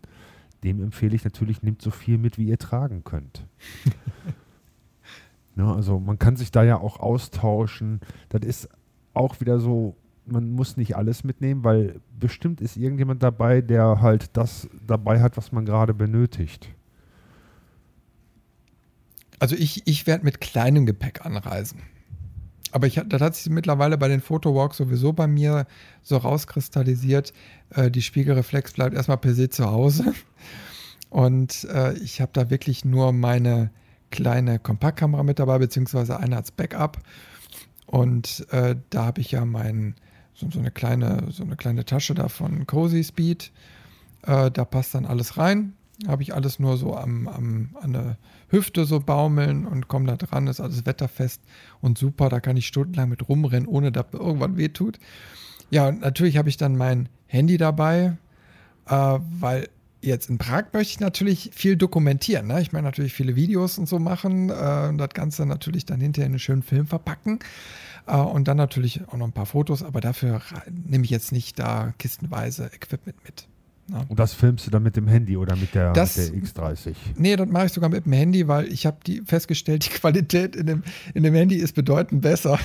[0.62, 3.44] dem empfehle ich natürlich, nehmt so viel mit, wie ihr tragen könnt.
[5.56, 8.00] ne, also man kann sich da ja auch austauschen.
[8.28, 8.68] Das ist
[9.14, 14.36] auch wieder so, man muss nicht alles mitnehmen, weil bestimmt ist irgendjemand dabei, der halt
[14.36, 16.68] das dabei hat, was man gerade benötigt.
[19.40, 21.82] Also ich, ich werde mit kleinem Gepäck anreisen.
[22.72, 25.66] Aber ich, das hat sich mittlerweile bei den Fotowalks sowieso bei mir
[26.02, 27.32] so rauskristallisiert.
[27.70, 30.14] Äh, die Spiegelreflex bleibt erstmal per se zu Hause.
[31.10, 33.70] Und äh, ich habe da wirklich nur meine
[34.10, 36.98] kleine Kompaktkamera mit dabei, beziehungsweise eine als Backup.
[37.86, 39.94] Und äh, da habe ich ja mein,
[40.34, 43.50] so, so, eine kleine, so eine kleine Tasche da von Cozy Speed.
[44.22, 45.72] Äh, da passt dann alles rein.
[46.06, 48.18] Habe ich alles nur so am, am, an der
[48.48, 51.42] Hüfte so baumeln und komme da dran, ist alles wetterfest
[51.80, 52.28] und super.
[52.28, 54.98] Da kann ich stundenlang mit rumrennen, ohne dass mir irgendwann wehtut.
[55.70, 58.16] Ja, und natürlich habe ich dann mein Handy dabei,
[58.86, 59.68] äh, weil
[60.00, 62.46] jetzt in Prag möchte ich natürlich viel dokumentieren.
[62.46, 62.60] Ne?
[62.60, 66.26] Ich meine natürlich viele Videos und so machen äh, und das Ganze natürlich dann hinterher
[66.26, 67.40] in einen schönen Film verpacken.
[68.06, 71.58] Äh, und dann natürlich auch noch ein paar Fotos, aber dafür nehme ich jetzt nicht
[71.58, 73.48] da kistenweise Equipment mit.
[73.88, 74.04] Ne?
[74.08, 76.94] Und das filmst du dann mit dem Handy oder mit der, Das- mit der X30.
[77.16, 80.54] Nee, das mache ich sogar mit dem Handy, weil ich habe die festgestellt, die Qualität
[80.56, 80.82] in dem,
[81.14, 82.58] in dem Handy ist bedeutend besser.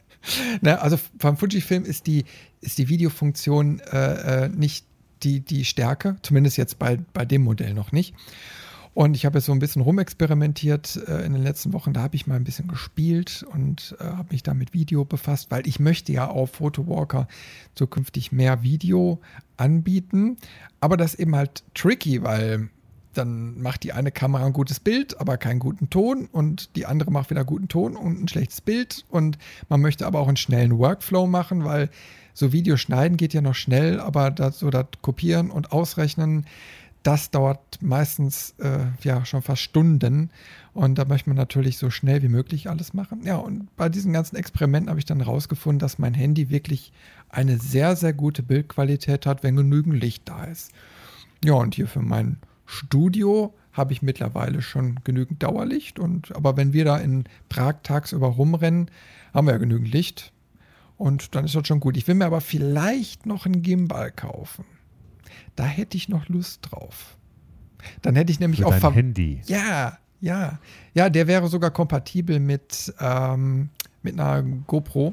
[0.60, 2.24] ne, also beim Fujifilm ist die,
[2.60, 4.84] ist die Videofunktion äh, äh, nicht
[5.22, 8.14] die, die Stärke, zumindest jetzt bei, bei dem Modell noch nicht.
[8.92, 11.92] Und ich habe jetzt so ein bisschen rumexperimentiert äh, in den letzten Wochen.
[11.92, 15.50] Da habe ich mal ein bisschen gespielt und äh, habe mich da mit Video befasst,
[15.50, 17.28] weil ich möchte ja auf Photowalker
[17.74, 19.20] zukünftig mehr Video
[19.56, 20.38] anbieten.
[20.80, 22.68] Aber das ist eben halt tricky, weil
[23.12, 27.10] dann macht die eine Kamera ein gutes Bild, aber keinen guten Ton und die andere
[27.10, 29.04] macht wieder guten Ton und ein schlechtes Bild.
[29.08, 29.38] Und
[29.68, 31.90] man möchte aber auch einen schnellen Workflow machen, weil
[32.34, 36.46] so Video schneiden geht ja noch schnell, aber das, so das Kopieren und Ausrechnen,
[37.02, 40.30] das dauert meistens äh, ja schon fast Stunden.
[40.72, 43.22] Und da möchte man natürlich so schnell wie möglich alles machen.
[43.24, 46.92] Ja, und bei diesen ganzen Experimenten habe ich dann rausgefunden, dass mein Handy wirklich
[47.28, 50.72] eine sehr, sehr gute Bildqualität hat, wenn genügend Licht da ist.
[51.44, 52.36] Ja, und hier für mein
[52.66, 55.98] Studio habe ich mittlerweile schon genügend Dauerlicht.
[55.98, 58.90] Und, aber wenn wir da in Prag tagsüber rumrennen,
[59.32, 60.32] haben wir ja genügend Licht.
[60.96, 61.96] Und dann ist das schon gut.
[61.96, 64.64] Ich will mir aber vielleicht noch einen Gimbal kaufen.
[65.60, 67.18] Da hätte ich noch Lust drauf.
[68.00, 69.42] Dann hätte ich nämlich Für auch dein Handy.
[69.44, 70.58] Ja, ja.
[70.94, 73.68] Ja, der wäre sogar kompatibel mit, ähm,
[74.02, 75.12] mit einer GoPro.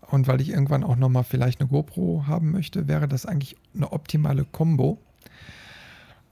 [0.00, 3.92] Und weil ich irgendwann auch nochmal vielleicht eine GoPro haben möchte, wäre das eigentlich eine
[3.92, 4.98] optimale Kombo.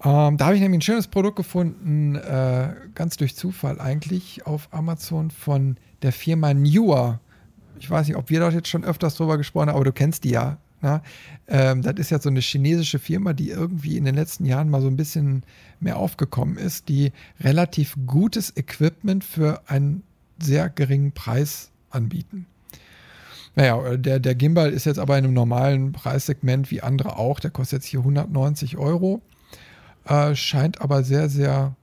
[0.03, 4.67] Ähm, da habe ich nämlich ein schönes Produkt gefunden, äh, ganz durch Zufall eigentlich, auf
[4.73, 7.21] Amazon von der Firma Newer.
[7.79, 10.25] Ich weiß nicht, ob wir dort jetzt schon öfters drüber gesprochen haben, aber du kennst
[10.25, 10.59] die ja.
[10.85, 11.01] Ne?
[11.49, 14.83] Ähm, das ist ja so eine chinesische Firma, die irgendwie in den letzten Jahren mal
[14.83, 15.43] so ein bisschen
[15.81, 20.03] mehr aufgekommen ist, die relativ gutes Equipment für einen
[20.39, 22.45] sehr geringen Preis anbieten.
[23.57, 27.41] Naja, der, der Gimbal ist jetzt aber in einem normalen Preissegment wie andere auch.
[27.41, 29.23] Der kostet jetzt hier 190 Euro.
[30.05, 31.77] Äh, scheint aber sehr, sehr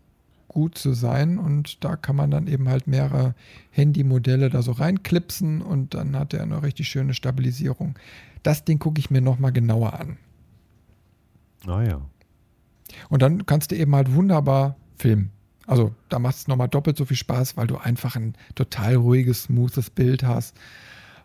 [0.47, 3.33] gut zu sein und da kann man dann eben halt mehrere
[3.71, 7.95] Handymodelle da so reinklipsen und dann hat er eine richtig schöne Stabilisierung.
[8.43, 10.17] Das Ding gucke ich mir nochmal genauer an.
[11.67, 12.01] Ah ja.
[13.09, 15.31] Und dann kannst du eben halt wunderbar filmen.
[15.67, 19.43] Also da macht es nochmal doppelt so viel Spaß, weil du einfach ein total ruhiges,
[19.43, 20.57] smoothes Bild hast.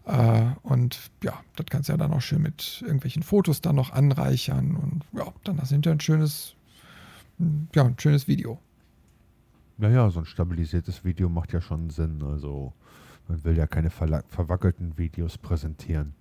[0.04, 3.92] Äh, und ja, das kannst du ja dann auch schön mit irgendwelchen Fotos dann noch
[3.92, 4.76] anreichern.
[4.76, 6.54] Und ja, dann hast du hinterher ein schönes,
[7.74, 8.60] ja, ein schönes Video.
[9.78, 12.22] Naja, so ein stabilisiertes Video macht ja schon Sinn.
[12.22, 12.72] Also
[13.28, 16.14] man will ja keine verwackelten Videos präsentieren.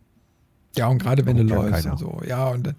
[0.77, 2.22] Ja, und gerade wenn du läufst und so.
[2.27, 2.76] Ja, und dann,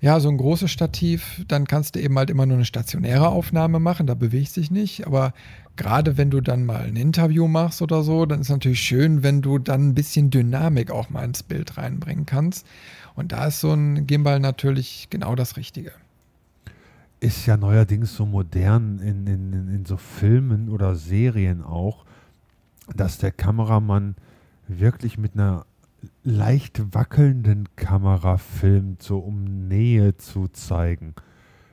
[0.00, 3.80] ja, so ein großes Stativ, dann kannst du eben halt immer nur eine stationäre Aufnahme
[3.80, 5.06] machen, da bewegt sich nicht.
[5.06, 5.32] Aber
[5.76, 9.42] gerade wenn du dann mal ein Interview machst oder so, dann ist natürlich schön, wenn
[9.42, 12.66] du dann ein bisschen Dynamik auch mal ins Bild reinbringen kannst.
[13.14, 15.92] Und da ist so ein Gimbal natürlich genau das Richtige
[17.20, 22.04] ist ja neuerdings so modern in, in, in so Filmen oder Serien auch,
[22.94, 24.14] dass der Kameramann
[24.68, 25.66] wirklich mit einer
[26.28, 31.14] leicht wackelnden Kamera filmt, so um Nähe zu zeigen.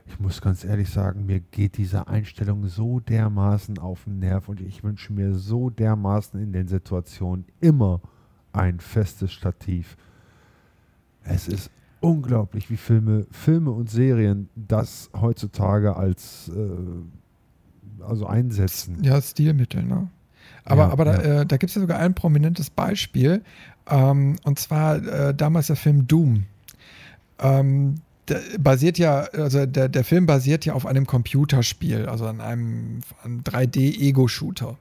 [0.06, 4.60] Ich muss ganz ehrlich sagen, mir geht diese Einstellung so dermaßen auf den Nerv und
[4.60, 8.00] ich wünsche mir so dermaßen in den Situationen immer
[8.52, 9.96] ein festes Stativ.
[11.24, 11.70] Es ist
[12.00, 19.02] unglaublich, wie Filme, Filme und Serien das heutzutage als äh, also einsetzen.
[19.02, 20.08] Ja, Stilmittel, ne?
[20.64, 21.40] Aber, ja, aber da, ja.
[21.40, 23.42] äh, da gibt es ja sogar ein prominentes Beispiel.
[23.88, 26.44] Ähm, und zwar äh, damals der Film Doom.
[27.38, 27.96] Ähm,
[28.28, 33.00] der basiert ja, also der, der Film basiert ja auf einem Computerspiel, also an einem,
[33.22, 34.76] einem 3D-Ego-Shooter.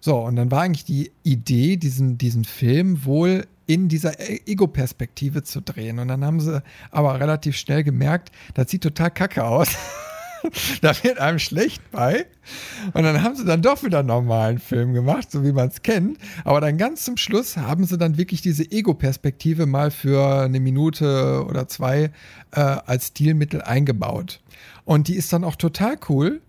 [0.00, 5.42] So, und dann war eigentlich die Idee, diesen, diesen Film wohl in dieser e- Ego-Perspektive
[5.44, 5.98] zu drehen.
[5.98, 9.68] Und dann haben sie aber relativ schnell gemerkt, das sieht total kacke aus.
[10.82, 12.26] da wird einem schlecht bei.
[12.92, 15.82] Und dann haben sie dann doch wieder einen normalen Film gemacht, so wie man es
[15.82, 16.18] kennt.
[16.44, 21.44] Aber dann ganz zum Schluss haben sie dann wirklich diese Ego-Perspektive mal für eine Minute
[21.48, 22.10] oder zwei
[22.52, 24.40] äh, als Stilmittel eingebaut.
[24.84, 26.40] Und die ist dann auch total cool.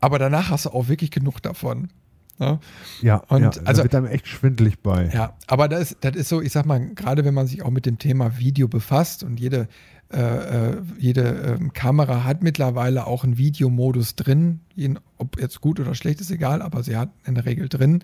[0.00, 1.90] Aber danach hast du auch wirklich genug davon.
[2.38, 2.58] Ne?
[3.02, 5.10] Ja, und ja, also wird einem echt schwindelig bei.
[5.12, 7.84] Ja, aber das, das ist so, ich sag mal, gerade wenn man sich auch mit
[7.84, 9.68] dem Thema Video befasst und jede,
[10.12, 14.60] äh, äh jede äh, Kamera hat mittlerweile auch einen Videomodus drin,
[15.18, 18.02] ob jetzt gut oder schlecht ist egal, aber sie hat in der Regel drin.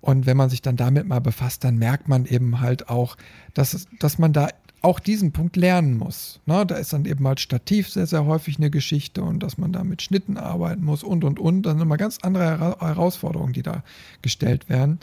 [0.00, 3.16] Und wenn man sich dann damit mal befasst, dann merkt man eben halt auch,
[3.52, 4.48] dass, dass man da
[4.82, 6.40] auch diesen Punkt lernen muss.
[6.46, 6.64] Ne?
[6.64, 9.84] Da ist dann eben halt Stativ sehr, sehr häufig eine Geschichte und dass man da
[9.84, 11.62] mit Schnitten arbeiten muss und und und.
[11.62, 13.82] Dann sind immer ganz andere Herausforderungen, die da
[14.22, 14.98] gestellt werden.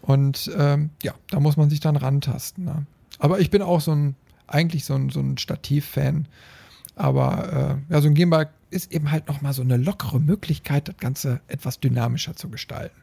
[0.00, 2.64] Und ähm, ja, da muss man sich dann rantasten.
[2.64, 2.86] Ne?
[3.18, 4.16] Aber ich bin auch so ein,
[4.46, 6.26] eigentlich so ein, so ein Stativ-Fan.
[6.94, 10.96] Aber äh, ja, so ein Gimbal ist eben halt nochmal so eine lockere Möglichkeit, das
[10.96, 12.96] Ganze etwas dynamischer zu gestalten.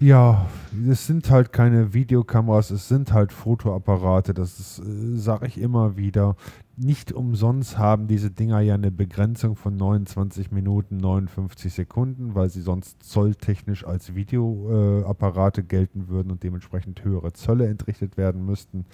[0.00, 0.46] Ja,
[0.90, 6.34] es sind halt keine Videokameras, es sind halt Fotoapparate, das äh, sage ich immer wieder.
[6.76, 12.62] Nicht umsonst haben diese Dinger ja eine Begrenzung von 29 Minuten 59 Sekunden, weil sie
[12.62, 18.86] sonst zolltechnisch als Videoapparate äh, gelten würden und dementsprechend höhere Zölle entrichtet werden müssten.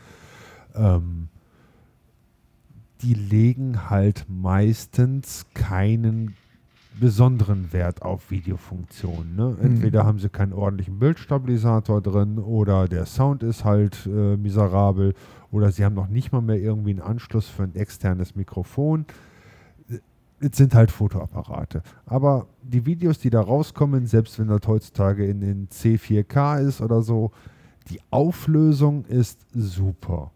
[0.74, 1.28] Ähm,
[3.02, 6.34] die legen halt meistens keinen
[6.98, 9.36] besonderen Wert auf Videofunktionen.
[9.36, 9.56] Ne?
[9.62, 10.06] Entweder mhm.
[10.08, 15.14] haben sie keinen ordentlichen Bildstabilisator drin oder der Sound ist halt äh, miserabel
[15.50, 19.06] oder sie haben noch nicht mal mehr irgendwie einen Anschluss für ein externes Mikrofon.
[20.40, 21.82] Es sind halt Fotoapparate.
[22.06, 27.02] Aber die Videos, die da rauskommen, selbst wenn das heutzutage in, in C4K ist oder
[27.02, 27.32] so,
[27.90, 30.30] die Auflösung ist super.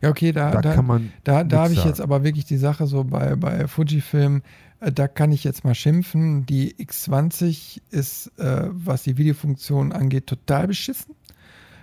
[0.00, 2.56] Ja, okay, da, Da da, kann man da, da habe ich jetzt aber wirklich die
[2.56, 4.42] Sache so bei, bei Fujifilm,
[4.80, 6.46] äh, da kann ich jetzt mal schimpfen.
[6.46, 11.14] Die X20 ist, äh, was die Videofunktion angeht, total beschissen.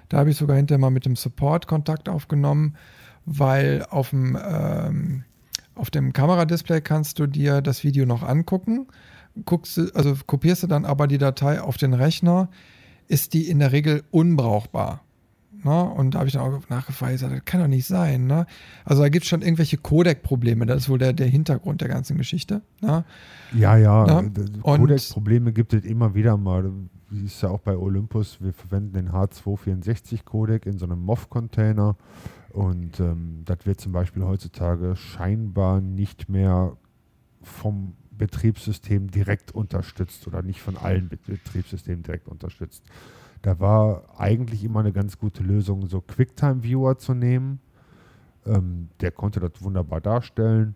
[0.09, 2.75] Da habe ich sogar hinterher mal mit dem Support Kontakt aufgenommen,
[3.25, 5.23] weil auf dem, ähm,
[5.75, 8.87] auf dem Kameradisplay kannst du dir das Video noch angucken.
[9.45, 12.49] Guckst, du- also kopierst du dann aber die Datei auf den Rechner,
[13.07, 15.01] ist die in der Regel unbrauchbar.
[15.63, 15.83] Ne?
[15.83, 18.27] Und da habe ich dann auch nachgefragt, ich gesagt, das kann doch nicht sein.
[18.27, 18.45] Ne?
[18.83, 22.17] Also da gibt es schon irgendwelche Codec-Probleme, das ist wohl der, der Hintergrund der ganzen
[22.17, 22.61] Geschichte.
[22.81, 23.03] Ne?
[23.53, 24.37] Ja, ja, und-
[24.81, 26.71] Codec-Probleme gibt es immer wieder mal.
[27.23, 31.95] Ist ja auch bei Olympus, wir verwenden den H264-Codec in so einem MOV-Container
[32.49, 36.77] und ähm, das wird zum Beispiel heutzutage scheinbar nicht mehr
[37.41, 42.83] vom Betriebssystem direkt unterstützt oder nicht von allen Bet- Betriebssystemen direkt unterstützt.
[43.41, 47.59] Da war eigentlich immer eine ganz gute Lösung, so QuickTime-Viewer zu nehmen.
[48.45, 50.75] Ähm, der konnte das wunderbar darstellen.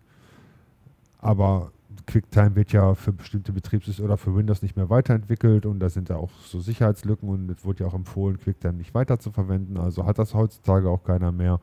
[1.18, 1.72] Aber
[2.06, 6.08] QuickTime wird ja für bestimmte Betriebssysteme oder für Windows nicht mehr weiterentwickelt und da sind
[6.08, 9.78] ja auch so Sicherheitslücken und es wurde ja auch empfohlen, QuickTime nicht weiter zu verwenden.
[9.78, 11.60] Also hat das heutzutage auch keiner mehr.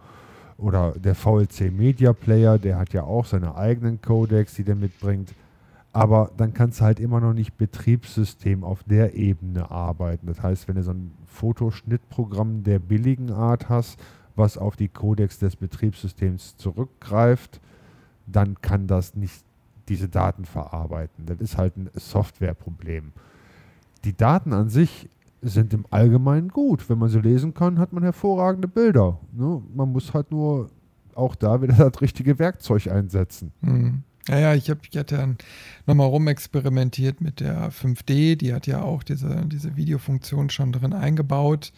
[0.58, 5.34] Oder der VLC Media Player, der hat ja auch seine eigenen Codecs, die der mitbringt.
[5.94, 10.28] Aber dann kannst du halt immer noch nicht Betriebssystem auf der Ebene arbeiten.
[10.28, 14.00] Das heißt, wenn du so ein Fotoschnittprogramm der billigen Art hast,
[14.36, 17.60] was auf die Codecs des Betriebssystems zurückgreift,
[18.28, 19.47] dann kann das nicht
[19.90, 21.26] diese Daten verarbeiten.
[21.26, 23.14] Das ist halt ein Softwareproblem.
[24.04, 25.10] Die Daten an sich
[25.42, 26.90] sind im Allgemeinen gut.
[26.90, 29.20] Wenn man sie lesen kann, hat man hervorragende Bilder.
[29.34, 29.62] Ne?
[29.74, 30.70] Man muss halt nur
[31.16, 33.52] auch da wieder das richtige Werkzeug einsetzen.
[33.62, 34.04] Hm.
[34.28, 35.38] Ja, ja, ich, hab, ich dann
[35.86, 41.72] nochmal rumexperimentiert mit der 5D, die hat ja auch diese, diese Videofunktion schon drin eingebaut.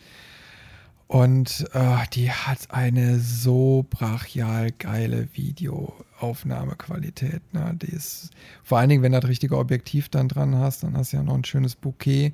[1.09, 7.41] Und äh, die hat eine so brachial geile Videoaufnahmequalität.
[7.51, 7.75] Ne?
[7.81, 8.29] Die ist,
[8.63, 11.23] vor allen Dingen, wenn du das richtige Objektiv dann dran hast, dann hast du ja
[11.23, 12.33] noch ein schönes Bouquet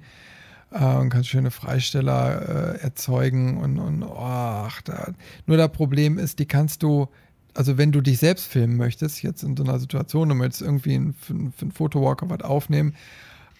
[0.71, 3.59] äh, und kannst schöne Freisteller äh, erzeugen.
[3.59, 5.13] Und, und ach, da,
[5.45, 7.07] nur das Problem ist, die kannst du,
[7.53, 10.95] also wenn du dich selbst filmen möchtest, jetzt in so einer Situation, du möchtest irgendwie
[10.95, 12.93] ein, für, für einen Photowalker was aufnehmen,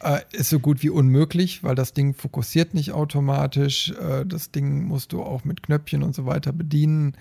[0.01, 3.91] äh, ist so gut wie unmöglich, weil das Ding fokussiert nicht automatisch.
[3.91, 7.15] Äh, das Ding musst du auch mit Knöpfchen und so weiter bedienen.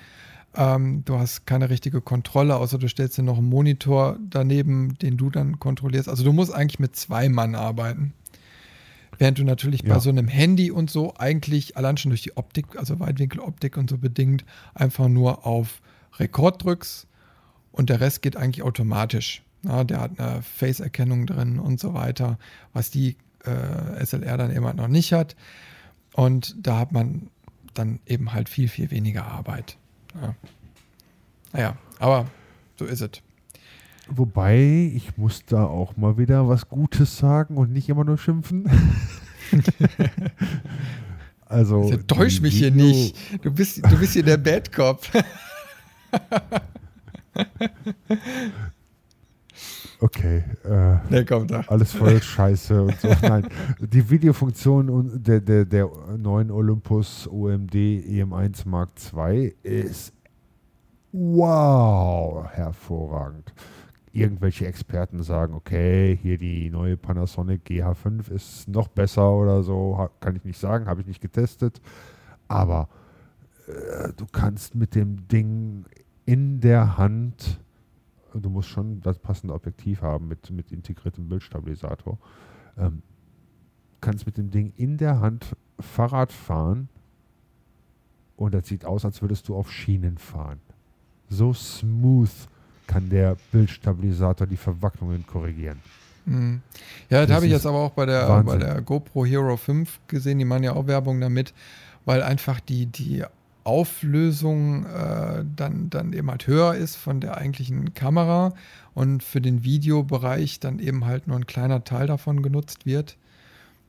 [0.56, 5.16] Ähm, du hast keine richtige Kontrolle, außer du stellst dir noch einen Monitor daneben, den
[5.16, 6.08] du dann kontrollierst.
[6.08, 8.12] Also du musst eigentlich mit zwei Mann arbeiten.
[9.18, 9.94] Während du natürlich Ja.
[9.94, 13.88] bei so einem Handy und so eigentlich allein schon durch die Optik, also Weitwinkeloptik und
[13.90, 14.44] so bedingt,
[14.74, 15.80] einfach nur auf
[16.18, 17.06] Rekord drückst
[17.72, 19.43] und der Rest geht eigentlich automatisch.
[19.64, 22.38] Ja, der hat eine Face-Erkennung drin und so weiter,
[22.72, 25.36] was die äh, SLR dann eben halt noch nicht hat.
[26.14, 27.28] Und da hat man
[27.74, 29.76] dann eben halt viel, viel weniger Arbeit.
[30.20, 30.34] Ja.
[31.52, 32.26] Naja, aber
[32.78, 33.10] so ist es.
[34.08, 38.70] Wobei, ich muss da auch mal wieder was Gutes sagen und nicht immer nur schimpfen.
[41.46, 41.82] also.
[41.82, 43.16] Also, täusch mich hier Video- nicht.
[43.42, 45.06] Du bist, du bist hier der Bad Cop.
[50.00, 50.44] Okay.
[50.64, 51.60] Äh, Der kommt da.
[51.68, 53.08] alles voll Scheiße und so.
[53.22, 53.48] Nein,
[53.80, 60.12] die Videofunktion der, der, der neuen Olympus OMD EM1 Mark II ist
[61.12, 63.52] wow, hervorragend.
[64.12, 70.36] Irgendwelche Experten sagen, okay, hier die neue Panasonic GH5 ist noch besser oder so, kann
[70.36, 71.80] ich nicht sagen, habe ich nicht getestet.
[72.46, 72.88] Aber
[73.66, 75.84] äh, du kannst mit dem Ding
[76.26, 77.60] in der Hand
[78.42, 82.18] du musst schon das passende Objektiv haben mit, mit integriertem Bildstabilisator.
[82.76, 83.02] Ähm,
[84.00, 86.88] kannst mit dem Ding in der Hand Fahrrad fahren
[88.36, 90.60] und das sieht aus, als würdest du auf Schienen fahren.
[91.28, 92.30] So smooth
[92.86, 95.78] kann der Bildstabilisator die Verwacklungen korrigieren.
[96.26, 96.60] Hm.
[97.08, 98.58] Ja, das, Das habe ich jetzt aber auch bei der, Wahnsinn.
[98.58, 100.38] bei der GoPro Hero 5 gesehen.
[100.38, 101.54] Die machen ja auch Werbung damit,
[102.04, 103.24] weil einfach die, die
[103.64, 108.52] Auflösung äh, dann, dann eben halt höher ist von der eigentlichen Kamera
[108.92, 113.16] und für den Videobereich dann eben halt nur ein kleiner Teil davon genutzt wird.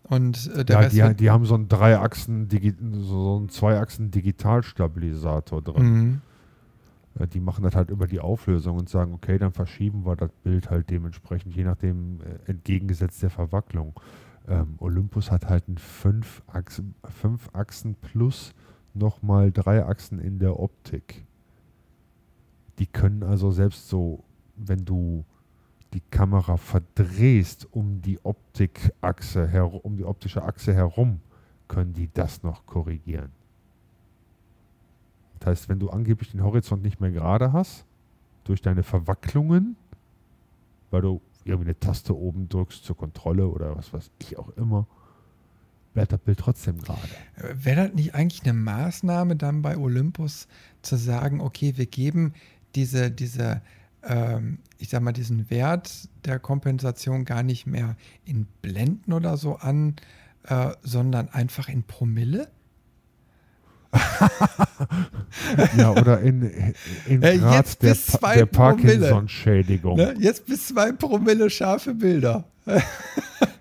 [0.04, 2.48] Und äh, der Ja, Rest die, die haben so einen Dreiachsen,
[3.02, 6.22] so einen Zweiachsen Digitalstabilisator drin.
[7.18, 7.28] Mhm.
[7.34, 10.70] Die machen das halt über die Auflösung und sagen, okay, dann verschieben wir das Bild
[10.70, 13.94] halt dementsprechend, je nachdem äh, entgegengesetzt der Verwacklung.
[14.48, 18.54] Ähm, Olympus hat halt ein fünf Achsen, fünf Achsen plus
[18.96, 21.26] nochmal drei Achsen in der Optik.
[22.80, 24.24] Die können also selbst so,
[24.56, 25.24] wenn du
[25.94, 31.22] die Kamera verdrehst um die Optikachse herum, um die optische Achse herum,
[31.68, 33.32] können die das noch korrigieren.
[35.40, 37.86] Das heißt, wenn du angeblich den Horizont nicht mehr gerade hast,
[38.44, 39.76] durch deine Verwacklungen,
[40.92, 44.88] weil du irgendwie eine Taste oben drückst zur Kontrolle oder was weiß ich auch immer,
[45.96, 47.02] bleibt das Bild trotzdem gerade.
[47.54, 50.48] Wäre das nicht eigentlich eine Maßnahme dann bei Olympus
[50.84, 52.34] zu sagen, okay, wir geben
[52.76, 53.62] diese, diese
[54.06, 59.56] ähm, ich sag mal, diesen Wert der Kompensation gar nicht mehr in Blenden oder so
[59.56, 59.96] an,
[60.44, 62.50] äh, sondern einfach in Promille?
[65.78, 66.74] ja, oder in,
[67.06, 67.96] in äh, Grad der,
[68.36, 69.96] der Parkinson-Schädigung.
[69.96, 70.16] Ne?
[70.20, 72.44] Jetzt bis zwei Promille scharfe Bilder.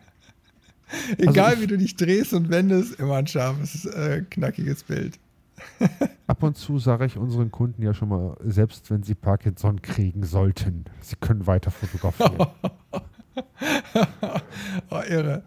[1.19, 5.19] Egal also ich, wie du dich drehst und wendest, immer ein scharfes, äh, knackiges Bild.
[6.27, 10.25] Ab und zu sage ich unseren Kunden ja schon mal, selbst wenn sie Parkinson kriegen
[10.25, 12.37] sollten, sie können weiter fotografieren.
[14.91, 15.43] oh, irre.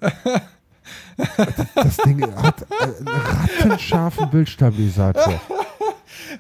[1.18, 5.42] Das, das Ding hat einen rattenscharfen Bildstabilisator.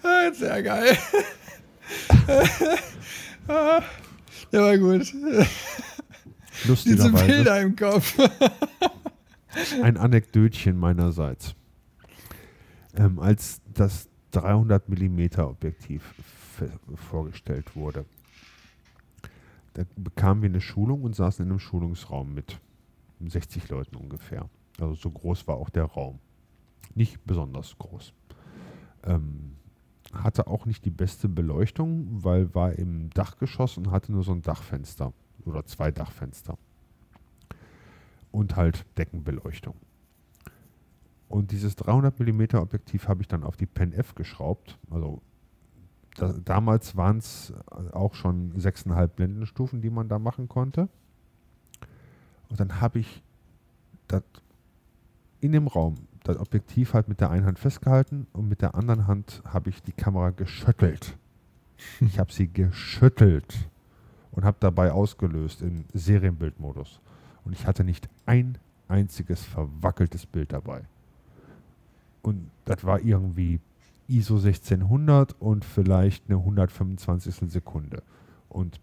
[0.33, 0.97] Sehr geil.
[4.51, 5.13] Der war gut.
[6.65, 8.17] Diese Bilder im Kopf.
[9.81, 11.55] Ein Anekdötchen meinerseits.
[12.95, 16.13] Ähm, als das 300 mm Objektiv
[16.95, 18.05] vorgestellt wurde,
[19.73, 22.59] da bekamen wir eine Schulung und saßen in einem Schulungsraum mit
[23.19, 24.49] 60 Leuten ungefähr.
[24.79, 26.19] Also so groß war auch der Raum.
[26.95, 28.13] Nicht besonders groß.
[29.03, 29.55] Ähm,
[30.13, 34.41] hatte auch nicht die beste Beleuchtung, weil war im Dachgeschoss und hatte nur so ein
[34.41, 35.13] Dachfenster
[35.47, 36.57] oder zwei Dachfenster.
[38.31, 39.75] Und halt Deckenbeleuchtung.
[41.29, 44.77] Und dieses 300 mm Objektiv habe ich dann auf die Pen F geschraubt.
[44.89, 45.21] Also
[46.15, 47.53] da, damals waren es
[47.91, 50.87] auch schon 6,5 Blendenstufen, die man da machen konnte.
[52.49, 53.23] Und dann habe ich
[54.07, 54.23] das
[55.41, 59.07] in dem Raum das Objektiv halt mit der einen Hand festgehalten und mit der anderen
[59.07, 61.17] Hand habe ich die Kamera geschüttelt.
[61.99, 63.69] Ich habe sie geschüttelt
[64.37, 67.01] und habe dabei ausgelöst in Serienbildmodus.
[67.43, 70.83] Und ich hatte nicht ein einziges verwackeltes Bild dabei.
[72.21, 73.59] Und das war irgendwie
[74.07, 77.49] ISO 1600 und vielleicht eine 125.
[77.51, 78.03] Sekunde.
[78.47, 78.79] Und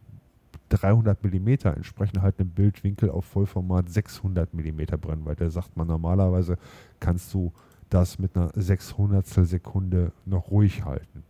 [0.70, 5.48] 300 mm entsprechen halt einem Bildwinkel auf Vollformat 600 mm Brennweite.
[5.52, 6.58] sagt man normalerweise,
[6.98, 7.52] kannst du
[7.90, 11.22] das mit einer 600 Sekunde noch ruhig halten.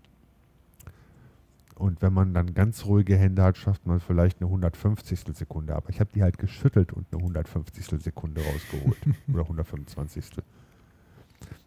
[1.76, 5.20] Und wenn man dann ganz ruhige Hände hat, schafft man vielleicht eine 150.
[5.32, 5.74] Sekunde.
[5.74, 8.00] Aber ich habe die halt geschüttelt und eine 150.
[8.02, 8.98] Sekunde rausgeholt.
[9.32, 10.30] oder 125.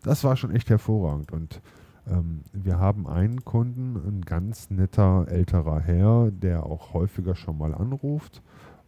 [0.03, 1.33] Das war schon echt hervorragend.
[1.33, 1.61] Und
[2.09, 7.73] ähm, wir haben einen Kunden, ein ganz netter älterer Herr, der auch häufiger schon mal
[7.73, 8.41] anruft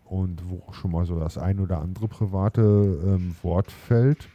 [0.06, 4.30] und wo schon mal so das ein oder andere private ähm, Wort fällt.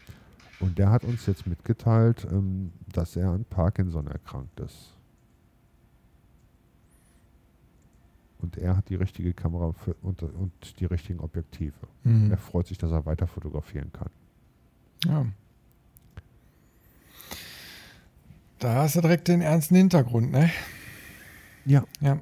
[0.60, 4.93] Und der hat uns jetzt mitgeteilt, ähm, dass er an Parkinson erkrankt ist.
[8.44, 11.72] Und er hat die richtige Kamera für, und, und die richtigen Objektive.
[12.02, 12.30] Mhm.
[12.30, 14.10] Er freut sich, dass er weiter fotografieren kann.
[15.06, 15.24] Ja.
[18.58, 20.50] Da hast du direkt den ernsten Hintergrund, ne?
[21.64, 21.84] Ja.
[22.00, 22.20] Ja.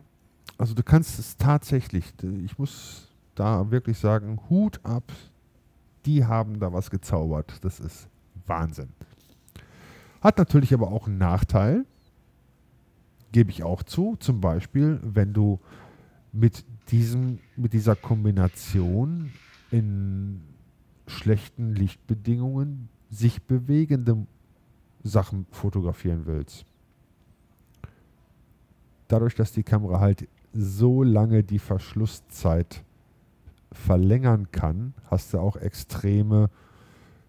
[0.59, 5.13] Also du kannst es tatsächlich, ich muss da wirklich sagen, Hut ab,
[6.07, 7.65] die haben da was gezaubert.
[7.65, 8.07] Das ist
[8.47, 8.91] Wahnsinn.
[10.21, 11.85] Hat natürlich aber auch einen Nachteil,
[13.33, 14.15] gebe ich auch zu.
[14.21, 15.59] Zum Beispiel, wenn du
[16.33, 19.31] mit, diesem, mit dieser Kombination
[19.71, 20.41] in
[21.07, 24.27] schlechten Lichtbedingungen sich bewegende
[25.03, 26.65] Sachen fotografieren willst.
[29.09, 32.83] Dadurch, dass die Kamera halt so lange die Verschlusszeit
[33.73, 36.51] verlängern kann, hast du auch extreme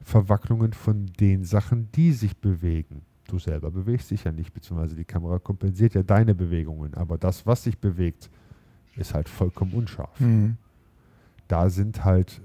[0.02, 3.02] Verwacklungen von den Sachen, die sich bewegen.
[3.28, 7.46] Du selber bewegst dich ja nicht, beziehungsweise die Kamera kompensiert ja deine Bewegungen, aber das,
[7.46, 8.30] was sich bewegt,
[8.96, 10.20] ist halt vollkommen unscharf.
[10.20, 10.58] Mhm.
[11.48, 12.42] Da sind halt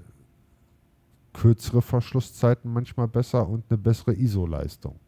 [1.33, 4.99] kürzere Verschlusszeiten manchmal besser und eine bessere ISO-Leistung.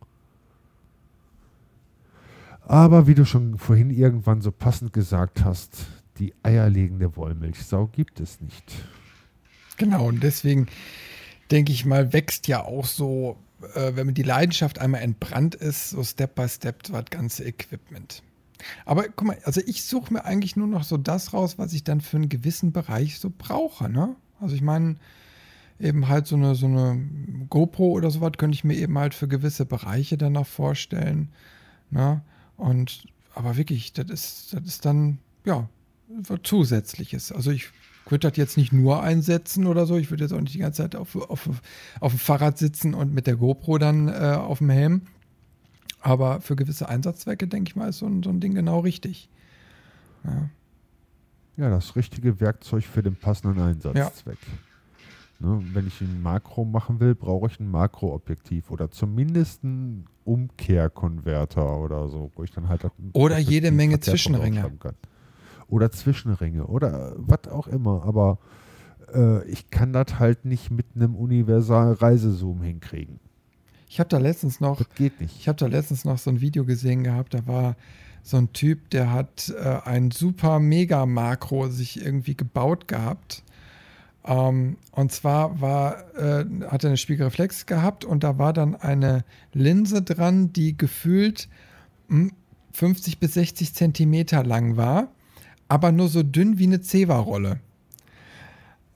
[2.61, 5.87] Aber wie du schon vorhin irgendwann so passend gesagt hast,
[6.19, 8.63] die eierlegende Wollmilchsau gibt es nicht.
[9.77, 10.67] Genau, und deswegen
[11.49, 13.37] denke ich mal, wächst ja auch so,
[13.73, 18.23] äh, wenn man die Leidenschaft einmal entbrannt ist, so Step by Step das ganze Equipment.
[18.85, 21.83] Aber guck mal, also ich suche mir eigentlich nur noch so das raus, was ich
[21.83, 23.89] dann für einen gewissen Bereich so brauche.
[23.89, 24.15] Ne?
[24.39, 24.95] Also ich meine,
[25.79, 26.99] eben halt so eine, so eine
[27.49, 31.29] GoPro oder sowas könnte ich mir eben halt für gewisse Bereiche dann noch vorstellen.
[31.89, 32.21] Ne?
[32.57, 35.67] Und aber wirklich, das ist, das ist dann, ja,
[36.43, 37.31] zusätzliches.
[37.31, 37.69] Also ich
[38.07, 39.97] würde das jetzt nicht nur einsetzen oder so.
[39.97, 41.49] Ich würde jetzt auch nicht die ganze Zeit auf, auf,
[41.99, 45.03] auf dem Fahrrad sitzen und mit der GoPro dann äh, auf dem Helm.
[46.01, 49.29] Aber für gewisse Einsatzzwecke, denke ich mal, ist so ein, so ein Ding genau richtig.
[50.23, 50.49] Ja.
[51.57, 54.37] Ja, das richtige Werkzeug für den passenden Einsatzzweck.
[55.39, 61.77] Ne, wenn ich ein Makro machen will, brauche ich ein Makroobjektiv oder zumindest einen Umkehrkonverter
[61.77, 64.71] oder so, wo ich dann halt oder jede Menge Zwischenringe
[65.67, 68.03] oder Zwischenringe oder was auch immer.
[68.03, 68.37] Aber
[69.13, 73.19] äh, ich kann das halt nicht mit einem universal Reisezoom hinkriegen.
[73.91, 75.35] Ich habe da letztens noch, das geht nicht.
[75.37, 77.33] Ich habe da letztens noch so ein Video gesehen gehabt.
[77.33, 77.75] Da war
[78.23, 83.43] so ein Typ, der hat äh, ein super Mega Makro sich irgendwie gebaut gehabt.
[84.23, 89.25] Ähm, und zwar war, äh, hat er eine Spiegelreflex gehabt und da war dann eine
[89.51, 91.49] Linse dran, die gefühlt
[92.71, 95.09] 50 hm, bis 60 Zentimeter lang war,
[95.67, 97.59] aber nur so dünn wie eine Zewa-Rolle.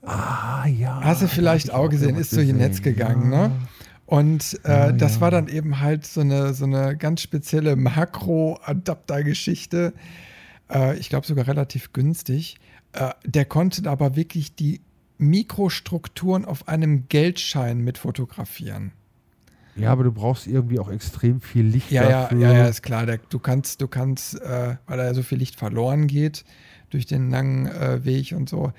[0.00, 1.02] Ah, ja.
[1.02, 3.48] Hast du vielleicht auch gesehen, ist durch ihr Netz gegangen, ja.
[3.48, 3.54] ne?
[4.06, 5.20] Und äh, ja, das ja.
[5.20, 9.92] war dann eben halt so eine, so eine ganz spezielle Makro-Adapter-Geschichte.
[10.70, 12.58] Äh, ich glaube sogar relativ günstig.
[12.92, 14.80] Äh, der konnte aber wirklich die
[15.18, 18.92] Mikrostrukturen auf einem Geldschein mit fotografieren.
[19.76, 22.40] Ja, aber du brauchst irgendwie auch extrem viel Licht ja, dafür.
[22.40, 23.06] Ja, ja, ist klar.
[23.06, 26.44] Der, du kannst, du kannst, äh, weil da ja so viel Licht verloren geht
[26.90, 28.72] durch den langen äh, Weg und so,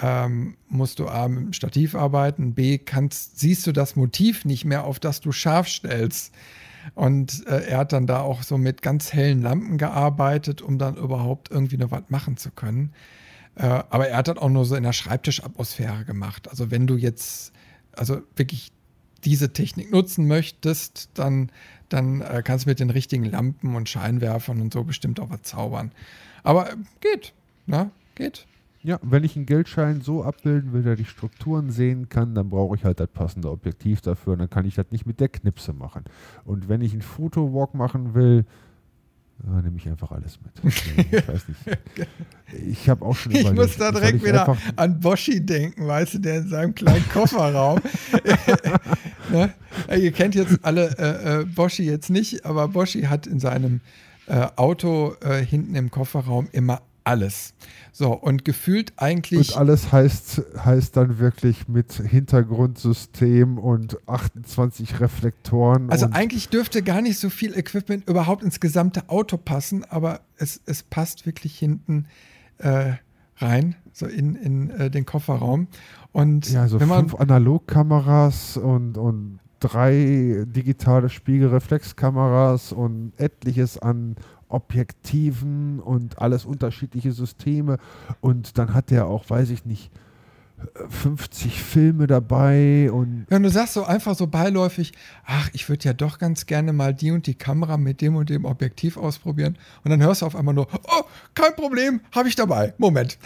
[0.00, 4.64] ähm, musst du A mit dem Stativ arbeiten, B kannst, siehst du das Motiv nicht
[4.64, 6.34] mehr, auf das du scharf stellst.
[6.94, 10.96] Und äh, er hat dann da auch so mit ganz hellen Lampen gearbeitet, um dann
[10.96, 12.92] überhaupt irgendwie noch was machen zu können.
[13.56, 16.48] Äh, aber er hat das auch nur so in der Schreibtischatmosphäre gemacht.
[16.48, 17.52] Also wenn du jetzt,
[17.92, 18.72] also wirklich
[19.24, 21.50] diese Technik nutzen möchtest, dann,
[21.88, 25.42] dann äh, kannst du mit den richtigen Lampen und Scheinwerfern und so bestimmt auch was
[25.42, 25.92] zaubern.
[26.42, 27.32] Aber äh, geht,
[27.66, 27.90] ne?
[28.14, 28.46] Geht.
[28.88, 32.74] Ja, wenn ich einen Geldschein so abbilden will, dass ich Strukturen sehen kann, dann brauche
[32.74, 35.74] ich halt das passende Objektiv dafür und dann kann ich das nicht mit der Knipse
[35.74, 36.04] machen.
[36.46, 38.46] Und wenn ich einen Fotowalk machen will,
[39.46, 40.74] ja, nehme ich einfach alles mit.
[41.12, 41.78] Ich weiß nicht.
[42.66, 43.50] Ich habe auch schon überlegt.
[43.50, 47.80] Ich muss da direkt wieder an Boschi denken, weißt du, der in seinem kleinen Kofferraum.
[49.30, 49.52] ne?
[49.94, 53.82] Ihr kennt jetzt alle äh, äh, Boschi jetzt nicht, aber Boschi hat in seinem
[54.28, 57.54] äh, Auto äh, hinten im Kofferraum immer alles.
[57.92, 59.50] So, und gefühlt eigentlich.
[59.54, 65.90] Und alles heißt, heißt dann wirklich mit Hintergrundsystem und 28 Reflektoren.
[65.90, 70.60] Also eigentlich dürfte gar nicht so viel Equipment überhaupt ins gesamte Auto passen, aber es,
[70.66, 72.06] es passt wirklich hinten
[72.58, 72.92] äh,
[73.38, 75.68] rein, so in, in äh, den Kofferraum.
[76.12, 84.16] Und ja, so wenn man, fünf Analogkameras und, und drei digitale Spiegelreflexkameras und etliches an
[84.48, 87.78] Objektiven und alles unterschiedliche Systeme.
[88.20, 89.90] Und dann hat der auch, weiß ich nicht,
[90.88, 93.26] 50 Filme dabei und.
[93.30, 94.92] Ja, und du sagst so einfach so beiläufig,
[95.24, 98.28] ach, ich würde ja doch ganz gerne mal die und die Kamera mit dem und
[98.28, 99.56] dem Objektiv ausprobieren.
[99.84, 101.02] Und dann hörst du auf einmal nur, oh,
[101.34, 102.74] kein Problem, habe ich dabei.
[102.78, 103.18] Moment.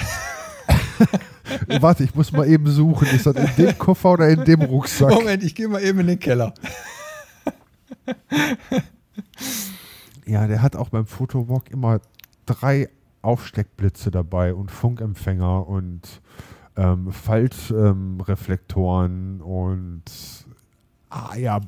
[1.80, 3.08] Warte, ich muss mal eben suchen.
[3.08, 5.10] Ist das in dem Koffer oder in dem Rucksack?
[5.10, 6.54] Moment, ich gehe mal eben in den Keller.
[10.26, 12.00] Ja, der hat auch beim Fotowalk immer
[12.46, 12.88] drei
[13.22, 16.22] Aufsteckblitze dabei und Funkempfänger und
[16.76, 20.02] ähm, Faltreflektoren ähm, und
[21.10, 21.60] ah ja,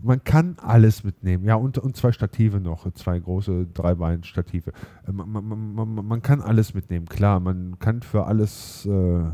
[0.00, 1.44] man kann alles mitnehmen.
[1.44, 4.72] Ja, und, und zwei Stative noch, zwei große Dreibein-Stative.
[5.10, 9.24] Man, man, man, man, kann alles mitnehmen, klar, man kann für alles äh,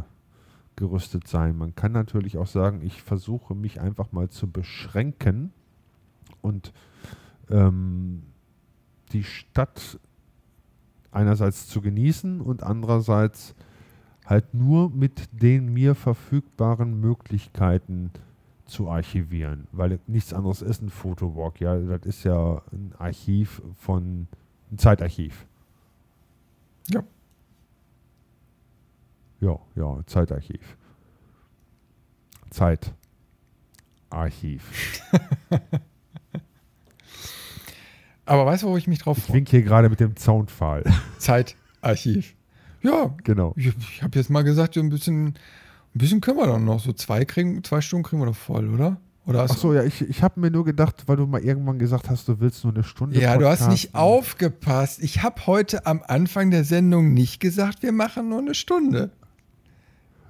[0.76, 1.56] gerüstet sein.
[1.56, 5.52] Man kann natürlich auch sagen, ich versuche mich einfach mal zu beschränken
[6.40, 6.72] und
[7.51, 8.23] ähm,
[9.12, 9.99] die Stadt
[11.11, 13.55] einerseits zu genießen und andererseits
[14.25, 18.11] halt nur mit den mir verfügbaren Möglichkeiten
[18.65, 24.27] zu archivieren, weil nichts anderes ist ein Fotowalk, ja, das ist ja ein Archiv von
[24.73, 25.47] ein Zeitarchiv.
[26.89, 27.05] Ja.
[29.41, 30.79] Ja, ja, Zeitarchiv.
[32.51, 33.03] Zeitarchiv.
[38.27, 39.29] Aber weißt du, wo ich mich drauf freue?
[39.29, 40.85] Ich wink hier gerade mit dem Zaunpfahl.
[41.19, 42.35] Zeitarchiv.
[42.83, 43.55] Ja, genau.
[43.57, 45.35] Ich, ich habe jetzt mal gesagt, ein bisschen, ein
[45.93, 46.81] bisschen können wir dann noch.
[46.81, 48.99] So zwei, kriegen, zwei Stunden kriegen wir doch voll, oder?
[49.27, 52.11] Oder Ach so, ja, ich, ich habe mir nur gedacht, weil du mal irgendwann gesagt
[52.11, 53.19] hast, du willst nur eine Stunde.
[53.19, 55.03] Ja, du hast nicht aufgepasst.
[55.03, 59.11] Ich habe heute am Anfang der Sendung nicht gesagt, wir machen nur eine Stunde.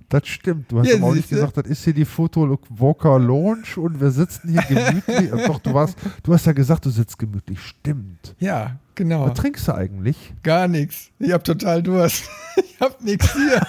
[0.08, 0.70] Das stimmt.
[0.70, 4.00] Du hast ja, aber auch nicht gesagt, das ist hier die Foto Walker Lounge und
[4.00, 5.30] wir sitzen hier gemütlich.
[5.46, 7.58] Doch, du, warst, du hast ja gesagt, du sitzt gemütlich.
[7.60, 8.34] Stimmt.
[8.38, 9.28] Ja, genau.
[9.28, 10.34] Was trinkst du eigentlich?
[10.42, 11.10] Gar nichts.
[11.18, 12.24] Ich habe total Durst.
[12.56, 13.60] Ich habe nichts hier.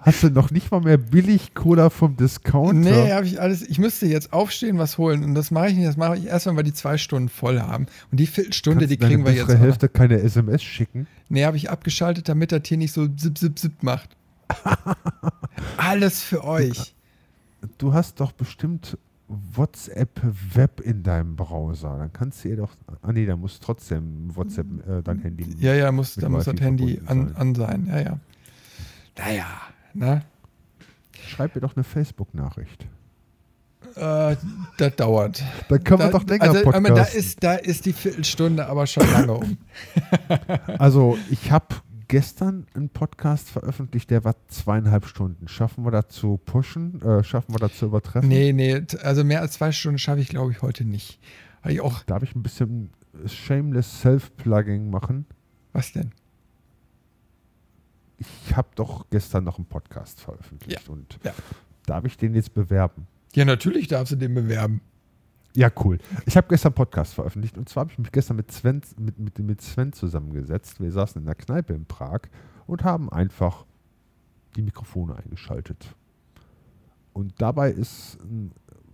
[0.00, 2.74] Hast du noch nicht mal mehr Billig-Cola vom Discounter?
[2.74, 3.62] Nee, habe ich alles.
[3.62, 5.24] Ich müsste jetzt aufstehen, was holen.
[5.24, 5.88] Und das mache ich nicht.
[5.88, 7.86] Das mache ich erst, wenn wir die zwei Stunden voll haben.
[8.10, 9.44] Und die Viertelstunde, Kannst die kriegen wir jetzt.
[9.44, 9.60] auch noch.
[9.60, 11.06] Hälfte keine SMS schicken.
[11.28, 14.16] Nee, habe ich abgeschaltet, damit das hier nicht so zip, zip, zip macht.
[15.76, 16.94] Alles für euch.
[17.78, 18.98] Du hast doch bestimmt
[19.28, 20.20] WhatsApp
[20.54, 21.96] Web in deinem Browser.
[21.98, 22.72] Dann kannst du ihr doch.
[23.02, 25.56] Ah, nee, da muss trotzdem WhatsApp äh, dein Handy.
[25.58, 27.36] Ja, ja, muss, da muss das Handy an, sein.
[27.36, 27.86] an sein.
[27.86, 28.18] Ja, ja.
[29.18, 29.46] Naja,
[29.94, 30.22] ne?
[31.28, 32.86] Schreib mir doch eine Facebook-Nachricht.
[33.96, 34.36] Äh,
[34.76, 35.42] das dauert.
[35.68, 36.94] Dann können wir Da, doch länger also, podcasten.
[36.94, 39.56] da ist, da ist die Viertelstunde aber schon lange um.
[40.78, 41.66] Also, ich habe
[42.08, 45.48] gestern einen Podcast veröffentlicht, der war zweieinhalb Stunden.
[45.48, 47.00] Schaffen wir das zu pushen?
[47.02, 48.28] Äh, schaffen wir das zu übertreffen?
[48.28, 51.18] Nee, nee, also mehr als zwei Stunden schaffe ich, glaube ich, heute nicht.
[51.62, 52.90] Weil ich auch, Darf ich ein bisschen
[53.26, 55.26] shameless Self-Plugging machen?
[55.72, 56.12] was denn?
[58.18, 61.34] Ich habe doch gestern noch einen Podcast veröffentlicht und ja.
[61.84, 63.06] darf ich den jetzt bewerben?
[63.34, 64.80] Ja, natürlich darfst du den bewerben.
[65.56, 65.96] Ja, cool.
[66.26, 69.18] Ich habe gestern einen Podcast veröffentlicht und zwar habe ich mich gestern mit Sven, mit,
[69.18, 70.82] mit, mit Sven zusammengesetzt.
[70.82, 72.20] Wir saßen in der Kneipe in Prag
[72.66, 73.64] und haben einfach
[74.54, 75.96] die Mikrofone eingeschaltet.
[77.14, 78.52] Und dabei ist ein,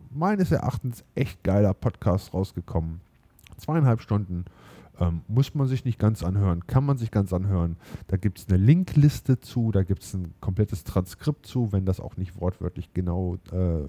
[0.09, 3.01] meines Erachtens echt geiler Podcast rausgekommen.
[3.57, 4.45] Zweieinhalb Stunden
[5.01, 7.77] ähm, muss man sich nicht ganz anhören, kann man sich ganz anhören.
[8.07, 11.99] Da gibt es eine Linkliste zu, da gibt es ein komplettes Transkript zu, wenn das
[11.99, 13.89] auch nicht wortwörtlich genau äh,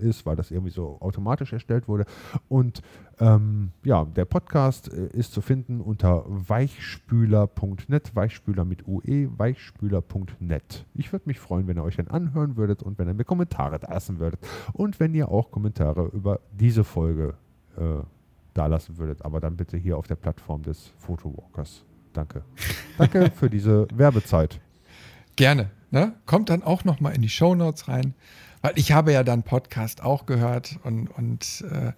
[0.00, 2.04] ist, weil das irgendwie so automatisch erstellt wurde.
[2.48, 2.82] Und
[3.18, 10.86] ähm, ja, der Podcast äh, ist zu finden unter weichspüler.net, Weichspüler mit UE, weichspüler.net.
[10.94, 13.78] Ich würde mich freuen, wenn ihr euch dann anhören würdet und wenn ihr mir Kommentare
[13.78, 14.40] da lassen würdet.
[14.72, 17.34] Und wenn ihr auch Kommentare über diese Folge
[17.76, 18.02] äh,
[18.54, 21.84] da lassen würdet, aber dann bitte hier auf der Plattform des Photowalkers.
[22.12, 22.42] Danke.
[22.98, 24.60] Danke für diese Werbezeit.
[25.36, 25.70] Gerne.
[25.90, 26.14] Ne?
[26.26, 28.14] Kommt dann auch noch mal in die Shownotes rein,
[28.62, 31.92] weil ich habe ja dann Podcast auch gehört und, und äh,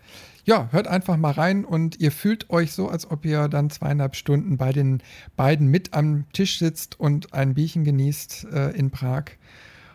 [0.44, 4.16] ja, hört einfach mal rein und ihr fühlt euch so, als ob ihr dann zweieinhalb
[4.16, 5.02] Stunden bei den
[5.36, 9.24] beiden mit am Tisch sitzt und ein Bierchen genießt äh, in Prag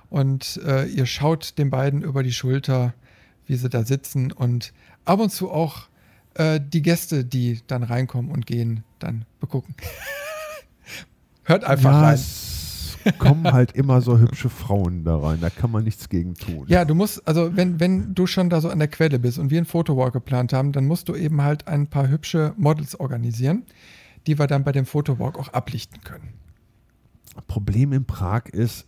[0.09, 2.93] und äh, ihr schaut den beiden über die Schulter,
[3.45, 4.73] wie sie da sitzen und
[5.05, 5.87] ab und zu auch
[6.35, 9.75] äh, die Gäste, die dann reinkommen und gehen, dann begucken.
[11.43, 12.19] Hört einfach ja, rein.
[13.13, 16.65] Kommen halt immer so hübsche Frauen da rein, da kann man nichts gegen tun.
[16.67, 19.49] Ja, du musst, also wenn, wenn du schon da so an der Quelle bist und
[19.49, 23.63] wir einen Fotowalk geplant haben, dann musst du eben halt ein paar hübsche Models organisieren,
[24.25, 26.33] die wir dann bei dem Fotowalk auch ablichten können.
[27.47, 28.87] Problem in Prag ist,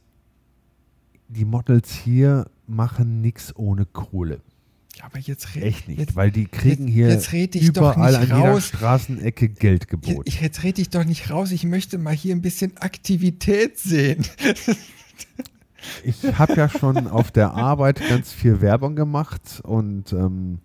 [1.28, 4.42] die Models hier machen nichts ohne Kohle.
[5.02, 8.12] Aber jetzt Echt nicht, Jetzt, weil die kriegen jetzt- hier jetzt red ich doch überall
[8.20, 8.68] nicht an jeder raus.
[8.68, 10.22] Straßenecke Geld jetzt, geboten.
[10.26, 14.26] ich, jetzt rede ich doch nicht raus, ich möchte mal hier ein bisschen Aktivität sehen.
[16.04, 20.60] Ich habe ja schon auf der Arbeit ganz viel Werbung gemacht und ähm,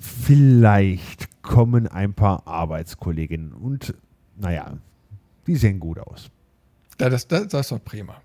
[0.00, 3.94] vielleicht kommen ein paar Arbeitskolleginnen und
[4.36, 4.78] naja,
[5.46, 6.30] die sehen gut aus.
[6.98, 8.20] Ja, das, das, das ist doch prima.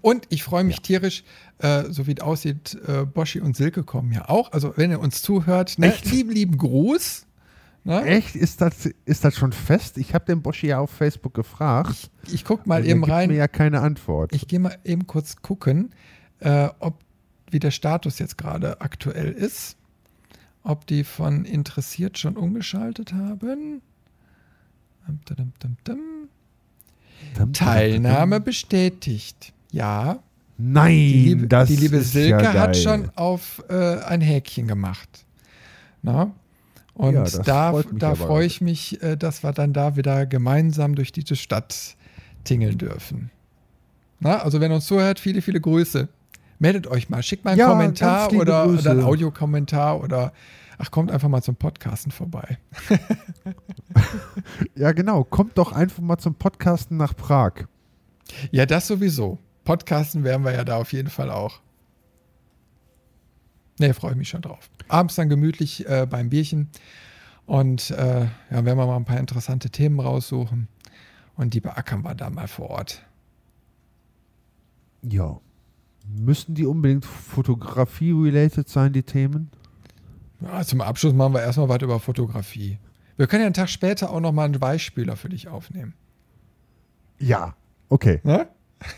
[0.00, 1.24] Und ich freue mich tierisch,
[1.58, 4.52] äh, so wie es aussieht, äh, Boschi und Silke kommen ja auch.
[4.52, 6.10] Also wenn ihr uns zuhört, ne, Echt?
[6.10, 7.26] lieben, lieben Gruß.
[7.84, 8.02] Ne?
[8.04, 8.34] Echt?
[8.34, 9.98] Ist das, ist das schon fest?
[9.98, 12.10] Ich habe den Boschi ja auf Facebook gefragt.
[12.32, 13.28] Ich guck mal und eben gibt rein.
[13.28, 14.32] mir ja keine Antwort.
[14.32, 15.90] Ich gehe mal eben kurz gucken,
[16.40, 16.98] äh, ob
[17.50, 19.76] wie der Status jetzt gerade aktuell ist.
[20.62, 23.82] Ob die von interessiert schon umgeschaltet haben.
[25.06, 27.52] Dum, dum, dum.
[27.52, 29.52] Teilnahme bestätigt.
[29.74, 30.20] Ja,
[30.56, 34.68] Nein, die liebe, das die liebe ist Silke ja hat schon auf äh, ein Häkchen
[34.68, 35.24] gemacht.
[36.02, 36.30] Na?
[36.94, 40.94] Und Ja, da, freut da freue ich mich, äh, dass wir dann da wieder gemeinsam
[40.94, 41.96] durch diese Stadt
[42.44, 43.30] tingeln dürfen.
[44.20, 46.08] Na, also wenn uns zuhört, viele, viele Grüße.
[46.60, 50.32] Meldet euch mal, schickt mal einen Ja, Kommentar oder, oder einen Audiokommentar oder
[50.78, 52.58] ach, kommt einfach mal zum Podcasten vorbei.
[54.76, 55.22] Ja, genau.
[55.24, 57.66] Kommt doch einfach mal zum Podcasten nach Prag.
[58.50, 59.38] Ja, das sowieso.
[59.64, 61.60] Podcasten werden wir ja da auf jeden Fall auch.
[63.80, 64.70] Ne, freue ich mich schon drauf.
[64.88, 66.68] Abends dann gemütlich äh, beim Bierchen
[67.46, 70.68] und äh, ja, werden wir mal ein paar interessante Themen raussuchen
[71.36, 73.04] und die beackern wir da mal vor Ort.
[75.02, 75.40] Ja.
[76.06, 79.50] Müssen die unbedingt Fotografie-related sein, die Themen?
[80.40, 82.78] Ja, zum Abschluss machen wir erstmal was über Fotografie.
[83.16, 85.94] Wir können ja einen Tag später auch noch mal einen Weichspüler für dich aufnehmen.
[87.18, 87.54] Ja.
[87.88, 88.48] Okay, Ne?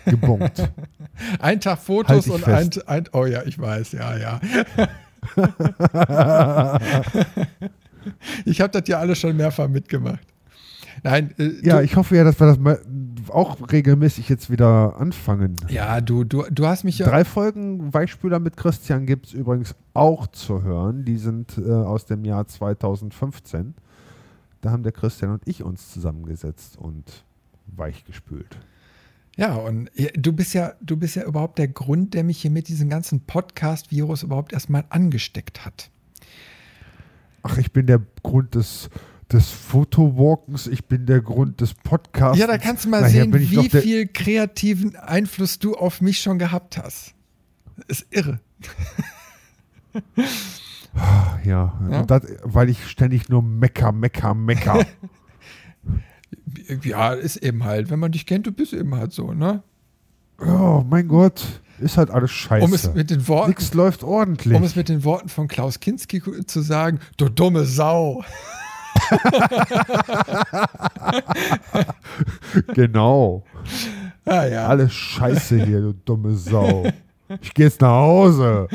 [0.04, 0.70] Gebongt.
[1.38, 3.04] Ein Tag Halt Fotos dich und ein, ein.
[3.12, 4.40] Oh ja, ich weiß, ja, ja.
[8.44, 10.26] ich habe das ja alles schon mehrfach mitgemacht.
[11.02, 12.80] Nein, äh, ja, du, ich hoffe ja, dass wir das mal
[13.28, 15.56] auch regelmäßig jetzt wieder anfangen.
[15.68, 17.08] Ja, du, du, du hast mich ja.
[17.08, 21.04] Drei Folgen Weichspüler mit Christian gibt es übrigens auch zu hören.
[21.04, 23.74] Die sind äh, aus dem Jahr 2015.
[24.60, 27.24] Da haben der Christian und ich uns zusammengesetzt und
[27.66, 28.58] weichgespült.
[29.36, 32.68] Ja, und du bist ja, du bist ja überhaupt der Grund, der mich hier mit
[32.68, 35.90] diesem ganzen Podcast-Virus überhaupt erstmal angesteckt hat.
[37.42, 38.88] Ach, ich bin der Grund des,
[39.30, 42.38] des Fotowalkens, ich bin der Grund des Podcasts.
[42.38, 46.38] Ja, da kannst du mal Nachher sehen, wie viel kreativen Einfluss du auf mich schon
[46.38, 47.14] gehabt hast.
[47.76, 48.40] Das ist irre.
[51.44, 52.02] Ja, ja?
[52.04, 54.86] Das, weil ich ständig nur mecker, mecker, mecker.
[56.82, 59.62] ja, ist eben halt, wenn man dich kennt, du bist eben halt so, ne?
[60.40, 61.44] Oh, mein Gott.
[61.78, 62.64] Ist halt alles scheiße.
[62.64, 64.56] Um es mit den Worten, Nichts läuft ordentlich.
[64.56, 68.24] Um es mit den Worten von Klaus Kinski zu sagen, du dumme Sau.
[72.74, 73.44] genau.
[74.24, 74.68] Ah, ja.
[74.68, 76.86] Alles scheiße hier, du dumme Sau.
[77.40, 78.68] Ich gehe jetzt nach Hause.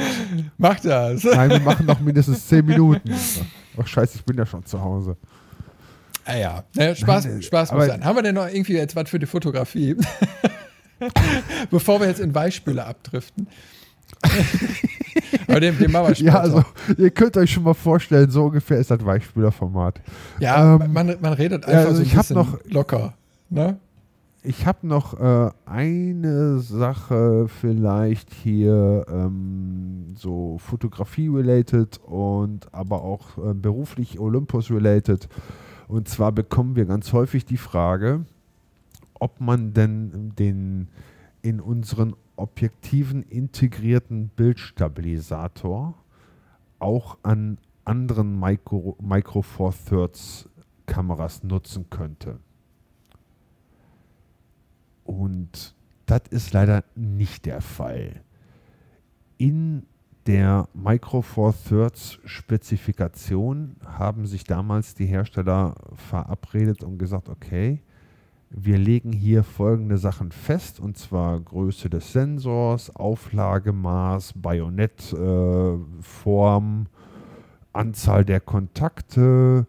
[0.58, 1.24] Mach das.
[1.24, 3.14] Nein, wir machen noch mindestens zehn Minuten.
[3.78, 5.18] Ach scheiße, ich bin ja schon zu Hause.
[6.32, 8.06] Ah ja, naja, Spaß, Nein, Spaß muss sein.
[8.06, 9.98] Haben wir denn noch irgendwie jetzt was für die Fotografie?
[11.72, 13.48] Bevor wir jetzt in Beispiele abdriften.
[15.48, 16.16] Aber den, den machen wir.
[16.26, 16.64] Ja, also
[16.98, 20.00] ihr könnt euch schon mal vorstellen, so ungefähr ist das Weichspülerformat.
[20.40, 23.14] Ja, ähm, man, man redet einfach ja, also so ein ich bisschen noch, locker.
[23.50, 23.78] Ne?
[24.44, 33.54] Ich habe noch äh, eine Sache vielleicht hier ähm, so Fotografie-related und aber auch äh,
[33.54, 35.28] beruflich Olympus-related.
[35.92, 38.26] Und zwar bekommen wir ganz häufig die Frage,
[39.16, 40.88] ob man denn den
[41.42, 45.96] in unseren Objektiven integrierten Bildstabilisator
[46.80, 50.48] auch an anderen Micro, Micro Four Thirds
[50.86, 52.40] Kameras nutzen könnte.
[55.04, 58.22] Und das ist leider nicht der Fall.
[59.38, 59.86] In
[60.28, 67.82] der Micro Four Thirds Spezifikation haben sich damals die Hersteller verabredet und gesagt, okay,
[68.50, 76.88] wir legen hier folgende Sachen fest, und zwar Größe des Sensors, Auflagemaß, Bajonettform, äh,
[77.74, 79.66] Anzahl der Kontakte,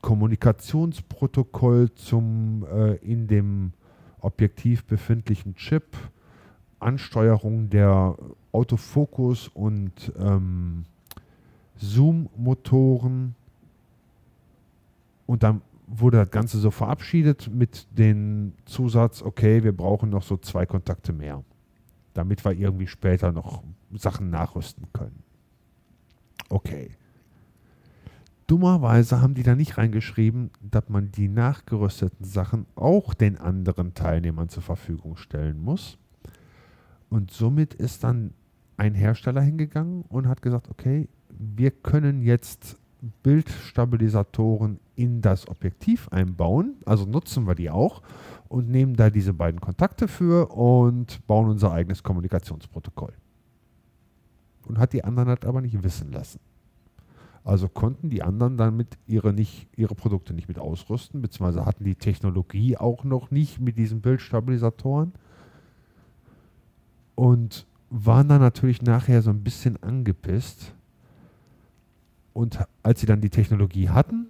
[0.00, 3.72] Kommunikationsprotokoll zum äh, in dem
[4.20, 5.84] Objektiv befindlichen Chip,
[6.80, 8.16] Ansteuerung der
[8.52, 10.84] Autofokus und ähm,
[11.76, 13.34] Zoom-Motoren
[15.26, 20.36] und dann wurde das Ganze so verabschiedet mit dem Zusatz, okay, wir brauchen noch so
[20.36, 21.44] zwei Kontakte mehr,
[22.14, 25.22] damit wir irgendwie später noch Sachen nachrüsten können.
[26.48, 26.90] Okay.
[28.46, 34.50] Dummerweise haben die da nicht reingeschrieben, dass man die nachgerüsteten Sachen auch den anderen Teilnehmern
[34.50, 35.98] zur Verfügung stellen muss.
[37.14, 38.34] Und somit ist dann
[38.76, 42.76] ein Hersteller hingegangen und hat gesagt, okay, wir können jetzt
[43.22, 48.02] Bildstabilisatoren in das Objektiv einbauen, also nutzen wir die auch
[48.48, 53.12] und nehmen da diese beiden Kontakte für und bauen unser eigenes Kommunikationsprotokoll.
[54.66, 56.40] Und hat die anderen halt aber nicht wissen lassen.
[57.44, 61.94] Also konnten die anderen damit ihre, nicht, ihre Produkte nicht mit ausrüsten, beziehungsweise hatten die
[61.94, 65.12] Technologie auch noch nicht mit diesen Bildstabilisatoren
[67.14, 70.74] und waren dann natürlich nachher so ein bisschen angepisst,
[72.34, 74.26] und als sie dann die Technologie hatten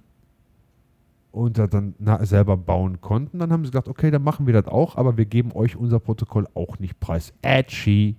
[1.33, 4.95] und dann selber bauen konnten, dann haben sie gesagt, okay, dann machen wir das auch,
[4.97, 7.33] aber wir geben euch unser Protokoll auch nicht preis.
[7.43, 8.15] Edgy.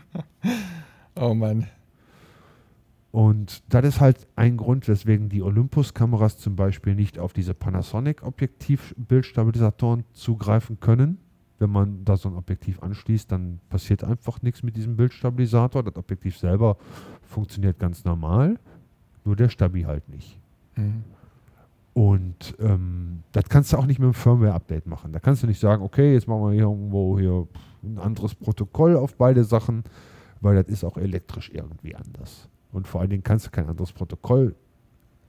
[1.16, 1.66] oh Mann.
[3.10, 10.04] Und das ist halt ein Grund, weswegen die Olympus-Kameras zum Beispiel nicht auf diese Panasonic-Objektiv-Bildstabilisatoren
[10.14, 11.18] zugreifen können.
[11.62, 15.84] Wenn man da so ein Objektiv anschließt, dann passiert einfach nichts mit diesem Bildstabilisator.
[15.84, 16.76] Das Objektiv selber
[17.22, 18.58] funktioniert ganz normal,
[19.24, 20.40] nur der Stabi halt nicht.
[20.74, 21.04] Mhm.
[21.94, 25.12] Und ähm, das kannst du auch nicht mit einem Firmware-Update machen.
[25.12, 27.46] Da kannst du nicht sagen, okay, jetzt machen wir hier irgendwo hier
[27.84, 29.84] ein anderes Protokoll auf beide Sachen,
[30.40, 32.48] weil das ist auch elektrisch irgendwie anders.
[32.72, 34.56] Und vor allen Dingen kannst du kein anderes Protokoll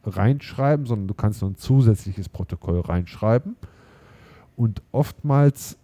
[0.03, 3.55] reinschreiben, sondern du kannst nur ein zusätzliches Protokoll reinschreiben.
[4.55, 5.77] Und oftmals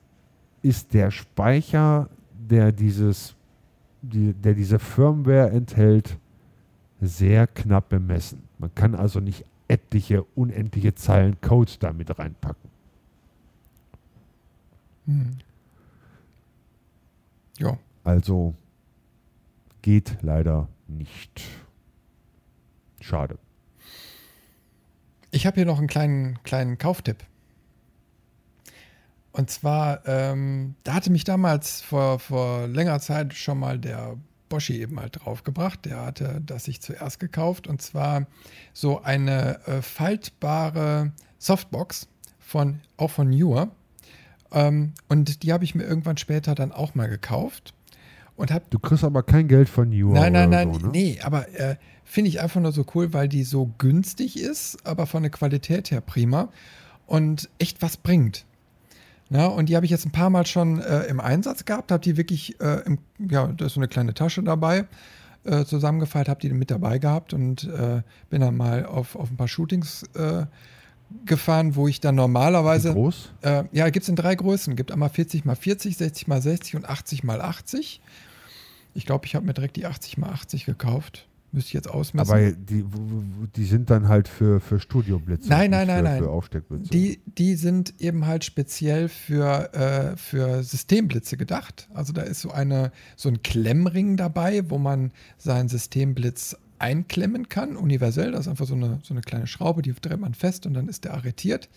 [0.61, 3.35] ist der Speicher, der dieses
[4.01, 6.17] die, der diese Firmware enthält,
[7.01, 8.43] sehr knapp bemessen.
[8.57, 12.69] Man kann also nicht etliche, unendliche Zeilen Code damit reinpacken.
[15.05, 15.37] Hm.
[17.57, 17.77] Ja.
[18.03, 18.55] Also
[19.81, 21.41] geht leider nicht.
[23.01, 23.37] Schade.
[25.31, 27.17] Ich habe hier noch einen kleinen, kleinen Kauftipp.
[29.31, 34.17] Und zwar, ähm, da hatte mich damals vor, vor längerer Zeit schon mal der
[34.49, 35.85] Boschi eben halt draufgebracht.
[35.85, 37.67] Der hatte das sich zuerst gekauft.
[37.67, 38.25] Und zwar
[38.73, 42.07] so eine äh, faltbare Softbox
[42.39, 43.69] von, auch von Newer.
[44.51, 47.73] Ähm, und die habe ich mir irgendwann später dann auch mal gekauft.
[48.35, 50.13] Und hab, du kriegst aber kein Geld von Newer.
[50.13, 50.89] Nein, nein, nein, so, ne?
[50.91, 55.05] nee, aber äh, finde ich einfach nur so cool, weil die so günstig ist, aber
[55.05, 56.49] von der Qualität her prima
[57.05, 58.45] und echt was bringt.
[59.29, 62.01] Na, und die habe ich jetzt ein paar Mal schon äh, im Einsatz gehabt, habe
[62.01, 64.87] die wirklich, äh, im, ja, da ist so eine kleine Tasche dabei,
[65.43, 69.37] äh, zusammengefaltet, habe die mit dabei gehabt und äh, bin dann mal auf, auf ein
[69.37, 70.45] paar Shootings äh,
[71.25, 72.89] gefahren, wo ich dann normalerweise.
[72.89, 73.31] Wie groß?
[73.41, 74.75] Äh, ja, gibt es in drei Größen.
[74.75, 78.01] Gibt einmal 40 x 40, 60 x 60 und 80 x 80.
[78.95, 81.28] Ich glaube, ich habe mir direkt die 80 x 80 gekauft.
[81.51, 82.31] Müsste ich jetzt ausmessen.
[82.31, 82.85] Aber die,
[83.55, 85.49] die sind dann halt für, für Studioblitze.
[85.49, 86.23] Nein, nein, nein, für, nein.
[86.23, 86.89] Für Aufsteckblitze.
[86.91, 91.89] Die, die sind eben halt speziell für, äh, für Systemblitze gedacht.
[91.93, 97.75] Also da ist so, eine, so ein Klemmring dabei, wo man seinen Systemblitz einklemmen kann,
[97.75, 98.31] universell.
[98.31, 100.87] Das ist einfach so eine, so eine kleine Schraube, die dreht man fest und dann
[100.87, 101.69] ist der arretiert.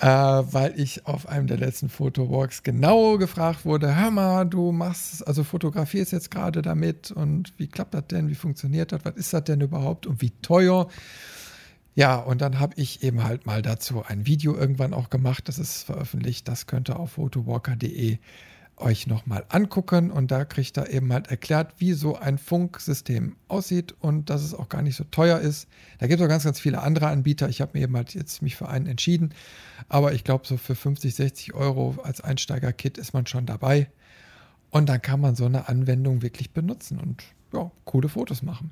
[0.00, 5.26] äh, weil ich auf einem der letzten Fotowalks genau gefragt wurde, hör mal, du machst,
[5.26, 9.32] also fotografierst jetzt gerade damit und wie klappt das denn, wie funktioniert das, was ist
[9.32, 10.88] das denn überhaupt und wie teuer?
[11.94, 15.58] Ja, und dann habe ich eben halt mal dazu ein Video irgendwann auch gemacht, das
[15.58, 18.18] ist veröffentlicht, das könnte auf photowalker.de
[18.80, 23.94] euch nochmal angucken und da kriegt er eben halt erklärt, wie so ein Funksystem aussieht
[24.00, 25.68] und dass es auch gar nicht so teuer ist.
[25.98, 27.48] Da gibt es auch ganz, ganz viele andere Anbieter.
[27.48, 29.34] Ich habe mir eben halt jetzt mich für einen entschieden,
[29.88, 33.88] aber ich glaube, so für 50, 60 Euro als Einsteiger-Kit ist man schon dabei
[34.70, 38.70] und dann kann man so eine Anwendung wirklich benutzen und ja, coole Fotos machen.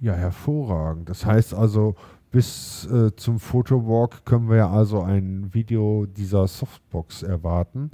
[0.00, 1.08] Ja, hervorragend.
[1.08, 1.94] Das heißt also,
[2.30, 7.92] bis äh, zum Fotowalk können wir ja also ein Video dieser Softbox erwarten.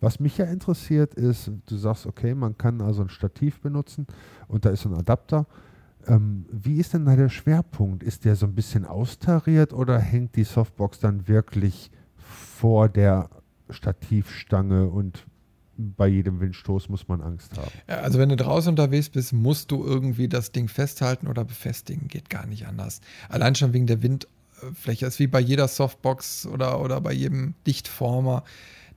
[0.00, 4.06] Was mich ja interessiert ist, du sagst, okay, man kann also ein Stativ benutzen
[4.48, 5.46] und da ist ein Adapter.
[6.06, 8.02] Ähm, wie ist denn da der Schwerpunkt?
[8.02, 13.30] Ist der so ein bisschen austariert oder hängt die Softbox dann wirklich vor der
[13.70, 15.26] Stativstange und
[15.78, 17.70] bei jedem Windstoß muss man Angst haben?
[17.86, 22.08] Also wenn du draußen unterwegs bist, musst du irgendwie das Ding festhalten oder befestigen.
[22.08, 23.00] Geht gar nicht anders.
[23.28, 25.04] Allein schon wegen der Windfläche.
[25.04, 28.44] Das ist wie bei jeder Softbox oder, oder bei jedem Dichtformer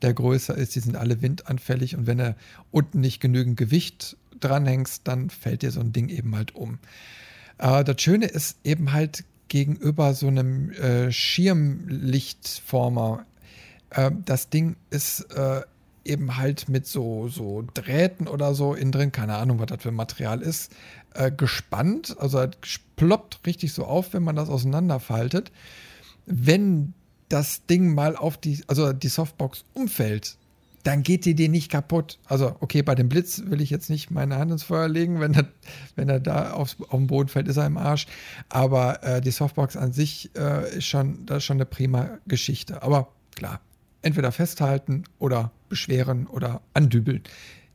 [0.01, 2.35] der größer ist, die sind alle windanfällig und wenn du
[2.71, 6.79] unten nicht genügend Gewicht dranhängst, dann fällt dir so ein Ding eben halt um.
[7.57, 13.25] Äh, das Schöne ist eben halt gegenüber so einem äh, Schirmlichtformer,
[13.89, 15.61] äh, das Ding ist äh,
[16.05, 19.89] eben halt mit so, so Drähten oder so innen drin, keine Ahnung, was das für
[19.89, 20.71] ein Material ist,
[21.13, 22.15] äh, gespannt.
[22.19, 25.51] Also es ploppt richtig so auf, wenn man das auseinanderfaltet.
[26.25, 26.93] Wenn
[27.29, 30.37] das Ding mal auf die, also die Softbox umfällt,
[30.83, 32.19] dann geht die dir nicht kaputt.
[32.25, 35.19] Also, okay, bei dem Blitz will ich jetzt nicht meine Hand ins Feuer legen.
[35.19, 35.45] Wenn er,
[35.95, 38.07] wenn er da aufs, auf den Boden fällt, ist er im Arsch.
[38.49, 42.81] Aber äh, die Softbox an sich äh, ist, schon, das ist schon eine prima Geschichte.
[42.81, 43.59] Aber klar,
[44.01, 47.23] entweder festhalten oder beschweren oder andübeln.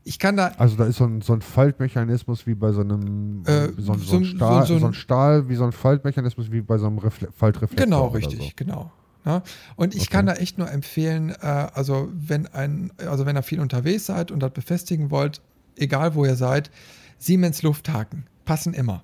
[0.06, 0.48] Ich kann da.
[0.58, 4.16] Also da ist so ein, so ein Faltmechanismus wie bei so einem äh, so, so,
[4.16, 7.86] ein Stahl, so, ein Stahl, wie so ein Faltmechanismus wie bei so einem Refle Faltreflektor.
[7.86, 8.92] Genau, richtig, genau.
[9.24, 9.42] Ja?
[9.76, 10.10] Und ich Okay.
[10.10, 11.34] kann da echt nur empfehlen, äh,
[11.72, 15.40] also wenn ein, also wenn ihr viel unterwegs seid und das befestigen wollt,
[15.76, 16.70] egal wo ihr seid,
[17.18, 19.02] Siemens Lufthaken passen immer.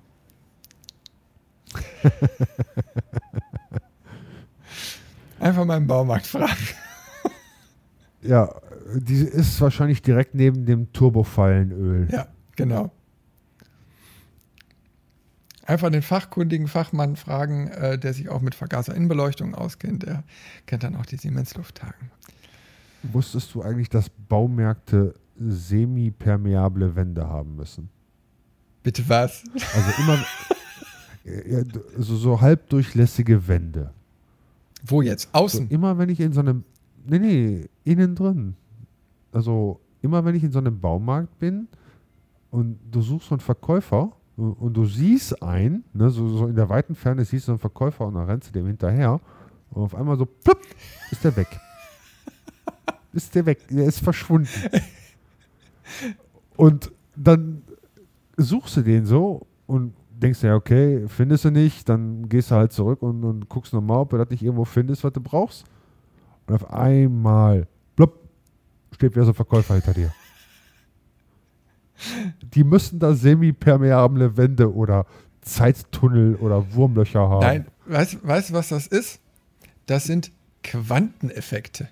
[5.39, 6.67] Einfach mal im Baumarkt fragen.
[8.21, 8.53] Ja,
[8.95, 12.07] die ist wahrscheinlich direkt neben dem Turbofallenöl.
[12.11, 12.91] Ja, genau.
[15.65, 20.03] Einfach den fachkundigen Fachmann fragen, äh, der sich auch mit Vergaserinnenbeleuchtung auskennt.
[20.03, 20.23] Der
[20.65, 22.09] kennt dann auch die Siemens Lufthaken.
[23.03, 27.89] Wusstest du eigentlich, dass Baumärkte semipermeable Wände haben müssen?
[28.83, 29.43] Bitte was?
[29.53, 30.17] Also immer
[31.23, 31.63] ja,
[31.97, 33.93] so, so halbdurchlässige Wände.
[34.83, 35.23] Wo jetzt?
[35.23, 35.69] So, Außen?
[35.69, 36.63] immer wenn ich in so einem,
[37.05, 38.55] nee, nee, innen drin.
[39.31, 41.67] Also immer wenn ich in so einem Baumarkt bin
[42.49, 46.55] und du suchst so einen Verkäufer und, und du siehst einen, ne, so, so in
[46.55, 49.19] der weiten Ferne siehst du einen Verkäufer und dann rennst du dem hinterher
[49.71, 50.61] und auf einmal so, plupp,
[51.11, 51.47] ist der weg.
[53.13, 54.49] ist der weg, der ist verschwunden.
[56.55, 57.63] Und dann
[58.37, 62.55] suchst du den so und denkst dir, ja, okay, findest du nicht, dann gehst du
[62.55, 65.65] halt zurück und, und guckst nochmal, ob du das nicht irgendwo findest, was du brauchst.
[66.47, 68.19] Und auf einmal, plopp,
[68.91, 70.13] steht wieder so ein Verkäufer hinter dir.
[72.53, 75.05] Die müssen da semipermeable Wände oder
[75.41, 77.41] Zeittunnel oder Wurmlöcher haben.
[77.41, 79.19] Nein, weißt du, weißt, was das ist?
[79.85, 80.31] Das sind
[80.63, 81.89] Quanteneffekte.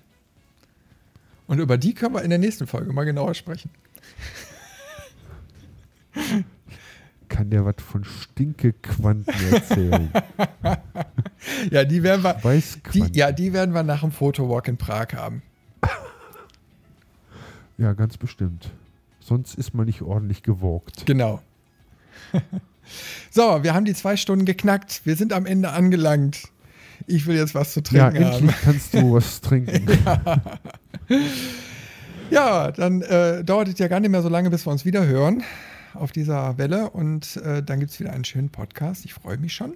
[1.46, 3.70] Und über die können wir in der nächsten Folge mal genauer sprechen.
[7.28, 10.10] Kann der was von Stinkequanten erzählen?
[11.70, 12.38] Ja, die werden wir,
[12.92, 15.42] die, ja, die werden wir nach dem Fotowalk in Prag haben.
[17.78, 18.70] ja, ganz bestimmt.
[19.20, 21.06] Sonst ist man nicht ordentlich gewogt.
[21.06, 21.40] Genau.
[23.30, 25.02] so, wir haben die zwei Stunden geknackt.
[25.04, 26.42] Wir sind am Ende angelangt.
[27.06, 28.38] Ich will jetzt was zu Ja, trinken haben.
[28.48, 29.88] endlich kannst du was trinken.
[32.30, 35.06] Ja, dann äh, dauert es ja gar nicht mehr so lange, bis wir uns wieder
[35.06, 35.42] hören
[35.94, 36.90] auf dieser Welle.
[36.90, 39.04] Und äh, dann gibt es wieder einen schönen Podcast.
[39.04, 39.74] Ich freue mich schon.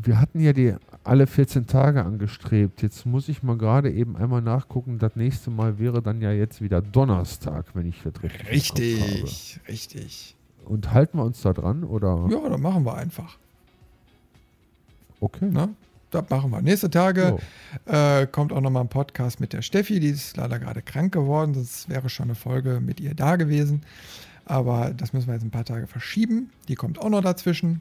[0.00, 0.74] Wir hatten ja die
[1.04, 2.82] alle 14 Tage angestrebt.
[2.82, 4.98] Jetzt muss ich mal gerade eben einmal nachgucken.
[4.98, 10.36] Das nächste Mal wäre dann ja jetzt wieder Donnerstag, wenn ich das richtig Richtig, richtig.
[10.64, 12.28] Und halten wir uns da dran oder?
[12.30, 13.38] Ja, dann machen wir einfach.
[15.20, 15.46] Okay.
[15.50, 15.70] Ne?
[16.10, 16.60] Das machen wir.
[16.60, 17.38] Nächste Tage
[17.86, 17.92] So.
[17.92, 20.00] äh, kommt auch nochmal ein Podcast mit der Steffi.
[20.00, 21.52] Die ist leider gerade krank geworden.
[21.54, 23.82] Das wäre schon eine Folge mit ihr da gewesen.
[24.44, 26.50] Aber das müssen wir jetzt ein paar Tage verschieben.
[26.68, 27.80] Die kommt auch noch dazwischen.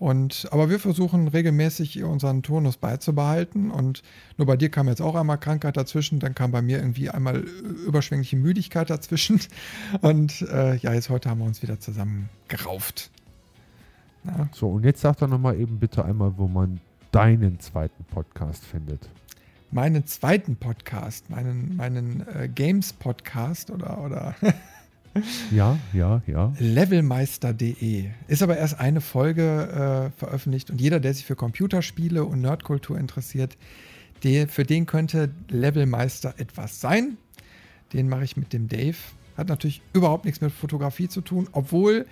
[0.00, 3.70] Und, aber wir versuchen regelmäßig unseren Turnus beizubehalten.
[3.70, 4.02] Und
[4.38, 6.20] nur bei dir kam jetzt auch einmal Krankheit dazwischen.
[6.20, 7.48] Dann kam bei mir irgendwie einmal äh,
[7.86, 9.40] überschwängliche Müdigkeit dazwischen.
[10.00, 13.10] Und äh, ja, jetzt heute haben wir uns wieder zusammen gerauft.
[14.24, 16.80] Ja, So, und jetzt sag doch nochmal eben bitte einmal, wo man
[17.12, 19.08] deinen zweiten Podcast findet.
[19.70, 24.34] meinen zweiten Podcast, meinen, meinen äh, Games-Podcast oder, oder
[25.50, 26.52] Ja, ja, ja.
[26.58, 28.10] levelmeister.de.
[28.28, 32.98] Ist aber erst eine Folge äh, veröffentlicht und jeder, der sich für Computerspiele und Nerdkultur
[32.98, 33.56] interessiert,
[34.22, 37.16] der, für den könnte Levelmeister etwas sein.
[37.92, 38.96] Den mache ich mit dem Dave.
[39.36, 42.06] Hat natürlich überhaupt nichts mit Fotografie zu tun, obwohl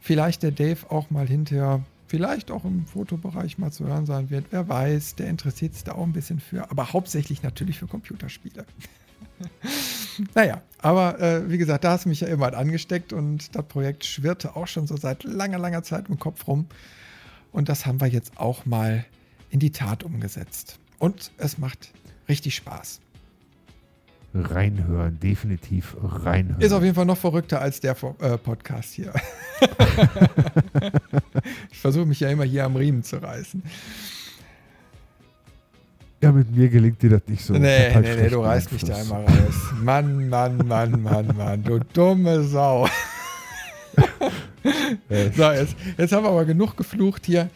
[0.00, 4.46] vielleicht der Dave auch mal hinterher, vielleicht auch im Fotobereich mal zu hören sein wird.
[4.50, 8.64] Wer weiß, der interessiert sich da auch ein bisschen für, aber hauptsächlich natürlich für Computerspiele.
[10.34, 14.04] Naja, aber äh, wie gesagt, da hast du mich ja immer angesteckt und das Projekt
[14.04, 16.66] schwirrte auch schon so seit langer, langer Zeit im Kopf rum.
[17.52, 19.04] Und das haben wir jetzt auch mal
[19.50, 20.78] in die Tat umgesetzt.
[20.98, 21.92] Und es macht
[22.28, 23.00] richtig Spaß.
[24.34, 26.60] Reinhören, definitiv reinhören.
[26.60, 29.14] Ist auf jeden Fall noch verrückter als der äh, Podcast hier.
[31.70, 33.62] ich versuche mich ja immer hier am Riemen zu reißen.
[36.20, 37.54] Ja, mit mir gelingt dir das nicht so.
[37.54, 39.54] Nee, halt nee, nee, schlechten du reißt mich da einmal raus.
[39.82, 42.88] Mann, Mann, Mann, Mann, Mann, du dumme Sau.
[45.08, 47.48] So, jetzt, jetzt haben wir aber genug geflucht hier.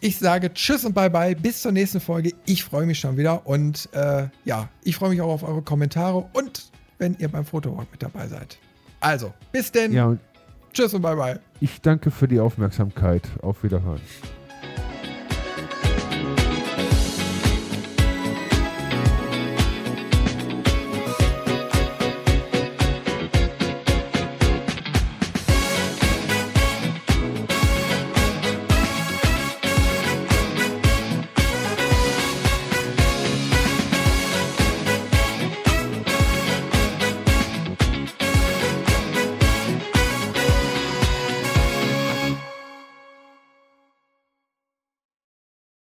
[0.00, 1.36] Ich sage Tschüss und Bye Bye.
[1.36, 2.32] Bis zur nächsten Folge.
[2.44, 3.46] Ich freue mich schon wieder.
[3.46, 7.90] Und äh, ja, ich freue mich auch auf eure Kommentare und wenn ihr beim Fotowalk
[7.92, 8.58] mit dabei seid.
[9.00, 9.92] Also, bis denn.
[9.92, 10.20] ja, und
[10.72, 11.40] Tschüss und Bye Bye.
[11.60, 13.22] ich danke für die Aufmerksamkeit.
[13.42, 14.00] Auf Wiederhören.